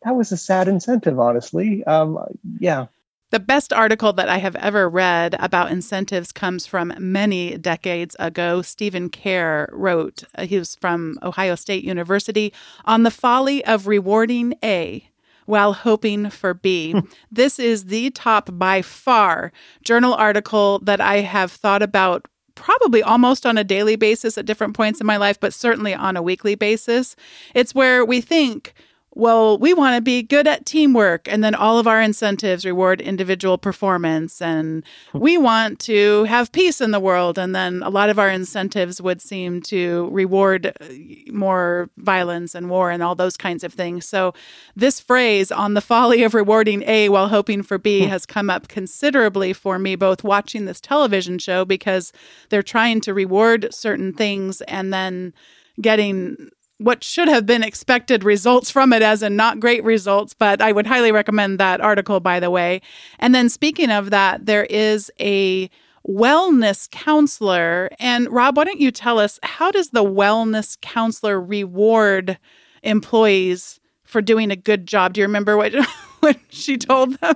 that 0.04 0.15
was 0.15 0.32
a 0.32 0.38
sad 0.38 0.67
incentive 0.67 1.19
honestly. 1.19 1.84
Um, 1.84 2.17
yeah 2.60 2.88
the 3.34 3.39
best 3.39 3.74
article 3.74 4.13
that 4.13 4.30
I 4.30 4.38
have 4.38 4.56
ever 4.58 4.88
read 4.88 5.36
about 5.39 5.72
incentives 5.72 6.32
comes 6.32 6.67
from 6.67 6.93
many 7.00 7.58
decades 7.58 8.15
ago. 8.19 8.62
Steven 8.62 9.10
Kerr 9.10 9.67
wrote, 9.72 10.24
uh, 10.36 10.46
he 10.46 10.60
was 10.60 10.76
from 10.76 11.17
Ohio 11.24 11.56
State 11.56 11.84
University, 11.84 12.54
on 12.86 13.02
the 13.02 13.10
folly 13.10 13.65
of 13.65 13.88
rewarding 13.88 14.54
A 14.63 15.10
while 15.48 15.74
hoping 15.74 16.30
for 16.30 16.54
B. 16.54 16.91
Hmm. 16.91 17.00
this 17.32 17.58
is 17.58 17.86
the 17.86 18.12
top 18.12 18.50
by 18.54 18.84
far 18.84 19.52
journal 19.82 20.13
article 20.13 20.78
that 20.84 21.02
I 21.02 21.22
have 21.22 21.52
thought 21.52 21.82
about 21.82 22.28
probably 22.54 23.02
almost 23.02 23.48
on 23.48 23.58
a 23.58 23.63
daily 23.63 23.96
basis 23.96 24.38
at 24.38 24.46
different 24.46 24.76
points 24.76 25.02
in 25.02 25.08
my 25.08 25.17
life, 25.17 25.39
but 25.39 25.56
certainly 25.56 25.96
on 25.96 26.15
a 26.15 26.22
weekly 26.22 26.54
basis. 26.54 27.15
It's 27.56 27.74
where 27.74 28.06
we 28.06 28.22
think, 28.22 28.76
well, 29.15 29.58
we 29.58 29.73
want 29.73 29.95
to 29.95 30.02
be 30.02 30.23
good 30.23 30.47
at 30.47 30.65
teamwork, 30.65 31.28
and 31.32 31.43
then 31.43 31.54
all 31.54 31.78
of 31.78 31.88
our 31.88 32.02
incentives 32.02 32.65
reward 32.65 32.99
individual 32.99 33.58
performance. 33.58 34.41
And 34.41 34.84
we 35.13 35.38
want 35.38 35.80
to 35.82 36.23
have 36.23 36.52
peace 36.52 36.82
in 36.82 36.91
the 36.91 36.99
world, 36.99 37.38
and 37.38 37.56
then 37.56 37.84
a 37.84 37.89
lot 37.89 38.10
of 38.10 38.17
our 38.17 38.30
incentives 38.30 39.02
would 39.02 39.21
seem 39.21 39.62
to 39.63 40.10
reward 40.12 40.67
uh, 40.67 40.86
more 41.32 41.89
violence 41.97 42.56
and 42.56 42.69
war 42.69 42.89
and 42.89 43.04
all 43.04 43.15
those 43.15 43.38
kinds 43.38 43.63
of 43.63 43.73
things. 43.73 44.08
So, 44.08 44.34
this 44.76 44.99
phrase 44.99 45.52
on 45.52 45.76
the 45.76 45.82
folly 45.82 46.23
of 46.23 46.34
rewarding 46.34 46.84
A 46.84 47.10
while 47.10 47.28
hoping 47.28 47.62
for 47.62 47.78
B 47.78 48.04
hmm. 48.04 48.10
has 48.10 48.26
come 48.26 48.49
up 48.49 48.67
considerably 48.67 49.54
for 49.54 49.78
me, 49.78 49.95
both 49.95 50.23
watching 50.23 50.65
this 50.65 50.82
television 50.82 51.38
show 51.38 51.65
because 51.65 52.12
they're 52.49 52.63
trying 52.63 53.02
to 53.02 53.13
reward 53.13 53.73
certain 53.73 54.13
things 54.13 54.62
and 54.62 54.91
then 54.91 55.34
getting 55.82 56.49
what 56.84 57.04
should 57.04 57.28
have 57.28 57.46
been 57.46 57.63
expected 57.63 58.24
results 58.24 58.69
from 58.69 58.91
it 58.91 59.02
as 59.02 59.24
in 59.24 59.36
not 59.36 59.60
great 59.60 59.84
results 59.84 60.34
but 60.34 60.62
i 60.62 60.72
would 60.72 60.88
highly 60.88 61.12
recommend 61.12 61.60
that 61.60 61.80
article 61.82 62.19
by 62.19 62.39
the 62.39 62.50
way. 62.50 62.82
And 63.19 63.36
then 63.36 63.50
speaking 63.50 63.91
of 63.91 64.10
that 64.10 64.46
there 64.46 64.65
is 64.65 65.12
a 65.19 65.69
wellness 66.08 66.89
counselor. 66.91 67.89
And 68.00 68.30
rob 68.32 68.58
why 68.58 68.63
don't 68.65 68.80
you 68.80 68.91
tell 68.91 69.19
us 69.19 69.39
how 69.43 69.72
does 69.72 69.89
the 69.89 70.04
wellness 70.04 70.80
counselor 70.82 71.39
reward 71.39 72.38
employees 72.82 73.80
for 74.04 74.22
doing 74.22 74.52
a 74.52 74.56
good 74.56 74.86
job? 74.86 75.13
Do 75.13 75.22
you 75.22 75.28
remember 75.28 75.58
what 75.58 75.74
she 76.50 76.78
told 76.78 77.19
them? 77.19 77.36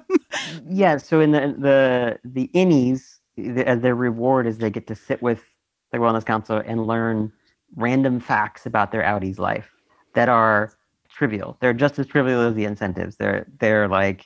Yeah 0.69 0.97
so 0.97 1.19
in 1.19 1.31
the 1.31 1.55
the 1.57 2.19
the 2.23 2.49
innies 2.53 3.19
the, 3.37 3.69
uh, 3.69 3.75
their 3.75 3.95
reward 3.95 4.47
is 4.47 4.57
they 4.57 4.71
get 4.71 4.87
to 4.87 4.95
sit 4.95 5.21
with 5.21 5.43
the 5.91 5.99
wellness 5.99 6.25
counselor 6.25 6.61
and 6.61 6.87
learn 6.87 7.31
random 7.75 8.19
facts 8.19 8.65
about 8.65 8.91
their 8.91 9.03
outie's 9.03 9.39
life 9.39 9.71
that 10.13 10.29
are 10.29 10.73
trivial. 11.09 11.57
They're 11.59 11.73
just 11.73 11.99
as 11.99 12.07
trivial 12.07 12.41
as 12.41 12.55
the 12.55 12.65
incentives. 12.65 13.17
They're 13.17 13.47
they're 13.59 13.87
like 13.87 14.25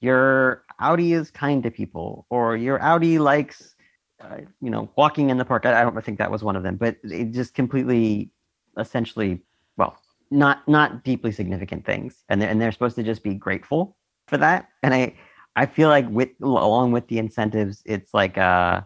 your 0.00 0.64
Audi 0.78 1.12
is 1.12 1.30
kind 1.30 1.62
to 1.62 1.70
people, 1.70 2.26
or 2.30 2.56
your 2.56 2.80
Audi 2.82 3.18
likes, 3.18 3.74
uh, 4.20 4.38
you 4.60 4.70
know, 4.70 4.90
walking 4.96 5.30
in 5.30 5.36
the 5.36 5.44
park. 5.44 5.66
I, 5.66 5.80
I 5.80 5.84
don't 5.84 6.04
think 6.04 6.18
that 6.18 6.30
was 6.30 6.42
one 6.42 6.56
of 6.56 6.62
them, 6.62 6.76
but 6.76 6.96
it 7.04 7.32
just 7.32 7.54
completely, 7.54 8.30
essentially, 8.78 9.42
well, 9.76 9.96
not 10.30 10.66
not 10.66 11.04
deeply 11.04 11.32
significant 11.32 11.84
things, 11.84 12.24
and 12.28 12.40
they're, 12.40 12.48
and 12.48 12.60
they're 12.60 12.72
supposed 12.72 12.96
to 12.96 13.02
just 13.02 13.22
be 13.22 13.34
grateful 13.34 13.96
for 14.26 14.38
that. 14.38 14.68
And 14.82 14.94
I 14.94 15.14
I 15.56 15.66
feel 15.66 15.88
like 15.88 16.08
with 16.08 16.30
along 16.40 16.92
with 16.92 17.08
the 17.08 17.18
incentives, 17.18 17.82
it's 17.84 18.14
like 18.14 18.38
uh 18.38 18.82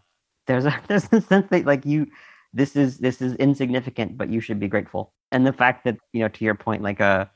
there's 0.46 0.64
a 0.64 0.80
there's 0.88 1.08
a 1.12 1.20
sense 1.20 1.48
that 1.50 1.64
like 1.64 1.86
you 1.86 2.06
this 2.54 2.76
is 2.76 2.98
this 2.98 3.20
is 3.20 3.34
insignificant, 3.34 4.16
but 4.16 4.30
you 4.30 4.40
should 4.40 4.60
be 4.60 4.68
grateful. 4.68 5.12
And 5.32 5.46
the 5.46 5.52
fact 5.52 5.84
that 5.84 5.98
you 6.12 6.20
know, 6.20 6.28
to 6.28 6.44
your 6.44 6.54
point, 6.54 6.82
like 6.82 7.00
uh, 7.00 7.26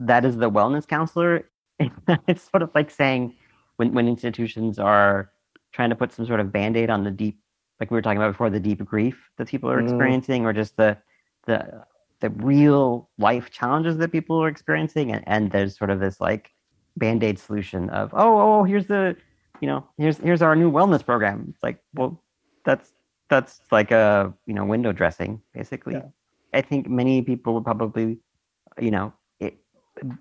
that 0.00 0.24
is 0.24 0.36
the 0.36 0.50
wellness 0.50 0.86
counselor. 0.86 1.50
it's 2.26 2.48
sort 2.50 2.62
of 2.62 2.70
like 2.74 2.90
saying 2.90 3.34
when 3.76 3.92
when 3.92 4.08
institutions 4.08 4.78
are 4.78 5.30
trying 5.72 5.90
to 5.90 5.96
put 5.96 6.12
some 6.12 6.26
sort 6.26 6.40
of 6.40 6.52
band-aid 6.52 6.90
on 6.90 7.04
the 7.04 7.10
deep 7.10 7.38
like 7.80 7.90
we 7.90 7.94
were 7.94 8.02
talking 8.02 8.18
about 8.18 8.32
before 8.32 8.50
the 8.50 8.60
deep 8.60 8.84
grief 8.84 9.30
that 9.36 9.48
people 9.48 9.70
are 9.70 9.80
mm. 9.80 9.84
experiencing 9.84 10.44
or 10.44 10.52
just 10.52 10.76
the 10.76 10.96
the 11.46 11.84
the 12.20 12.30
real 12.30 13.08
life 13.18 13.50
challenges 13.50 13.96
that 13.96 14.10
people 14.10 14.42
are 14.42 14.48
experiencing 14.48 15.12
and, 15.12 15.22
and 15.28 15.52
there's 15.52 15.78
sort 15.78 15.90
of 15.90 16.00
this 16.00 16.20
like 16.20 16.50
band-aid 16.96 17.38
solution 17.38 17.88
of 17.90 18.12
oh 18.14 18.40
oh 18.40 18.64
here's 18.64 18.86
the 18.86 19.16
you 19.60 19.68
know 19.68 19.86
here's 19.98 20.18
here's 20.18 20.42
our 20.42 20.56
new 20.56 20.70
wellness 20.70 21.04
program 21.04 21.46
it's 21.48 21.62
like 21.62 21.78
well 21.94 22.20
that's 22.64 22.92
that's 23.28 23.60
like 23.70 23.90
a 23.90 24.32
you 24.46 24.54
know 24.54 24.64
window 24.64 24.92
dressing 24.92 25.40
basically. 25.54 25.94
Yeah. 25.94 26.02
I 26.54 26.62
think 26.62 26.88
many 26.88 27.20
people 27.22 27.54
would 27.54 27.64
probably, 27.64 28.18
you 28.80 28.90
know, 28.90 29.12
it, 29.38 29.58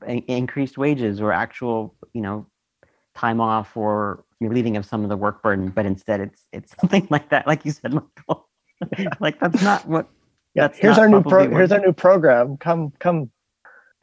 increased 0.06 0.78
wages 0.78 1.22
or 1.22 1.32
actual 1.32 1.96
you 2.14 2.22
know 2.22 2.48
time 3.16 3.42
off 3.42 3.76
or 3.76 4.24
relieving 4.40 4.78
of 4.78 4.86
some 4.86 5.04
of 5.04 5.10
the 5.10 5.18
work 5.18 5.42
burden, 5.42 5.70
but 5.70 5.86
instead 5.86 6.22
it's 6.22 6.48
it's 6.52 6.76
something 6.80 7.08
like 7.10 7.30
that, 7.30 7.48
like 7.48 7.66
you 7.66 7.72
said, 7.72 7.94
Michael. 7.94 8.48
like 9.20 9.40
that's 9.40 9.62
not 9.62 9.88
what. 9.88 10.08
Yeah, 10.54 10.70
here's 10.74 10.98
our 10.98 11.08
new 11.08 11.22
pro. 11.22 11.50
Here's 11.50 11.72
our 11.72 11.80
new 11.80 11.94
program. 11.94 12.58
Come, 12.58 12.92
come. 12.98 13.30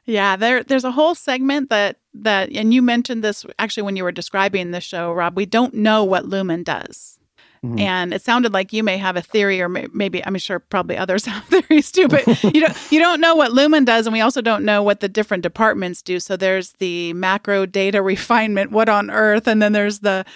Yeah, 0.05 0.37
there 0.37 0.63
there's 0.63 0.85
a 0.85 0.93
whole 0.93 1.15
segment 1.15 1.71
that 1.71 1.97
that, 2.13 2.51
and 2.53 2.73
you 2.73 2.81
mentioned 2.81 3.25
this 3.25 3.45
actually 3.59 3.83
when 3.85 3.97
you 3.97 4.05
were 4.05 4.13
describing 4.13 4.71
the 4.71 4.81
show, 4.81 5.13
Rob. 5.13 5.37
We 5.37 5.47
don't 5.47 5.75
know 5.75 6.05
what 6.05 6.27
Lumen 6.27 6.63
does. 6.63 7.19
Mm-hmm. 7.65 7.79
And 7.79 8.13
it 8.13 8.21
sounded 8.21 8.53
like 8.53 8.75
you 8.75 8.83
may 8.83 8.99
have 8.99 9.17
a 9.17 9.23
theory, 9.23 9.63
or 9.63 9.69
maybe 9.69 10.25
I'm 10.25 10.37
sure 10.37 10.59
probably 10.59 10.99
others 10.99 11.25
have 11.27 11.45
theories 11.45 11.91
too. 11.91 12.09
But 12.09 12.27
you 12.45 12.61
don't 12.61 12.93
you 12.93 12.99
don't 12.99 13.21
know 13.21 13.35
what 13.35 13.53
Lumen 13.53 13.85
does, 13.85 14.07
and 14.07 14.13
we 14.13 14.21
also 14.21 14.43
don't 14.43 14.65
know 14.65 14.83
what 14.83 15.01
the 15.01 15.09
different 15.09 15.43
departments 15.43 16.03
do. 16.03 16.21
So 16.21 16.37
there's 16.37 16.73
the 16.73 17.15
macro 17.15 17.65
data 17.65 18.03
refinement, 18.15 18.71
what 18.71 18.89
on 18.89 19.11
earth, 19.11 19.47
and 19.47 19.63
then 19.63 19.73
there's 19.73 20.01
the 20.01 20.27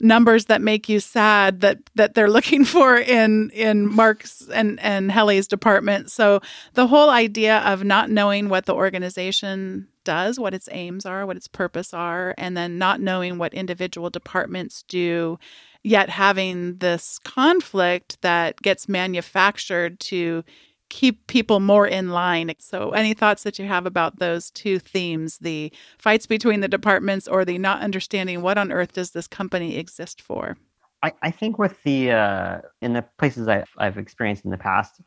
numbers 0.00 0.46
that 0.46 0.60
make 0.60 0.88
you 0.88 1.00
sad 1.00 1.62
that 1.62 1.78
that 1.94 2.14
they're 2.14 2.28
looking 2.28 2.64
for 2.66 2.98
in 2.98 3.48
in 3.50 3.90
Mark's 3.90 4.46
and 4.52 4.78
and 4.80 5.10
Helly's 5.10 5.48
department. 5.48 6.10
So 6.10 6.40
the 6.74 6.86
whole 6.86 7.08
idea 7.08 7.60
of 7.60 7.82
not 7.82 8.10
knowing 8.10 8.50
what 8.50 8.66
the 8.66 8.74
organization 8.74 9.88
does, 10.04 10.38
what 10.38 10.52
its 10.52 10.68
aims 10.70 11.06
are, 11.06 11.24
what 11.24 11.38
its 11.38 11.48
purpose 11.48 11.94
are, 11.94 12.34
and 12.36 12.54
then 12.54 12.76
not 12.76 13.00
knowing 13.00 13.38
what 13.38 13.54
individual 13.54 14.10
departments 14.10 14.84
do 14.86 15.38
yet 15.84 16.08
having 16.08 16.78
this 16.78 17.18
conflict 17.20 18.20
that 18.22 18.60
gets 18.62 18.88
manufactured 18.88 20.00
to 20.00 20.42
keep 20.88 21.26
people 21.26 21.60
more 21.60 21.86
in 21.86 22.10
line. 22.10 22.52
So, 22.58 22.90
any 22.90 23.14
thoughts 23.14 23.42
that 23.44 23.58
you 23.58 23.66
have 23.66 23.86
about 23.86 24.18
those 24.18 24.50
two 24.50 24.78
themes 24.78 25.38
the 25.38 25.72
fights 25.98 26.26
between 26.26 26.60
the 26.60 26.68
departments 26.68 27.28
or 27.28 27.44
the 27.44 27.58
not 27.58 27.82
understanding 27.82 28.42
what 28.42 28.58
on 28.58 28.72
earth 28.72 28.92
does 28.92 29.10
this 29.10 29.26
company 29.26 29.76
exist 29.76 30.20
for? 30.20 30.56
I, 31.02 31.12
I 31.22 31.30
think 31.30 31.58
with 31.58 31.82
the, 31.82 32.12
uh, 32.12 32.60
in 32.80 32.94
the 32.94 33.04
places 33.18 33.46
I've, 33.46 33.68
I've 33.76 33.98
experienced 33.98 34.46
in 34.46 34.50
the 34.50 34.56
past, 34.56 35.00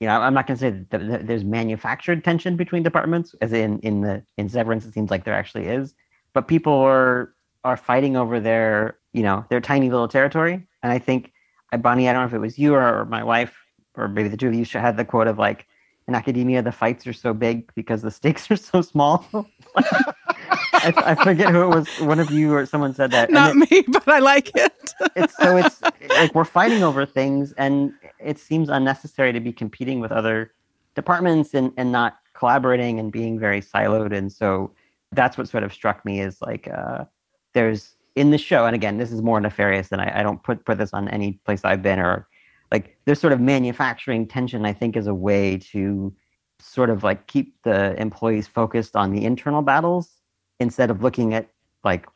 you 0.00 0.08
know, 0.08 0.20
I'm 0.20 0.34
not 0.34 0.48
going 0.48 0.58
to 0.58 0.60
say 0.60 0.84
that 0.90 1.26
there's 1.26 1.44
manufactured 1.44 2.24
tension 2.24 2.56
between 2.56 2.82
departments, 2.82 3.34
as 3.40 3.52
in 3.52 3.78
in 3.80 4.00
the 4.00 4.24
in 4.36 4.48
Severance, 4.48 4.84
it 4.84 4.92
seems 4.92 5.10
like 5.10 5.24
there 5.24 5.34
actually 5.34 5.66
is. 5.66 5.94
But 6.32 6.48
people 6.48 6.72
are 6.74 7.32
are 7.62 7.76
fighting 7.76 8.16
over 8.16 8.40
their 8.40 8.98
you 9.14 9.22
know 9.22 9.46
their 9.48 9.60
tiny 9.60 9.88
little 9.88 10.08
territory, 10.08 10.66
and 10.82 10.92
I 10.92 10.98
think, 10.98 11.32
Bonnie, 11.78 12.08
I 12.08 12.12
don't 12.12 12.22
know 12.22 12.26
if 12.28 12.34
it 12.34 12.40
was 12.40 12.58
you 12.58 12.74
or, 12.74 13.00
or 13.00 13.04
my 13.06 13.24
wife, 13.24 13.54
or 13.96 14.08
maybe 14.08 14.28
the 14.28 14.36
two 14.36 14.48
of 14.48 14.54
you 14.54 14.64
should 14.64 14.82
had 14.82 14.98
the 14.98 15.04
quote 15.04 15.28
of 15.28 15.38
like, 15.38 15.66
in 16.06 16.14
academia, 16.14 16.60
the 16.60 16.72
fights 16.72 17.06
are 17.06 17.14
so 17.14 17.32
big 17.32 17.72
because 17.74 18.02
the 18.02 18.10
stakes 18.10 18.50
are 18.50 18.56
so 18.56 18.82
small. 18.82 19.26
I, 20.84 20.92
I, 20.96 21.24
forget 21.24 21.50
who 21.50 21.62
it 21.62 21.68
was. 21.68 21.88
One 22.00 22.20
of 22.20 22.30
you 22.30 22.52
or 22.52 22.66
someone 22.66 22.92
said 22.92 23.10
that. 23.12 23.30
Not 23.30 23.56
it, 23.56 23.70
me, 23.70 23.82
but 23.88 24.06
I 24.08 24.18
like 24.18 24.50
it. 24.54 24.94
it's 25.16 25.36
so 25.36 25.56
it's 25.56 25.80
like 26.10 26.34
we're 26.34 26.44
fighting 26.44 26.82
over 26.82 27.06
things, 27.06 27.52
and 27.52 27.92
it 28.18 28.38
seems 28.38 28.68
unnecessary 28.68 29.32
to 29.32 29.40
be 29.40 29.52
competing 29.52 30.00
with 30.00 30.12
other 30.12 30.52
departments 30.94 31.54
and 31.54 31.72
and 31.76 31.90
not 31.90 32.18
collaborating 32.34 32.98
and 32.98 33.12
being 33.12 33.38
very 33.38 33.62
siloed. 33.62 34.12
And 34.14 34.30
so 34.30 34.72
that's 35.12 35.38
what 35.38 35.48
sort 35.48 35.62
of 35.62 35.72
struck 35.72 36.04
me 36.04 36.20
is 36.20 36.42
like 36.42 36.68
uh, 36.68 37.04
there's 37.54 37.94
in 38.16 38.30
the 38.30 38.38
show, 38.38 38.66
and 38.66 38.74
again, 38.74 38.98
this 38.98 39.10
is 39.10 39.22
more 39.22 39.40
nefarious 39.40 39.88
than 39.88 40.00
I, 40.00 40.20
I 40.20 40.22
don't 40.22 40.42
put 40.42 40.64
put 40.64 40.78
this 40.78 40.92
on 40.92 41.08
any 41.08 41.40
place 41.44 41.64
I've 41.64 41.82
been 41.82 41.98
or 41.98 42.28
like 42.70 42.96
this 43.04 43.20
sort 43.20 43.32
of 43.32 43.40
manufacturing 43.40 44.26
tension. 44.26 44.64
I 44.64 44.72
think 44.72 44.96
is 44.96 45.06
a 45.06 45.14
way 45.14 45.58
to 45.72 46.14
sort 46.60 46.90
of 46.90 47.02
like 47.02 47.26
keep 47.26 47.54
the 47.62 48.00
employees 48.00 48.46
focused 48.46 48.96
on 48.96 49.12
the 49.12 49.24
internal 49.24 49.62
battles 49.62 50.10
instead 50.60 50.90
of 50.90 51.02
looking 51.02 51.34
at 51.34 51.48
like 51.82 52.06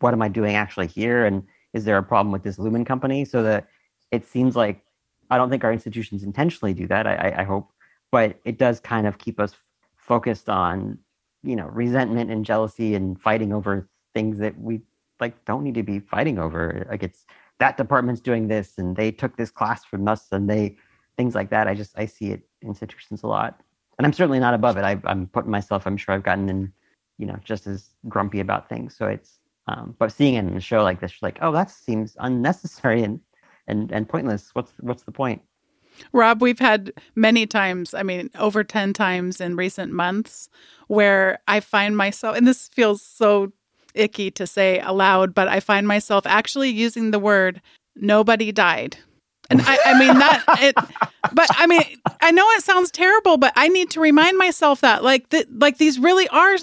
what 0.00 0.12
am 0.12 0.22
I 0.22 0.28
doing 0.28 0.54
actually 0.54 0.86
here 0.86 1.24
and 1.24 1.42
is 1.72 1.84
there 1.84 1.98
a 1.98 2.02
problem 2.02 2.32
with 2.32 2.42
this 2.42 2.58
Lumen 2.58 2.84
company? 2.84 3.24
So 3.24 3.42
that 3.42 3.68
it 4.10 4.26
seems 4.26 4.56
like 4.56 4.82
I 5.30 5.36
don't 5.36 5.50
think 5.50 5.64
our 5.64 5.72
institutions 5.72 6.22
intentionally 6.22 6.74
do 6.74 6.86
that. 6.88 7.06
I, 7.06 7.34
I 7.38 7.44
hope, 7.44 7.70
but 8.10 8.38
it 8.44 8.58
does 8.58 8.80
kind 8.80 9.06
of 9.06 9.18
keep 9.18 9.38
us 9.40 9.54
focused 9.96 10.48
on 10.48 10.98
you 11.42 11.56
know 11.56 11.66
resentment 11.66 12.30
and 12.30 12.44
jealousy 12.44 12.94
and 12.94 13.20
fighting 13.20 13.52
over 13.52 13.88
things 14.14 14.38
that 14.38 14.58
we 14.58 14.80
like 15.20 15.44
don't 15.44 15.64
need 15.64 15.74
to 15.74 15.82
be 15.82 16.00
fighting 16.00 16.38
over. 16.38 16.86
Like 16.90 17.02
it's 17.02 17.24
that 17.58 17.76
department's 17.76 18.20
doing 18.20 18.48
this 18.48 18.78
and 18.78 18.96
they 18.96 19.10
took 19.10 19.36
this 19.36 19.50
class 19.50 19.84
from 19.84 20.06
us 20.08 20.26
and 20.32 20.48
they 20.48 20.76
things 21.16 21.34
like 21.34 21.50
that. 21.50 21.66
I 21.66 21.74
just 21.74 21.98
I 21.98 22.06
see 22.06 22.30
it 22.30 22.42
in 22.62 22.68
institutions 22.68 23.22
a 23.22 23.26
lot, 23.26 23.60
and 23.98 24.06
I'm 24.06 24.12
certainly 24.12 24.38
not 24.38 24.54
above 24.54 24.76
it. 24.76 24.84
I, 24.84 25.00
I'm 25.04 25.26
putting 25.26 25.50
myself. 25.50 25.86
I'm 25.86 25.96
sure 25.96 26.14
I've 26.14 26.22
gotten 26.22 26.48
in 26.48 26.72
you 27.18 27.26
know 27.26 27.38
just 27.44 27.66
as 27.66 27.90
grumpy 28.08 28.40
about 28.40 28.68
things 28.68 28.96
so 28.96 29.06
it's 29.06 29.38
um, 29.66 29.94
but 29.98 30.10
seeing 30.10 30.34
it 30.34 30.46
in 30.46 30.56
a 30.56 30.60
show 30.60 30.82
like 30.82 31.00
this 31.00 31.14
like 31.20 31.38
oh 31.42 31.52
that 31.52 31.70
seems 31.70 32.16
unnecessary 32.20 33.02
and 33.02 33.20
and 33.66 33.92
and 33.92 34.08
pointless 34.08 34.50
what's 34.54 34.72
what's 34.80 35.02
the 35.02 35.12
point 35.12 35.42
rob 36.12 36.40
we've 36.40 36.60
had 36.60 36.92
many 37.14 37.46
times 37.46 37.92
i 37.92 38.02
mean 38.02 38.30
over 38.38 38.64
10 38.64 38.92
times 38.92 39.40
in 39.40 39.56
recent 39.56 39.92
months 39.92 40.48
where 40.86 41.40
i 41.48 41.60
find 41.60 41.96
myself 41.96 42.36
and 42.36 42.46
this 42.46 42.68
feels 42.68 43.02
so 43.02 43.52
icky 43.98 44.30
to 44.30 44.46
say 44.46 44.80
aloud 44.80 45.34
but 45.34 45.48
i 45.48 45.60
find 45.60 45.86
myself 45.86 46.26
actually 46.26 46.70
using 46.70 47.10
the 47.10 47.18
word 47.18 47.60
nobody 48.00 48.52
died. 48.52 48.96
And 49.50 49.62
I, 49.64 49.78
I 49.86 49.98
mean 49.98 50.18
that 50.18 50.44
it 50.60 50.74
but 51.32 51.48
I 51.50 51.66
mean 51.66 51.82
I 52.20 52.30
know 52.30 52.44
it 52.50 52.62
sounds 52.62 52.90
terrible, 52.90 53.38
but 53.38 53.52
I 53.56 53.68
need 53.68 53.90
to 53.90 54.00
remind 54.00 54.36
myself 54.36 54.82
that 54.82 55.02
like 55.02 55.30
that 55.30 55.46
like 55.58 55.78
these 55.78 55.98
really 55.98 56.28
are 56.28 56.56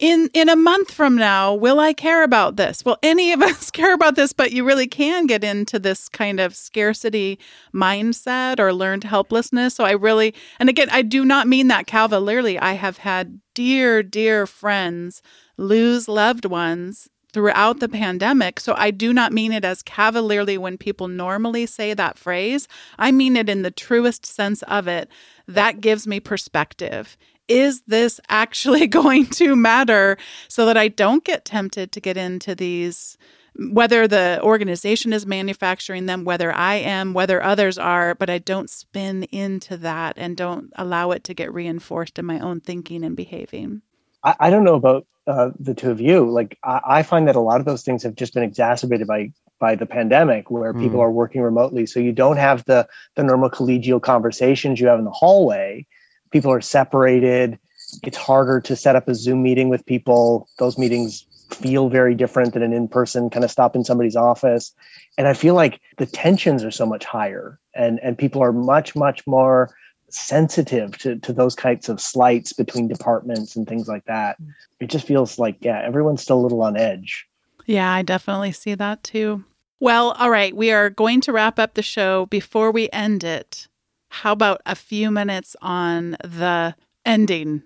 in 0.00 0.28
in 0.34 0.48
a 0.48 0.56
month 0.56 0.90
from 0.90 1.14
now 1.14 1.54
will 1.54 1.78
i 1.78 1.92
care 1.92 2.24
about 2.24 2.56
this? 2.56 2.84
Will 2.84 2.98
any 3.04 3.32
of 3.32 3.40
us 3.42 3.70
care 3.70 3.94
about 3.94 4.16
this 4.16 4.32
but 4.32 4.50
you 4.50 4.64
really 4.64 4.88
can 4.88 5.26
get 5.26 5.44
into 5.44 5.78
this 5.78 6.08
kind 6.08 6.40
of 6.40 6.56
scarcity 6.56 7.38
mindset 7.72 8.58
or 8.58 8.72
learned 8.72 9.04
helplessness. 9.04 9.74
So 9.76 9.84
i 9.84 9.92
really 9.92 10.34
and 10.58 10.68
again 10.68 10.88
i 10.90 11.02
do 11.02 11.24
not 11.24 11.46
mean 11.46 11.68
that 11.68 11.86
cavalierly 11.86 12.58
i 12.58 12.72
have 12.72 12.98
had 12.98 13.40
dear 13.54 14.02
dear 14.02 14.44
friends 14.44 15.22
lose 15.62 16.08
loved 16.08 16.44
ones 16.44 17.08
throughout 17.32 17.80
the 17.80 17.88
pandemic. 17.88 18.60
So 18.60 18.74
I 18.76 18.90
do 18.90 19.12
not 19.12 19.32
mean 19.32 19.52
it 19.52 19.64
as 19.64 19.82
cavalierly 19.82 20.58
when 20.58 20.76
people 20.76 21.08
normally 21.08 21.66
say 21.66 21.94
that 21.94 22.18
phrase. 22.18 22.68
I 22.98 23.10
mean 23.10 23.36
it 23.36 23.48
in 23.48 23.62
the 23.62 23.70
truest 23.70 24.26
sense 24.26 24.62
of 24.64 24.86
it. 24.86 25.08
That 25.48 25.80
gives 25.80 26.06
me 26.06 26.20
perspective. 26.20 27.16
Is 27.48 27.82
this 27.86 28.20
actually 28.28 28.86
going 28.86 29.26
to 29.26 29.56
matter 29.56 30.18
so 30.48 30.66
that 30.66 30.76
I 30.76 30.88
don't 30.88 31.24
get 31.24 31.44
tempted 31.44 31.92
to 31.92 32.00
get 32.00 32.16
into 32.16 32.54
these? 32.54 33.16
Whether 33.54 34.08
the 34.08 34.40
organization 34.42 35.12
is 35.12 35.26
manufacturing 35.26 36.06
them, 36.06 36.24
whether 36.24 36.50
I 36.50 36.76
am, 36.76 37.12
whether 37.12 37.42
others 37.42 37.76
are, 37.76 38.14
but 38.14 38.30
I 38.30 38.38
don't 38.38 38.70
spin 38.70 39.24
into 39.24 39.76
that 39.76 40.14
and 40.16 40.38
don't 40.38 40.72
allow 40.76 41.10
it 41.10 41.22
to 41.24 41.34
get 41.34 41.52
reinforced 41.52 42.18
in 42.18 42.24
my 42.24 42.38
own 42.38 42.60
thinking 42.60 43.04
and 43.04 43.14
behaving. 43.14 43.82
I, 44.24 44.34
I 44.40 44.50
don't 44.50 44.64
know 44.64 44.74
about 44.74 45.06
uh, 45.26 45.50
the 45.58 45.74
two 45.74 45.90
of 45.90 46.00
you. 46.00 46.28
Like 46.28 46.58
I, 46.64 46.80
I, 46.84 47.02
find 47.02 47.28
that 47.28 47.36
a 47.36 47.40
lot 47.40 47.60
of 47.60 47.66
those 47.66 47.82
things 47.82 48.02
have 48.02 48.16
just 48.16 48.34
been 48.34 48.42
exacerbated 48.42 49.06
by 49.06 49.32
by 49.60 49.76
the 49.76 49.86
pandemic, 49.86 50.50
where 50.50 50.74
mm. 50.74 50.80
people 50.80 51.00
are 51.00 51.12
working 51.12 51.42
remotely. 51.42 51.86
So 51.86 52.00
you 52.00 52.12
don't 52.12 52.38
have 52.38 52.64
the 52.64 52.88
the 53.14 53.22
normal 53.22 53.50
collegial 53.50 54.02
conversations 54.02 54.80
you 54.80 54.88
have 54.88 54.98
in 54.98 55.04
the 55.04 55.10
hallway. 55.10 55.86
People 56.30 56.50
are 56.50 56.60
separated. 56.60 57.58
It's 58.02 58.16
harder 58.16 58.60
to 58.62 58.74
set 58.74 58.96
up 58.96 59.06
a 59.06 59.14
Zoom 59.14 59.42
meeting 59.42 59.68
with 59.68 59.86
people. 59.86 60.48
Those 60.58 60.78
meetings 60.78 61.26
feel 61.54 61.88
very 61.88 62.14
different 62.14 62.54
than 62.54 62.62
an 62.62 62.72
in-person 62.72 63.30
kind 63.30 63.44
of 63.44 63.50
stop 63.50 63.76
in 63.76 63.84
somebody's 63.84 64.16
office 64.16 64.72
and 65.18 65.28
i 65.28 65.34
feel 65.34 65.54
like 65.54 65.80
the 65.98 66.06
tensions 66.06 66.64
are 66.64 66.70
so 66.70 66.86
much 66.86 67.04
higher 67.04 67.58
and 67.74 68.00
and 68.02 68.16
people 68.16 68.42
are 68.42 68.54
much 68.54 68.96
much 68.96 69.26
more 69.26 69.74
sensitive 70.14 70.96
to, 70.98 71.16
to 71.16 71.32
those 71.32 71.54
kinds 71.54 71.88
of 71.88 72.00
slights 72.00 72.52
between 72.52 72.88
departments 72.88 73.56
and 73.56 73.66
things 73.66 73.88
like 73.88 74.04
that. 74.04 74.36
It 74.80 74.86
just 74.86 75.06
feels 75.06 75.38
like, 75.38 75.56
yeah, 75.60 75.80
everyone's 75.82 76.22
still 76.22 76.38
a 76.38 76.42
little 76.42 76.62
on 76.62 76.76
edge. 76.76 77.26
Yeah, 77.66 77.92
I 77.92 78.02
definitely 78.02 78.52
see 78.52 78.74
that 78.74 79.02
too. 79.02 79.44
Well, 79.80 80.12
all 80.12 80.30
right, 80.30 80.54
we 80.54 80.70
are 80.70 80.90
going 80.90 81.20
to 81.22 81.32
wrap 81.32 81.58
up 81.58 81.74
the 81.74 81.82
show. 81.82 82.26
Before 82.26 82.70
we 82.70 82.88
end 82.92 83.24
it, 83.24 83.66
how 84.10 84.32
about 84.32 84.62
a 84.66 84.74
few 84.74 85.10
minutes 85.10 85.56
on 85.60 86.12
the 86.22 86.76
ending? 87.04 87.62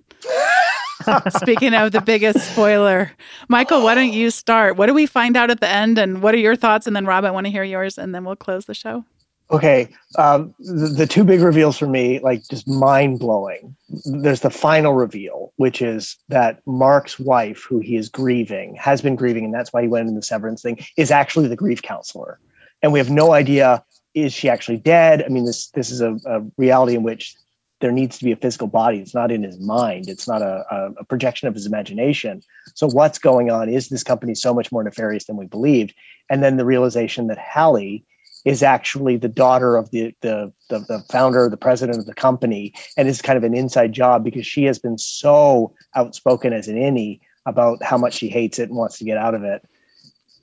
Speaking 1.28 1.74
of 1.74 1.92
the 1.92 2.01
biggest 2.01 2.53
spoiler, 2.53 3.12
Michael, 3.49 3.82
why 3.82 3.94
don't 3.94 4.12
you 4.12 4.30
start? 4.30 4.76
What 4.76 4.86
do 4.86 4.94
we 4.94 5.07
find 5.07 5.36
out 5.36 5.51
at 5.51 5.61
the 5.61 5.68
end, 5.68 5.99
and 5.99 6.22
what 6.22 6.34
are 6.34 6.38
your 6.38 6.57
thoughts? 6.57 6.86
And 6.86 6.97
then, 6.97 7.05
Rob, 7.05 7.24
I 7.24 7.30
want 7.30 7.47
to 7.47 7.51
hear 7.51 7.64
yours, 7.64 7.99
and 7.99 8.14
then 8.14 8.24
we'll 8.24 8.36
close 8.36 8.64
the 8.64 8.74
show. 8.74 9.05
Okay, 9.49 9.88
um, 10.18 10.53
the, 10.59 10.88
the, 10.88 11.07
two 11.07 11.22
big 11.22 11.40
reveals 11.40 11.78
for 11.78 11.86
me, 11.86 12.18
like 12.18 12.42
just 12.49 12.66
mind 12.66 13.20
blowing. 13.20 13.76
There's 14.05 14.40
the 14.40 14.51
final 14.51 14.92
reveal, 14.94 15.53
which 15.55 15.80
is 15.80 16.16
that 16.28 16.61
Mark's 16.66 17.20
wife, 17.20 17.62
who 17.62 17.78
he 17.78 17.97
is 17.97 18.09
grieving, 18.09 18.74
has 18.74 19.01
been 19.01 19.14
grieving, 19.14 19.44
and 19.44 19.55
that's 19.55 19.72
why 19.72 19.82
he 19.82 19.88
went 19.88 20.09
in 20.09 20.16
the 20.16 20.22
severance 20.22 20.62
thing, 20.62 20.84
is 20.97 21.12
actually 21.12 21.47
the 21.47 21.55
grief 21.55 21.80
counselor, 21.80 22.40
and 22.82 22.92
we 22.92 22.99
have 22.99 23.11
no 23.11 23.32
idea 23.32 23.84
is 24.14 24.32
she 24.32 24.49
actually 24.49 24.78
dead. 24.78 25.22
I 25.22 25.28
mean, 25.28 25.44
this 25.44 25.68
this 25.68 25.92
is 25.92 26.01
a, 26.01 26.18
a 26.26 26.42
reality 26.57 26.97
in 26.97 27.05
which 27.05 27.36
there 27.80 27.92
needs 27.92 28.18
to 28.18 28.24
be 28.24 28.32
a 28.32 28.36
physical 28.36 28.66
body. 28.66 28.99
It's 28.99 29.14
not 29.14 29.30
in 29.30 29.42
his 29.42 29.61
mind. 29.61 30.09
It's 30.09 30.26
not 30.26 30.42
a, 30.42 30.64
a, 30.70 30.92
a 31.01 31.05
projection 31.05 31.47
of 31.47 31.55
his 31.55 31.66
imagination. 31.66 32.42
So 32.74 32.88
what's 32.88 33.18
going 33.18 33.51
on? 33.51 33.68
Is 33.68 33.90
this 33.90 34.03
company 34.03 34.34
so 34.34 34.55
much 34.55 34.72
more 34.72 34.82
nefarious 34.82 35.26
than 35.26 35.36
we 35.36 35.47
believed? 35.47 35.94
And 36.30 36.42
then 36.42 36.57
the 36.57 36.64
realization 36.64 37.26
that 37.26 37.38
Helly 37.38 38.05
is 38.47 38.62
actually 38.62 39.16
the 39.16 39.28
daughter 39.28 39.76
of 39.76 39.90
the, 39.90 40.14
the 40.22 40.51
the 40.70 40.78
the, 40.78 41.05
founder, 41.11 41.51
the 41.51 41.57
president 41.57 41.99
of 41.99 42.07
the 42.07 42.14
company, 42.14 42.72
and 42.97 43.09
is 43.09 43.20
kind 43.20 43.36
of 43.36 43.44
an 43.44 43.55
inside 43.55 43.92
job 43.92 44.24
because 44.24 44.47
she 44.47 44.64
has 44.64 44.78
been 44.78 44.97
so 44.97 45.74
outspoken 45.97 46.55
as 46.55 46.68
an 46.68 46.76
innie 46.76 47.20
about 47.44 47.82
how 47.82 47.99
much 47.99 48.14
she 48.14 48.28
hates 48.28 48.59
it 48.59 48.68
and 48.68 48.78
wants 48.78 48.99
to 48.99 49.05
get 49.05 49.18
out 49.18 49.34
of 49.34 49.42
it. 49.42 49.68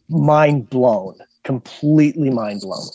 Mind 0.10 0.70
blown, 0.70 1.18
completely 1.43 2.30
mind 2.30 2.62
blown. 2.62 2.86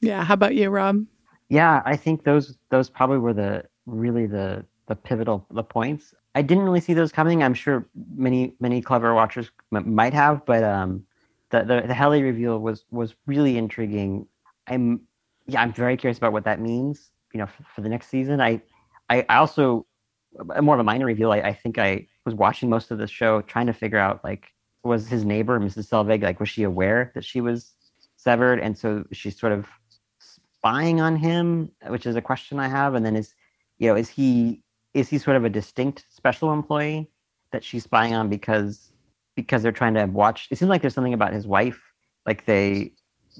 Yeah. 0.00 0.24
How 0.24 0.34
about 0.34 0.54
you, 0.54 0.70
Rob? 0.70 1.04
Yeah, 1.48 1.82
I 1.84 1.96
think 1.96 2.24
those 2.24 2.56
those 2.70 2.88
probably 2.88 3.18
were 3.18 3.34
the 3.34 3.64
really 3.86 4.26
the 4.26 4.64
the 4.86 4.94
pivotal 4.94 5.44
the 5.50 5.64
points. 5.64 6.14
I 6.34 6.42
didn't 6.42 6.64
really 6.64 6.80
see 6.80 6.94
those 6.94 7.10
coming. 7.10 7.42
I'm 7.42 7.54
sure 7.54 7.84
many 8.14 8.54
many 8.60 8.80
clever 8.80 9.12
watchers 9.12 9.50
m- 9.74 9.92
might 9.92 10.14
have, 10.14 10.46
but 10.46 10.62
um, 10.62 11.04
the 11.50 11.64
the, 11.64 11.82
the 11.88 11.94
Helly 11.94 12.22
reveal 12.22 12.60
was 12.60 12.84
was 12.92 13.16
really 13.26 13.58
intriguing 13.58 14.26
I'm 14.66 15.02
yeah, 15.46 15.60
I'm 15.60 15.72
very 15.72 15.96
curious 15.96 16.18
about 16.18 16.32
what 16.32 16.44
that 16.44 16.60
means. 16.60 17.10
You 17.32 17.40
know, 17.40 17.46
for, 17.46 17.64
for 17.74 17.80
the 17.80 17.88
next 17.88 18.08
season. 18.08 18.40
I 18.40 18.62
I 19.08 19.22
also 19.28 19.86
uh, 20.38 20.62
more 20.62 20.74
of 20.74 20.80
a 20.80 20.84
minor 20.84 21.06
reveal. 21.06 21.32
I, 21.32 21.38
I 21.38 21.52
think 21.52 21.78
I 21.78 22.06
was 22.24 22.34
watching 22.34 22.70
most 22.70 22.90
of 22.90 22.98
the 22.98 23.06
show 23.06 23.42
trying 23.42 23.66
to 23.66 23.72
figure 23.72 23.98
out 23.98 24.22
like 24.24 24.48
was 24.84 25.06
his 25.06 25.24
neighbor 25.24 25.60
Mrs. 25.60 25.88
Selvig 25.88 26.22
like 26.22 26.40
was 26.40 26.48
she 26.48 26.64
aware 26.64 27.12
that 27.14 27.24
she 27.24 27.40
was 27.40 27.72
severed 28.16 28.58
and 28.58 28.76
so 28.76 29.04
she's 29.12 29.38
sort 29.38 29.52
of 29.52 29.66
spying 30.18 31.00
on 31.00 31.16
him, 31.16 31.70
which 31.88 32.06
is 32.06 32.16
a 32.16 32.22
question 32.22 32.58
I 32.58 32.68
have. 32.68 32.94
And 32.94 33.04
then 33.04 33.16
is 33.16 33.34
you 33.78 33.88
know 33.88 33.96
is 33.96 34.08
he 34.08 34.62
is 34.94 35.08
he 35.08 35.18
sort 35.18 35.36
of 35.36 35.44
a 35.44 35.50
distinct 35.50 36.04
special 36.10 36.52
employee 36.52 37.10
that 37.50 37.64
she's 37.64 37.84
spying 37.84 38.14
on 38.14 38.28
because 38.28 38.92
because 39.34 39.62
they're 39.62 39.72
trying 39.72 39.94
to 39.94 40.04
watch? 40.06 40.48
It 40.50 40.58
seems 40.58 40.68
like 40.68 40.82
there's 40.82 40.94
something 40.94 41.14
about 41.14 41.32
his 41.32 41.46
wife 41.46 41.80
like 42.26 42.46
they 42.46 42.92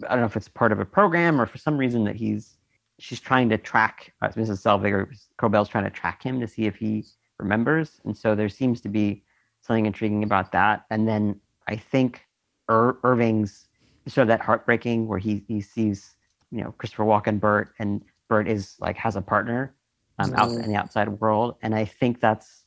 I 0.06 0.10
don't 0.10 0.20
know 0.20 0.26
if 0.26 0.36
it's 0.36 0.48
part 0.48 0.72
of 0.72 0.80
a 0.80 0.84
program 0.84 1.40
or 1.40 1.46
for 1.46 1.58
some 1.58 1.76
reason 1.76 2.04
that 2.04 2.16
he's 2.16 2.56
she's 2.98 3.20
trying 3.20 3.48
to 3.48 3.58
track 3.58 4.12
uh, 4.22 4.28
Mrs. 4.28 4.62
Selvig 4.62 4.92
or 4.92 5.10
Cobel's 5.38 5.68
trying 5.68 5.84
to 5.84 5.90
track 5.90 6.22
him 6.22 6.40
to 6.40 6.46
see 6.46 6.66
if 6.66 6.76
he 6.76 7.04
remembers, 7.38 8.00
and 8.04 8.16
so 8.16 8.34
there 8.34 8.48
seems 8.48 8.80
to 8.82 8.88
be 8.88 9.24
something 9.60 9.86
intriguing 9.86 10.22
about 10.22 10.52
that. 10.52 10.84
And 10.90 11.08
then 11.08 11.40
I 11.68 11.76
think 11.76 12.26
Ir- 12.68 12.98
Irving's 13.04 13.68
sort 14.08 14.22
of 14.22 14.28
that 14.28 14.40
heartbreaking 14.40 15.06
where 15.06 15.18
he 15.18 15.44
he 15.48 15.60
sees 15.60 16.14
you 16.50 16.62
know 16.62 16.72
Christopher 16.72 17.04
Walken, 17.04 17.40
Burt, 17.40 17.72
and 17.78 18.02
Burt 18.28 18.48
is 18.48 18.76
like 18.80 18.96
has 18.96 19.16
a 19.16 19.22
partner 19.22 19.74
um, 20.18 20.34
out 20.34 20.50
in 20.50 20.68
the 20.68 20.76
outside 20.76 21.08
world, 21.08 21.56
and 21.62 21.74
I 21.74 21.84
think 21.84 22.20
that's 22.20 22.64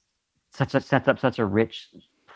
such 0.51 0.75
a 0.75 0.81
sets 0.81 1.07
up 1.07 1.19
such 1.19 1.39
a 1.39 1.45
rich 1.45 1.89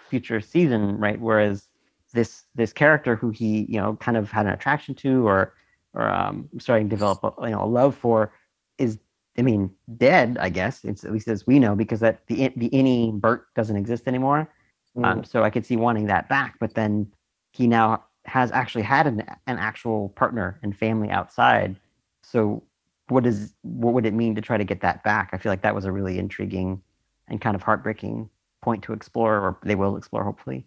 future 0.09 0.41
season, 0.41 0.97
right? 0.97 1.19
Whereas 1.19 1.68
this 2.13 2.43
this 2.55 2.73
character 2.73 3.15
who 3.15 3.29
he 3.29 3.65
you 3.69 3.79
know 3.79 3.95
kind 3.97 4.17
of 4.17 4.31
had 4.31 4.45
an 4.45 4.53
attraction 4.53 4.95
to 4.95 5.27
or 5.27 5.53
or 5.93 6.09
um, 6.09 6.49
starting 6.59 6.89
to 6.89 6.95
develop 6.95 7.23
a, 7.23 7.45
you 7.47 7.51
know 7.51 7.63
a 7.63 7.65
love 7.67 7.95
for 7.95 8.33
is 8.77 8.99
I 9.37 9.41
mean 9.43 9.71
dead 9.97 10.37
I 10.39 10.49
guess 10.49 10.83
it's 10.83 11.03
at 11.03 11.11
least 11.11 11.27
as 11.27 11.47
we 11.47 11.59
know 11.59 11.75
because 11.75 11.99
that 12.01 12.25
the 12.27 12.49
the 12.55 12.73
any 12.73 13.11
Burt 13.11 13.47
doesn't 13.55 13.75
exist 13.77 14.07
anymore. 14.07 14.49
Um, 15.03 15.21
Mm. 15.21 15.27
so 15.27 15.43
I 15.43 15.49
could 15.49 15.65
see 15.65 15.77
wanting 15.77 16.07
that 16.07 16.27
back, 16.29 16.55
but 16.59 16.73
then 16.73 17.07
he 17.53 17.67
now 17.67 18.03
has 18.25 18.51
actually 18.51 18.83
had 18.83 19.07
an 19.07 19.21
an 19.47 19.57
actual 19.57 20.09
partner 20.09 20.59
and 20.63 20.75
family 20.75 21.09
outside. 21.09 21.79
So 22.23 22.63
what 23.07 23.25
is 23.25 23.53
what 23.63 23.93
would 23.93 24.05
it 24.05 24.13
mean 24.13 24.35
to 24.35 24.41
try 24.41 24.57
to 24.57 24.63
get 24.63 24.81
that 24.81 25.03
back? 25.03 25.29
I 25.33 25.37
feel 25.37 25.51
like 25.51 25.61
that 25.61 25.75
was 25.75 25.85
a 25.85 25.91
really 25.91 26.19
intriguing 26.19 26.81
and 27.27 27.39
kind 27.41 27.55
of 27.55 27.63
heartbreaking 27.63 28.29
point 28.61 28.83
to 28.83 28.93
explore, 28.93 29.35
or 29.39 29.57
they 29.63 29.75
will 29.75 29.95
explore 29.97 30.23
hopefully. 30.23 30.65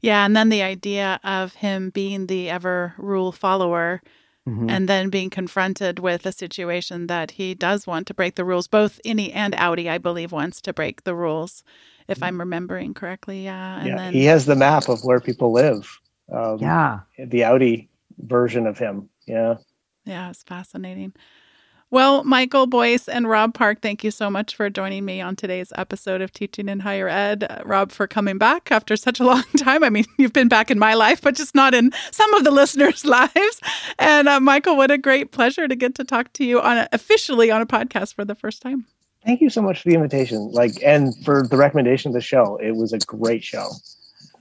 Yeah, 0.00 0.24
and 0.24 0.36
then 0.36 0.48
the 0.48 0.62
idea 0.62 1.20
of 1.24 1.54
him 1.54 1.90
being 1.90 2.26
the 2.26 2.48
ever 2.50 2.94
rule 2.98 3.32
follower 3.32 4.02
Mhm. 4.48 4.70
and 4.70 4.88
then 4.88 5.10
being 5.10 5.28
confronted 5.28 5.98
with 5.98 6.24
a 6.24 6.30
situation 6.32 7.08
that 7.08 7.32
he 7.32 7.52
does 7.54 7.86
want 7.86 8.06
to 8.06 8.14
break 8.14 8.36
the 8.36 8.44
rules. 8.44 8.68
Both 8.68 9.00
Innie 9.04 9.34
and 9.34 9.54
outie, 9.54 9.90
I 9.90 9.98
believe, 9.98 10.30
wants 10.30 10.60
to 10.62 10.72
break 10.72 11.02
the 11.02 11.16
rules, 11.16 11.64
if 12.06 12.22
I'm 12.22 12.38
remembering 12.38 12.94
correctly. 12.94 13.42
Yeah. 13.44 13.78
And 13.78 13.88
yeah, 13.88 13.96
then 13.96 14.12
he 14.12 14.24
has 14.26 14.46
the 14.46 14.54
map 14.54 14.88
of 14.88 15.00
where 15.02 15.18
people 15.20 15.50
live. 15.52 15.98
Um, 16.32 16.58
yeah. 16.58 17.00
the 17.18 17.40
outie 17.40 17.88
version 18.18 18.66
of 18.66 18.78
him. 18.78 19.08
Yeah. 19.26 19.56
Yeah, 20.04 20.30
it's 20.30 20.44
fascinating. 20.44 21.12
Well, 21.88 22.24
Michael 22.24 22.66
Boyce 22.66 23.06
and 23.06 23.28
Rob 23.28 23.54
Park, 23.54 23.80
thank 23.80 24.02
you 24.02 24.10
so 24.10 24.28
much 24.28 24.56
for 24.56 24.68
joining 24.68 25.04
me 25.04 25.20
on 25.20 25.36
today's 25.36 25.72
episode 25.76 26.20
of 26.20 26.32
Teaching 26.32 26.68
in 26.68 26.80
Higher 26.80 27.08
Ed. 27.08 27.44
Uh, 27.48 27.62
Rob, 27.64 27.92
for 27.92 28.08
coming 28.08 28.38
back 28.38 28.72
after 28.72 28.96
such 28.96 29.20
a 29.20 29.24
long 29.24 29.44
time. 29.56 29.84
I 29.84 29.90
mean, 29.90 30.04
you've 30.18 30.32
been 30.32 30.48
back 30.48 30.72
in 30.72 30.80
my 30.80 30.94
life, 30.94 31.20
but 31.20 31.36
just 31.36 31.54
not 31.54 31.74
in 31.74 31.92
some 32.10 32.34
of 32.34 32.42
the 32.42 32.50
listeners' 32.60 33.04
lives. 33.04 33.60
And 34.00 34.28
uh, 34.28 34.40
Michael, 34.40 34.76
what 34.76 34.90
a 34.90 34.98
great 34.98 35.30
pleasure 35.30 35.68
to 35.68 35.76
get 35.76 35.94
to 35.94 36.04
talk 36.04 36.32
to 36.34 36.44
you 36.44 36.60
on 36.60 36.76
a, 36.76 36.88
officially 36.90 37.52
on 37.52 37.62
a 37.62 37.66
podcast 37.66 38.14
for 38.14 38.24
the 38.24 38.34
first 38.34 38.62
time. 38.62 38.86
Thank 39.24 39.40
you 39.40 39.48
so 39.48 39.62
much 39.62 39.82
for 39.82 39.88
the 39.88 39.94
invitation. 39.94 40.50
Like, 40.50 40.82
and 40.84 41.14
for 41.24 41.46
the 41.46 41.56
recommendation 41.56 42.08
of 42.08 42.14
the 42.14 42.20
show. 42.20 42.56
It 42.56 42.72
was 42.72 42.92
a 42.92 42.98
great 42.98 43.44
show. 43.44 43.70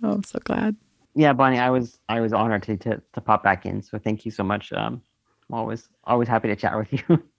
Oh, 0.02 0.14
I'm 0.14 0.24
so 0.24 0.40
glad. 0.44 0.76
Yeah, 1.14 1.34
Bonnie, 1.34 1.60
I 1.60 1.70
was 1.70 2.00
I 2.10 2.22
was 2.22 2.34
honored 2.34 2.64
to 2.64 2.76
to, 2.78 3.02
to 3.14 3.22
pop 3.22 3.44
back 3.44 3.68
in. 3.68 3.84
So 3.84 4.00
thank 4.00 4.26
you 4.26 4.32
so 4.32 4.44
much. 4.44 4.74
Um, 4.74 5.02
I'm 5.50 5.60
always 5.60 5.88
always 6.04 6.28
happy 6.28 6.48
to 6.48 6.56
chat 6.56 6.76
with 6.76 6.92
you. 6.92 7.24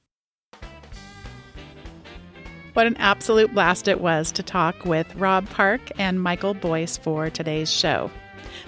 What 2.77 2.87
an 2.87 2.99
absolute 2.99 3.55
blast 3.55 3.89
it 3.89 4.03
was 4.03 4.31
to 4.33 4.43
talk 4.43 4.85
with 4.85 5.17
Rob 5.17 5.49
Park 5.49 5.81
and 5.97 6.23
Michael 6.23 6.53
Boyce 6.53 6.99
for 6.99 7.31
today's 7.31 7.73
show. 7.73 8.11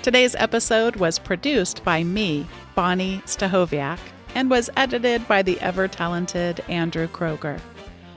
Today's 0.00 0.34
episode 0.36 0.96
was 0.96 1.18
produced 1.18 1.84
by 1.84 2.04
me, 2.04 2.46
Bonnie 2.74 3.20
Stachowiak, 3.26 3.98
and 4.34 4.48
was 4.48 4.70
edited 4.78 5.28
by 5.28 5.42
the 5.42 5.60
ever 5.60 5.88
talented 5.88 6.64
Andrew 6.70 7.06
Kroeger. 7.06 7.60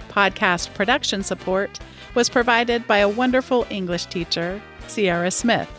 Podcast 0.08 0.74
production 0.76 1.24
support 1.24 1.78
was 2.16 2.30
provided 2.30 2.88
by 2.88 3.00
a 3.00 3.10
wonderful 3.10 3.68
English 3.70 4.06
teacher, 4.06 4.62
Sierra 4.88 5.30
Smith. 5.30 5.70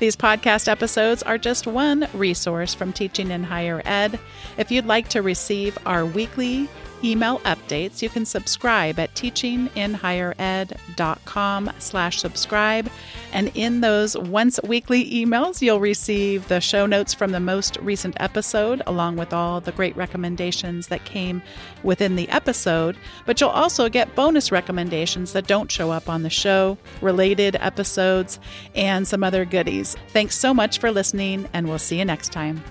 These 0.00 0.16
podcast 0.16 0.68
episodes 0.68 1.22
are 1.22 1.38
just 1.38 1.66
one 1.66 2.06
resource 2.12 2.74
from 2.74 2.92
Teaching 2.92 3.30
in 3.30 3.42
Higher 3.42 3.80
Ed. 3.86 4.20
If 4.58 4.70
you'd 4.70 4.84
like 4.84 5.08
to 5.08 5.22
receive 5.22 5.78
our 5.86 6.04
weekly 6.04 6.68
email 7.04 7.38
updates, 7.40 8.00
you 8.02 8.08
can 8.08 8.24
subscribe 8.24 8.98
at 8.98 9.14
teachinginhighered.com 9.14 11.70
slash 11.78 12.20
subscribe. 12.20 12.90
And 13.32 13.50
in 13.54 13.80
those 13.80 14.16
once 14.16 14.60
weekly 14.64 15.10
emails, 15.10 15.60
you'll 15.60 15.80
receive 15.80 16.48
the 16.48 16.60
show 16.60 16.86
notes 16.86 17.14
from 17.14 17.32
the 17.32 17.40
most 17.40 17.76
recent 17.78 18.16
episode, 18.20 18.82
along 18.86 19.16
with 19.16 19.32
all 19.32 19.60
the 19.60 19.72
great 19.72 19.96
recommendations 19.96 20.88
that 20.88 21.04
came 21.04 21.42
within 21.82 22.16
the 22.16 22.28
episode. 22.28 22.96
But 23.24 23.40
you'll 23.40 23.50
also 23.50 23.88
get 23.88 24.14
bonus 24.14 24.52
recommendations 24.52 25.32
that 25.32 25.46
don't 25.46 25.70
show 25.70 25.90
up 25.90 26.08
on 26.08 26.22
the 26.22 26.30
show, 26.30 26.78
related 27.00 27.56
episodes, 27.60 28.38
and 28.74 29.06
some 29.06 29.22
other 29.22 29.44
goodies. 29.44 29.96
Thanks 30.08 30.36
so 30.36 30.54
much 30.54 30.78
for 30.78 30.90
listening, 30.90 31.48
and 31.52 31.68
we'll 31.68 31.78
see 31.78 31.98
you 31.98 32.04
next 32.04 32.32
time. 32.32 32.62